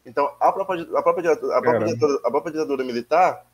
Então, 0.05 0.31
a 0.39 0.51
própria, 0.51 0.83
a 0.83 1.03
própria, 1.03 1.31
a 1.33 1.61
própria, 1.61 1.85
ditadura, 1.85 2.19
a 2.23 2.31
própria 2.31 2.51
ditadura 2.53 2.83
militar, 2.83 3.45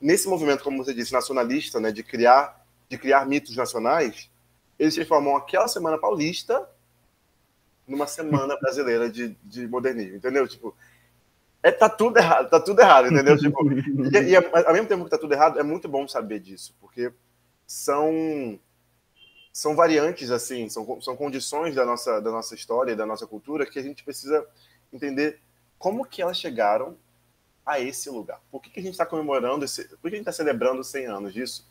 nesse 0.00 0.26
movimento, 0.28 0.64
como 0.64 0.82
você 0.82 0.94
disse, 0.94 1.12
nacionalista, 1.12 1.78
né, 1.78 1.92
de 1.92 2.02
criar 2.02 2.58
de 2.88 2.96
criar 2.96 3.26
mitos 3.26 3.54
nacionais, 3.54 4.30
eles 4.78 4.94
transformam 4.94 5.36
aquela 5.36 5.68
semana 5.68 5.98
paulista 5.98 6.66
numa 7.88 8.06
semana 8.06 8.56
brasileira 8.60 9.10
de, 9.10 9.36
de 9.42 9.66
modernismo, 9.66 10.16
entendeu? 10.16 10.46
Tipo, 10.46 10.76
é, 11.62 11.72
tá 11.72 11.88
tudo 11.88 12.18
errado, 12.18 12.50
tá 12.50 12.60
tudo 12.60 12.80
errado, 12.80 13.08
entendeu? 13.08 13.36
Tipo, 13.36 13.72
e, 13.72 14.30
e, 14.30 14.36
ao 14.36 14.72
mesmo 14.72 14.86
tempo 14.86 15.04
que 15.04 15.10
tá 15.10 15.18
tudo 15.18 15.32
errado, 15.32 15.58
é 15.58 15.62
muito 15.62 15.88
bom 15.88 16.06
saber 16.06 16.38
disso, 16.40 16.76
porque 16.80 17.12
são 17.66 18.58
são 19.52 19.74
variantes 19.74 20.30
assim, 20.30 20.68
são, 20.68 21.00
são 21.00 21.16
condições 21.16 21.74
da 21.74 21.84
nossa 21.84 22.20
da 22.20 22.30
nossa 22.30 22.54
história 22.54 22.92
e 22.92 22.96
da 22.96 23.06
nossa 23.06 23.26
cultura 23.26 23.66
que 23.66 23.78
a 23.78 23.82
gente 23.82 24.04
precisa 24.04 24.46
entender 24.92 25.40
como 25.78 26.04
que 26.04 26.22
elas 26.22 26.38
chegaram 26.38 26.96
a 27.66 27.80
esse 27.80 28.08
lugar. 28.08 28.40
Por 28.50 28.62
que, 28.62 28.70
que 28.70 28.80
a 28.80 28.82
gente 28.82 28.92
está 28.92 29.04
comemorando 29.04 29.64
esse, 29.64 29.88
por 29.96 30.02
que 30.02 30.08
a 30.08 30.18
gente 30.18 30.20
está 30.28 30.32
celebrando 30.32 30.84
100 30.84 31.06
anos 31.06 31.32
disso? 31.34 31.66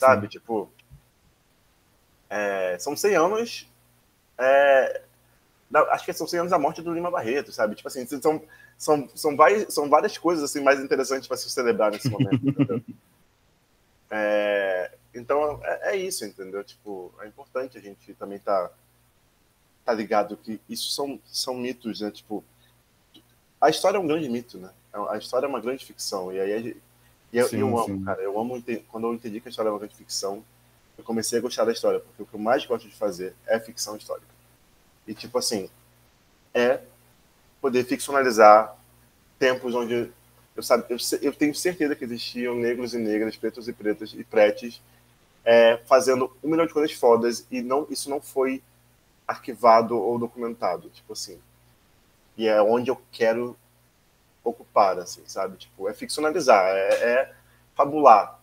sabe? 0.00 0.22
Sim. 0.22 0.28
Tipo, 0.28 0.72
é, 2.30 2.78
são 2.78 2.96
100 2.96 3.14
anos. 3.16 3.68
É, 4.38 5.02
acho 5.90 6.04
que 6.04 6.12
são 6.12 6.26
100 6.26 6.40
anos 6.40 6.50
da 6.50 6.58
morte 6.58 6.82
do 6.82 6.92
Lima 6.92 7.10
Barreto, 7.10 7.52
sabe? 7.52 7.74
Tipo 7.74 7.88
assim, 7.88 8.06
são, 8.06 8.42
são, 8.76 9.08
são, 9.14 9.36
várias, 9.36 9.72
são 9.72 9.88
várias 9.88 10.18
coisas 10.18 10.44
assim 10.44 10.62
mais 10.62 10.80
interessantes 10.80 11.28
para 11.28 11.36
se 11.36 11.50
celebrar 11.50 11.92
nesse 11.92 12.08
momento. 12.08 12.40
é, 14.10 14.92
então 15.14 15.60
é, 15.62 15.94
é, 15.94 15.96
isso, 15.96 16.24
entendeu? 16.24 16.64
Tipo, 16.64 17.12
é 17.20 17.26
importante 17.26 17.78
a 17.78 17.80
gente 17.80 18.14
também 18.14 18.38
tá, 18.38 18.70
tá 19.84 19.92
ligado 19.92 20.36
que 20.36 20.60
isso 20.68 20.90
são, 20.90 21.20
são 21.26 21.54
mitos, 21.54 22.00
né? 22.00 22.10
Tipo, 22.10 22.44
a 23.60 23.70
história 23.70 23.96
é 23.96 24.00
um 24.00 24.06
grande 24.06 24.28
mito, 24.28 24.58
né? 24.58 24.70
A 25.08 25.18
história 25.18 25.46
é 25.46 25.48
uma 25.48 25.60
grande 25.60 25.84
ficção. 25.84 26.32
E 26.32 26.40
aí 26.40 26.76
e 27.32 27.38
eu, 27.38 27.48
sim, 27.48 27.58
eu 27.58 27.68
amo, 27.78 27.84
sim. 27.84 28.04
cara. 28.04 28.20
Eu 28.20 28.38
amo 28.38 28.62
quando 28.88 29.06
eu 29.06 29.14
entendi 29.14 29.40
que 29.40 29.48
a 29.48 29.50
história 29.50 29.68
é 29.68 29.72
uma 29.72 29.78
grande 29.78 29.94
ficção. 29.94 30.44
Eu 30.98 31.04
comecei 31.04 31.38
a 31.38 31.42
gostar 31.42 31.64
da 31.64 31.72
história, 31.72 32.00
porque 32.00 32.22
o 32.22 32.26
que 32.26 32.34
eu 32.34 32.40
mais 32.40 32.66
gosto 32.66 32.88
de 32.88 32.94
fazer 32.94 33.34
é 33.46 33.58
ficção 33.58 33.96
histórica. 33.96 34.39
E, 35.06 35.14
tipo 35.14 35.38
assim, 35.38 35.68
é 36.54 36.80
poder 37.60 37.84
ficcionalizar 37.84 38.76
tempos 39.38 39.74
onde 39.74 40.10
eu, 40.56 40.62
sabe, 40.62 40.84
eu, 40.88 40.96
eu 41.22 41.32
tenho 41.32 41.54
certeza 41.54 41.96
que 41.96 42.04
existiam 42.04 42.54
negros 42.54 42.94
e 42.94 42.98
negras, 42.98 43.36
pretos 43.36 43.68
e 43.68 43.72
pretas 43.72 44.12
e 44.12 44.24
pretes 44.24 44.80
é, 45.44 45.78
fazendo 45.86 46.36
um 46.42 46.50
milhão 46.50 46.66
de 46.66 46.72
coisas 46.72 46.92
fodas 46.92 47.46
e 47.50 47.62
não, 47.62 47.86
isso 47.90 48.10
não 48.10 48.20
foi 48.20 48.62
arquivado 49.26 49.96
ou 49.98 50.18
documentado, 50.18 50.90
tipo 50.90 51.12
assim. 51.12 51.38
E 52.36 52.46
é 52.46 52.60
onde 52.60 52.90
eu 52.90 53.00
quero 53.12 53.56
ocupar, 54.42 54.98
assim, 54.98 55.22
sabe? 55.26 55.56
Tipo, 55.56 55.88
é 55.88 55.94
ficcionalizar, 55.94 56.64
é, 56.66 56.88
é 56.88 57.34
fabular, 57.74 58.40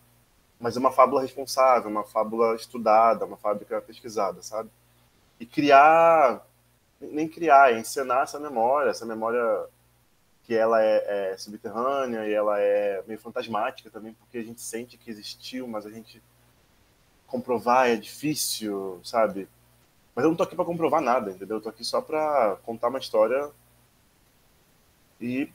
mas 0.58 0.76
é 0.76 0.80
uma 0.80 0.90
fábula 0.90 1.22
responsável, 1.22 1.90
uma 1.90 2.04
fábula 2.04 2.54
estudada, 2.56 3.24
uma 3.24 3.36
fábrica 3.36 3.80
pesquisada, 3.80 4.42
sabe? 4.42 4.70
E 5.38 5.46
criar, 5.46 6.44
nem 7.00 7.28
criar, 7.28 7.72
é 7.72 7.78
encenar 7.78 8.22
essa 8.22 8.38
memória, 8.40 8.90
essa 8.90 9.06
memória 9.06 9.66
que 10.44 10.54
ela 10.54 10.82
é, 10.82 11.32
é, 11.32 11.36
subterrânea 11.36 12.26
e 12.26 12.32
ela 12.32 12.58
é 12.58 13.02
meio 13.06 13.20
fantasmática 13.20 13.90
também, 13.90 14.14
porque 14.14 14.38
a 14.38 14.42
gente 14.42 14.60
sente 14.60 14.96
que 14.96 15.10
existiu, 15.10 15.68
mas 15.68 15.84
a 15.84 15.90
gente 15.90 16.22
comprovar 17.26 17.88
é 17.88 17.96
difícil, 17.96 18.98
sabe? 19.04 19.46
Mas 20.14 20.24
eu 20.24 20.30
não 20.30 20.36
tô 20.36 20.42
aqui 20.42 20.56
para 20.56 20.64
comprovar 20.64 21.02
nada, 21.02 21.30
entendeu? 21.30 21.58
Eu 21.58 21.60
tô 21.60 21.68
aqui 21.68 21.84
só 21.84 22.00
para 22.00 22.56
contar 22.64 22.88
uma 22.88 22.98
história 22.98 23.50
e 25.20 25.50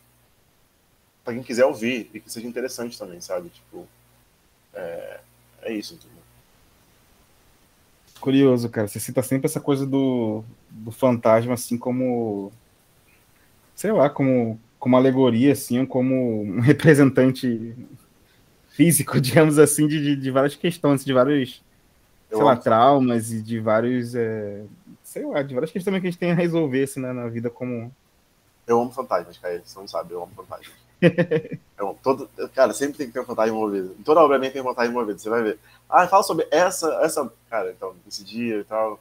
para 1.23 1.33
quem 1.33 1.43
quiser 1.43 1.65
ouvir 1.65 2.09
e 2.13 2.19
que 2.19 2.31
seja 2.31 2.47
interessante 2.47 2.97
também, 2.97 3.19
sabe? 3.19 3.49
Tipo, 3.49 3.87
é, 4.73 5.19
é 5.63 5.73
isso, 5.73 5.95
entendeu? 5.95 6.21
Curioso, 8.19 8.69
cara. 8.69 8.87
Você 8.87 8.99
cita 8.99 9.21
sempre 9.23 9.47
essa 9.47 9.59
coisa 9.59 9.85
do, 9.85 10.43
do 10.73 10.91
fantasma, 10.91 11.53
assim, 11.53 11.77
como. 11.77 12.51
Sei 13.75 13.91
lá, 13.91 14.09
como, 14.09 14.59
como 14.79 14.97
alegoria, 14.97 15.53
assim, 15.53 15.85
como 15.85 16.41
um 16.43 16.59
representante 16.61 17.75
físico, 18.69 19.19
digamos 19.21 19.59
assim, 19.59 19.87
de, 19.87 20.15
de 20.15 20.31
várias 20.31 20.55
questões, 20.55 21.05
de 21.05 21.13
vários, 21.13 21.63
Eu 22.29 22.37
sei 22.37 22.45
lá, 22.45 22.55
traumas 22.55 23.31
e 23.31 23.41
de 23.41 23.59
vários. 23.59 24.15
É, 24.15 24.63
sei 25.03 25.25
lá, 25.25 25.43
de 25.43 25.53
várias 25.53 25.71
questões 25.71 26.01
que 26.01 26.07
a 26.07 26.11
gente 26.11 26.19
tem 26.19 26.31
a 26.31 26.35
resolver, 26.35 26.83
assim, 26.83 26.99
na, 26.99 27.13
na 27.13 27.27
vida 27.27 27.49
como. 27.49 27.93
Eu 28.65 28.81
amo 28.81 28.91
fantasmas, 28.91 29.37
cara. 29.37 29.61
Você 29.63 29.77
não 29.77 29.87
sabe, 29.87 30.13
eu 30.13 30.23
amo 30.23 30.31
fantasmas. 30.35 30.83
Então, 31.75 31.97
todo, 32.01 32.29
cara, 32.55 32.71
sempre 32.71 32.97
tem 32.97 33.07
que 33.07 33.11
ter 33.11 33.19
um 33.19 33.25
fantasma 33.25 33.53
envolvido. 33.53 33.93
Toda 34.05 34.21
obra 34.21 34.39
minha 34.39 34.49
tem 34.49 34.61
um 34.61 34.65
fantasma 34.65 34.89
envolvido, 34.89 35.19
você 35.19 35.29
vai 35.29 35.43
ver. 35.43 35.59
Ah, 35.89 36.07
fala 36.07 36.23
sobre 36.23 36.47
essa, 36.49 36.87
essa. 37.03 37.29
Cara, 37.49 37.71
então, 37.71 37.93
esse 38.07 38.23
dia 38.23 38.59
e 38.59 38.63
tal. 38.63 38.97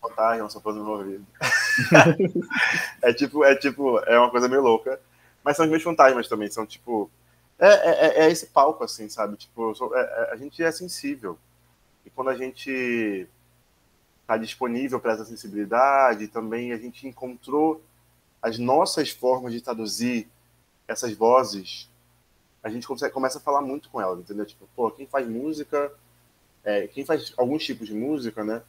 Fantasma, 0.00 0.50
só 0.50 0.60
fantasma 0.60 0.80
envolvido. 0.80 1.26
é 3.02 3.12
tipo, 3.12 3.44
é 3.44 3.54
tipo, 3.56 3.98
é 4.00 4.18
uma 4.18 4.30
coisa 4.30 4.48
meio 4.48 4.62
louca. 4.62 5.00
Mas 5.42 5.56
são 5.56 5.64
os 5.66 5.70
meus 5.70 5.82
fantasmas 5.82 6.28
também, 6.28 6.50
são 6.50 6.66
tipo. 6.66 7.10
É, 7.58 7.68
é, 7.68 8.06
é, 8.06 8.26
é 8.26 8.30
esse 8.30 8.46
palco, 8.46 8.82
assim, 8.82 9.08
sabe? 9.08 9.36
Tipo, 9.36 9.74
sou, 9.74 9.96
é, 9.96 10.00
é, 10.00 10.32
a 10.32 10.36
gente 10.36 10.62
é 10.62 10.72
sensível. 10.72 11.38
E 12.04 12.10
quando 12.10 12.30
a 12.30 12.36
gente 12.36 13.28
está 14.22 14.36
disponível 14.36 14.98
para 14.98 15.12
essa 15.12 15.24
sensibilidade, 15.24 16.28
também 16.28 16.72
a 16.72 16.78
gente 16.78 17.06
encontrou 17.06 17.82
as 18.42 18.58
nossas 18.58 19.10
formas 19.10 19.52
de 19.52 19.60
traduzir 19.60 20.28
essas 20.88 21.12
vozes, 21.14 21.88
a 22.62 22.68
gente 22.68 22.86
consegue, 22.86 23.12
começa 23.12 23.38
a 23.38 23.40
falar 23.40 23.60
muito 23.60 23.88
com 23.90 24.00
elas, 24.00 24.20
entendeu? 24.20 24.44
Tipo, 24.46 24.68
pô, 24.74 24.90
quem 24.90 25.06
faz 25.06 25.26
música, 25.26 25.92
é, 26.64 26.86
quem 26.88 27.04
faz 27.04 27.32
alguns 27.36 27.64
tipos 27.64 27.86
de 27.86 27.94
música, 27.94 28.42
né, 28.42 28.62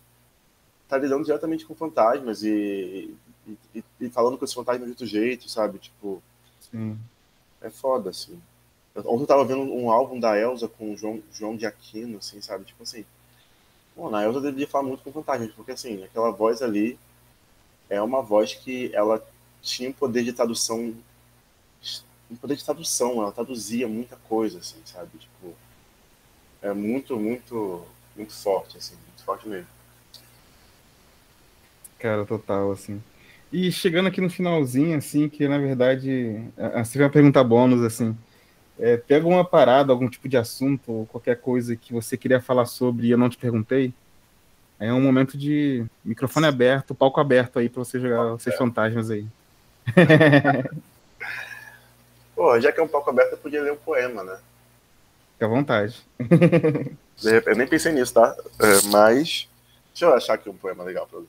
tá 0.88 0.98
lidando 0.98 1.26
diretamente 1.26 1.66
com 1.66 1.76
fantasmas 1.76 2.44
e, 2.44 3.16
e, 3.74 3.84
e 4.00 4.10
falando 4.10 4.38
com 4.38 4.46
esses 4.46 4.56
fantasmas 4.56 4.86
de 4.86 4.92
outro 4.92 5.06
jeito, 5.06 5.50
sabe? 5.50 5.80
Tipo, 5.80 6.22
Sim. 6.60 6.98
é 7.62 7.70
foda, 7.70 8.10
assim. 8.10 8.40
Ontem 8.96 9.24
eu 9.24 9.28
tava 9.28 9.44
vendo 9.44 9.62
um 9.62 9.92
álbum 9.92 10.20
da 10.20 10.38
Elsa 10.38 10.68
com 10.68 10.94
o 10.94 10.98
João, 10.98 11.22
João 11.34 11.58
de 11.58 11.66
Aquino, 11.66 12.18
assim, 12.20 12.42
sabe? 12.42 12.64
Tipo 12.64 12.84
assim, 12.84 13.04
bom, 13.96 14.10
na 14.10 14.24
Elsa 14.24 14.40
deveria 14.40 14.68
falar 14.68 14.86
muito 14.86 15.04
com 15.04 15.12
fantasmas, 15.12 15.52
porque, 15.52 15.72
assim, 15.72 16.04
aquela 16.04 16.32
voz 16.32 16.62
ali 16.62 16.98
é 17.90 18.02
uma 18.02 18.22
voz 18.22 18.54
que 18.54 18.90
ela 18.94 19.22
tinha 19.62 19.90
um 19.90 19.94
poder 19.94 20.24
de 20.24 20.32
tradução 20.32 20.96
um 22.30 22.36
poder 22.36 22.56
de 22.56 22.66
tradução, 22.66 23.22
ela 23.22 23.32
traduzia 23.32 23.88
muita 23.88 24.16
coisa, 24.16 24.60
assim, 24.60 24.82
sabe? 24.86 25.18
Tipo, 25.18 25.54
é 26.62 26.74
muito, 26.74 27.18
muito, 27.20 27.86
muito 28.16 28.34
forte, 28.34 28.78
assim, 28.78 28.96
muito 29.08 29.24
forte 29.24 29.48
mesmo. 29.48 29.68
Cara, 32.00 32.26
total, 32.26 32.72
assim. 32.72 33.02
E 33.52 33.72
chegando 33.72 34.08
aqui 34.08 34.20
no 34.20 34.30
finalzinho, 34.30 34.98
assim, 34.98 35.30
que 35.30 35.48
na 35.48 35.58
verdade, 35.58 36.44
assim, 36.74 37.00
uma 37.00 37.10
pergunta 37.10 37.44
bônus, 37.44 37.82
assim, 37.84 38.16
é, 38.78 38.98
tem 38.98 39.18
alguma 39.18 39.46
parada, 39.46 39.94
algum 39.94 40.10
tipo 40.10 40.28
de 40.28 40.36
assunto, 40.36 40.92
ou 40.92 41.06
qualquer 41.06 41.40
coisa 41.40 41.76
que 41.76 41.94
você 41.94 42.18
queria 42.18 42.42
falar 42.42 42.66
sobre 42.66 43.08
e 43.08 43.12
eu 43.12 43.18
não 43.18 43.30
te 43.30 43.38
perguntei? 43.38 43.94
É 44.78 44.92
um 44.92 45.00
momento 45.00 45.38
de 45.38 45.86
microfone 46.04 46.48
aberto, 46.48 46.94
palco 46.94 47.22
aberto 47.22 47.60
aí 47.60 47.70
para 47.70 47.84
você 47.84 47.98
jogar 47.98 48.34
os 48.34 48.44
seus 48.44 48.56
fantasmas 48.56 49.10
aí. 49.10 49.26
Pô, 52.36 52.60
já 52.60 52.74
que 52.74 52.80
é 52.82 52.84
um 52.84 52.88
palco 52.88 53.10
aberto, 53.10 53.34
eu 53.34 53.38
podia 53.38 53.62
ler 53.62 53.72
um 53.72 53.78
poema, 53.78 54.22
né? 54.22 54.38
Fique 55.32 55.46
à 55.46 55.48
vontade. 55.48 56.06
eu 57.24 57.56
nem 57.56 57.66
pensei 57.66 57.94
nisso, 57.94 58.14
tá? 58.14 58.36
É, 58.60 58.82
mas 58.88 59.48
Deixa 59.96 60.08
eu 60.08 60.14
achar 60.14 60.34
aqui 60.34 60.50
um 60.50 60.58
poema 60.58 60.84
legal 60.84 61.08
pra. 61.08 61.22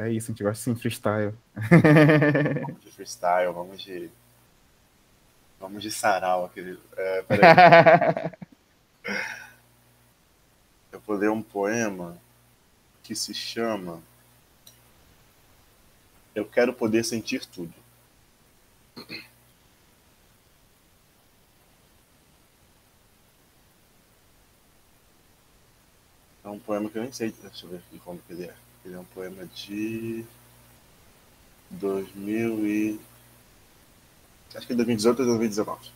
É 0.00 0.10
isso, 0.10 0.30
a 0.30 0.32
gente 0.32 0.42
gosta 0.42 0.70
assim, 0.70 0.74
freestyle. 0.80 1.34
Vamos 1.54 2.80
de 2.82 2.90
freestyle, 2.90 3.52
vamos 3.52 3.82
de. 3.82 4.10
Vamos 5.60 5.82
de 5.82 5.90
sarau, 5.90 6.46
aquele. 6.46 6.80
É, 6.96 7.22
eu 10.90 11.00
vou 11.00 11.16
ler 11.16 11.30
um 11.30 11.42
poema 11.42 12.16
que 13.02 13.14
se 13.14 13.34
chama 13.34 14.02
Eu 16.34 16.46
Quero 16.46 16.72
Poder 16.72 17.04
Sentir 17.04 17.44
Tudo. 17.44 17.74
É 26.42 26.48
um 26.48 26.58
poema 26.58 26.88
que 26.88 26.96
eu 26.96 27.02
nem 27.02 27.12
sei, 27.12 27.32
deixa 27.32 27.66
eu 27.66 27.70
ver 27.70 27.82
de 27.92 27.98
quando 27.98 28.22
que 28.22 28.32
ele 28.32 28.44
é. 28.44 28.69
Ele 28.84 28.94
é 28.94 28.98
um 28.98 29.04
poema 29.04 29.44
de 29.46 30.24
2000 31.70 32.66
e... 32.66 33.00
Acho 34.54 34.66
que 34.66 34.72
é 34.72 34.76
2018 34.76 35.20
ou 35.20 35.26
2019. 35.26 35.90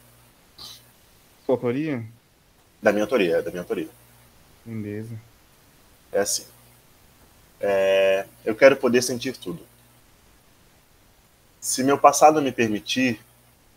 Sua 1.45 1.55
autoria? 1.55 2.05
Da 2.80 2.93
minha 2.93 3.05
autoria, 3.05 3.39
é 3.39 3.43
da 3.43 3.51
minha 3.51 3.62
autoria. 3.62 3.89
Beleza. 4.64 5.18
É 6.12 6.20
assim. 6.20 6.47
É, 7.61 8.26
eu 8.45 8.55
quero 8.55 8.76
poder 8.76 9.03
sentir 9.03 9.37
tudo. 9.37 9.66
Se 11.61 11.82
meu 11.82 11.99
passado 11.99 12.43
me 12.43 12.53
permitir, 12.53 13.20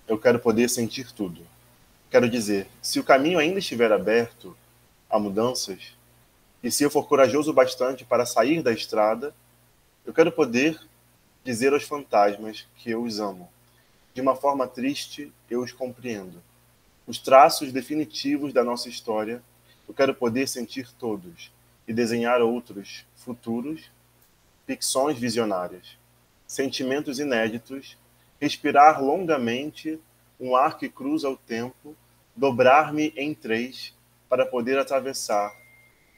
eu 0.08 0.18
quero 0.18 0.40
poder 0.40 0.70
sentir 0.70 1.12
tudo. 1.12 1.42
Quero 2.12 2.30
dizer, 2.30 2.68
se 2.82 3.00
o 3.00 3.04
caminho 3.04 3.40
ainda 3.40 3.60
estiver 3.60 3.92
aberto 3.92 4.56
a 5.10 5.18
mudanças, 5.20 5.97
e 6.68 6.72
se 6.72 6.84
eu 6.84 6.92
for 6.92 7.08
corajoso 7.08 7.54
bastante 7.54 8.04
para 8.04 8.26
sair 8.26 8.62
da 8.62 8.74
estrada, 8.74 9.34
eu 10.06 10.14
quero 10.14 10.34
poder 10.34 10.78
dizer 11.42 11.72
aos 11.72 11.84
fantasmas 11.84 12.68
que 12.76 12.92
eu 12.92 13.02
os 13.02 13.22
amo. 13.22 13.50
De 14.14 14.20
uma 14.20 14.36
forma 14.36 14.68
triste, 14.68 15.32
eu 15.50 15.62
os 15.62 15.72
compreendo. 15.72 16.44
Os 17.08 17.20
traços 17.20 17.72
definitivos 17.72 18.52
da 18.52 18.66
nossa 18.66 18.90
história, 18.90 19.42
eu 19.88 19.94
quero 19.94 20.14
poder 20.14 20.46
sentir 20.46 20.92
todos 21.00 21.54
e 21.88 21.94
desenhar 21.94 22.42
outros 22.42 23.06
futuros, 23.16 23.90
ficções 24.66 25.18
visionárias, 25.18 25.98
sentimentos 26.46 27.18
inéditos, 27.18 27.98
respirar 28.42 29.02
longamente 29.02 29.98
um 30.38 30.54
ar 30.54 30.78
que 30.78 30.90
cruza 30.90 31.30
o 31.30 31.38
tempo, 31.38 31.96
dobrar-me 32.36 33.14
em 33.16 33.34
três 33.34 33.94
para 34.28 34.46
poder 34.46 34.78
atravessar 34.78 35.56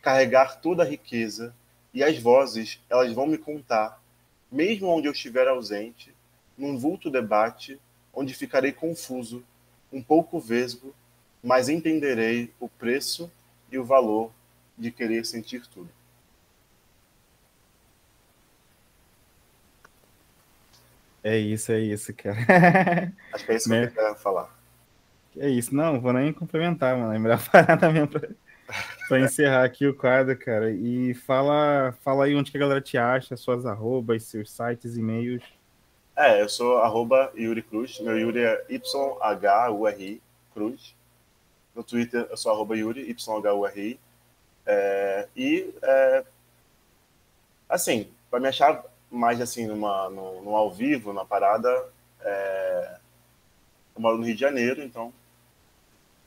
carregar 0.02 0.60
toda 0.60 0.84
a 0.84 0.86
riqueza, 0.86 1.54
e 1.94 2.04
as 2.04 2.18
vozes, 2.18 2.80
elas 2.90 3.12
vão 3.14 3.26
me 3.26 3.38
contar, 3.38 4.02
mesmo 4.52 4.88
onde 4.88 5.08
eu 5.08 5.12
estiver 5.12 5.48
ausente, 5.48 6.14
num 6.58 6.78
vulto 6.78 7.10
debate, 7.10 7.80
onde 8.14 8.34
ficarei 8.34 8.72
confuso, 8.72 9.44
um 9.92 10.02
pouco 10.02 10.40
vesgo, 10.40 10.94
mas 11.44 11.70
entenderei 11.70 12.54
o 12.60 12.68
preço 12.68 13.32
e 13.72 13.78
o 13.78 13.84
valor 13.84 14.32
de 14.78 14.92
querer 14.92 15.26
sentir 15.26 15.66
tudo. 15.68 15.90
É 21.24 21.38
isso, 21.38 21.72
é 21.72 21.80
isso, 21.80 22.14
cara. 22.14 22.38
Acho 23.34 23.46
que 23.46 23.52
é 23.52 23.56
isso 23.56 23.70
que 23.70 23.76
né? 23.76 23.86
eu 23.86 23.92
queria 23.92 24.16
falar. 24.16 24.58
É 25.38 25.50
isso, 25.50 25.76
não, 25.76 26.00
vou 26.00 26.14
nem 26.14 26.32
complementar, 26.34 26.98
mano. 26.98 27.14
É 27.14 27.20
melhor 27.20 27.44
parar 27.50 27.78
também 27.78 28.06
pra 28.08 28.30
para 29.08 29.20
encerrar 29.20 29.64
aqui 29.64 29.88
o 29.88 29.94
quadro, 29.94 30.38
cara. 30.38 30.72
E 30.72 31.14
fala, 31.14 31.94
fala 32.02 32.26
aí 32.26 32.36
onde 32.36 32.52
que 32.52 32.58
a 32.58 32.60
galera 32.60 32.82
te 32.82 32.98
acha, 32.98 33.36
suas 33.36 33.66
arrobas, 33.66 34.24
seus 34.24 34.52
sites, 34.52 34.98
e-mails. 34.98 35.44
É, 36.16 36.42
eu 36.42 36.50
sou 36.50 36.80
arroba 36.80 37.32
Yuri 37.36 37.62
Cruz. 37.62 38.00
Meu 38.00 38.18
Yuri 38.18 38.40
é 38.44 38.66
YHURI 38.70 40.22
Cruz. 40.54 40.96
No 41.74 41.84
Twitter 41.84 42.28
eu 42.30 42.38
sou 42.38 42.52
arroba 42.52 42.76
Yuri, 42.76 43.02
YHURI. 43.10 44.00
É, 44.66 45.28
e, 45.36 45.74
é, 45.82 46.24
assim, 47.68 48.10
para 48.30 48.40
me 48.40 48.48
achar 48.48 48.84
mais 49.10 49.42
assim 49.42 49.66
numa, 49.66 50.10
no, 50.10 50.42
no, 50.42 50.56
ao 50.56 50.70
vivo, 50.70 51.14
na 51.14 51.26
parada, 51.26 51.70
é, 52.22 52.98
eu 53.96 54.02
moro 54.02 54.18
no 54.18 54.26
Rio 54.26 54.36
de 54.36 54.42
Janeiro, 54.42 54.84
então 54.84 55.12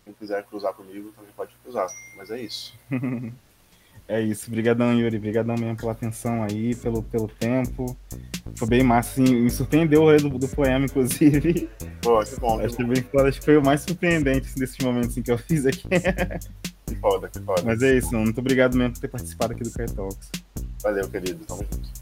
quem 0.05 0.15
quiser 0.15 0.45
cruzar 0.45 0.75
comigo 0.75 1.13
também 1.13 1.31
pode 1.37 1.55
cruzar. 1.63 1.87
Mas 2.17 2.31
é 2.31 2.41
isso. 2.41 2.75
é 4.09 4.21
isso. 4.21 4.49
Obrigadão, 4.49 4.93
Yuri. 4.93 5.17
Obrigadão 5.17 5.55
mesmo 5.57 5.77
pela 5.77 5.93
atenção 5.93 6.43
aí, 6.43 6.75
pelo, 6.77 7.03
pelo 7.03 7.29
tempo. 7.29 7.97
Foi 8.57 8.69
bem 8.69 8.83
massa, 8.83 9.23
assim, 9.23 9.35
me 9.35 9.51
surpreendeu 9.51 10.03
o 10.03 10.05
rolê 10.05 10.17
do, 10.19 10.31
do 10.31 10.49
poema, 10.49 10.87
inclusive. 10.87 11.69
Pô, 12.03 12.23
que 12.25 12.41
bom. 12.41 12.61
Acho 12.61 12.77
que 12.77 12.85
bem 12.85 13.05
acho 13.27 13.39
que 13.39 13.45
foi 13.45 13.57
o 13.57 13.65
mais 13.65 13.83
surpreendente 13.83 14.49
assim, 14.49 14.61
desses 14.61 14.79
momentos 14.79 15.11
assim, 15.11 15.23
que 15.23 15.31
eu 15.31 15.39
fiz 15.39 15.65
aqui. 15.65 15.89
que 16.87 16.95
foda, 16.97 17.29
que 17.29 17.41
foda. 17.41 17.63
Mas 17.65 17.83
é 17.83 17.97
isso, 17.97 18.13
muito 18.13 18.39
obrigado 18.39 18.77
mesmo 18.77 18.95
por 18.95 19.01
ter 19.01 19.09
participado 19.09 19.53
aqui 19.53 19.63
do 19.63 19.71
Kai 19.71 19.87
Talks. 19.87 20.31
Valeu, 20.83 21.09
querido. 21.09 21.45
Tamo 21.45 21.65
junto. 21.71 22.02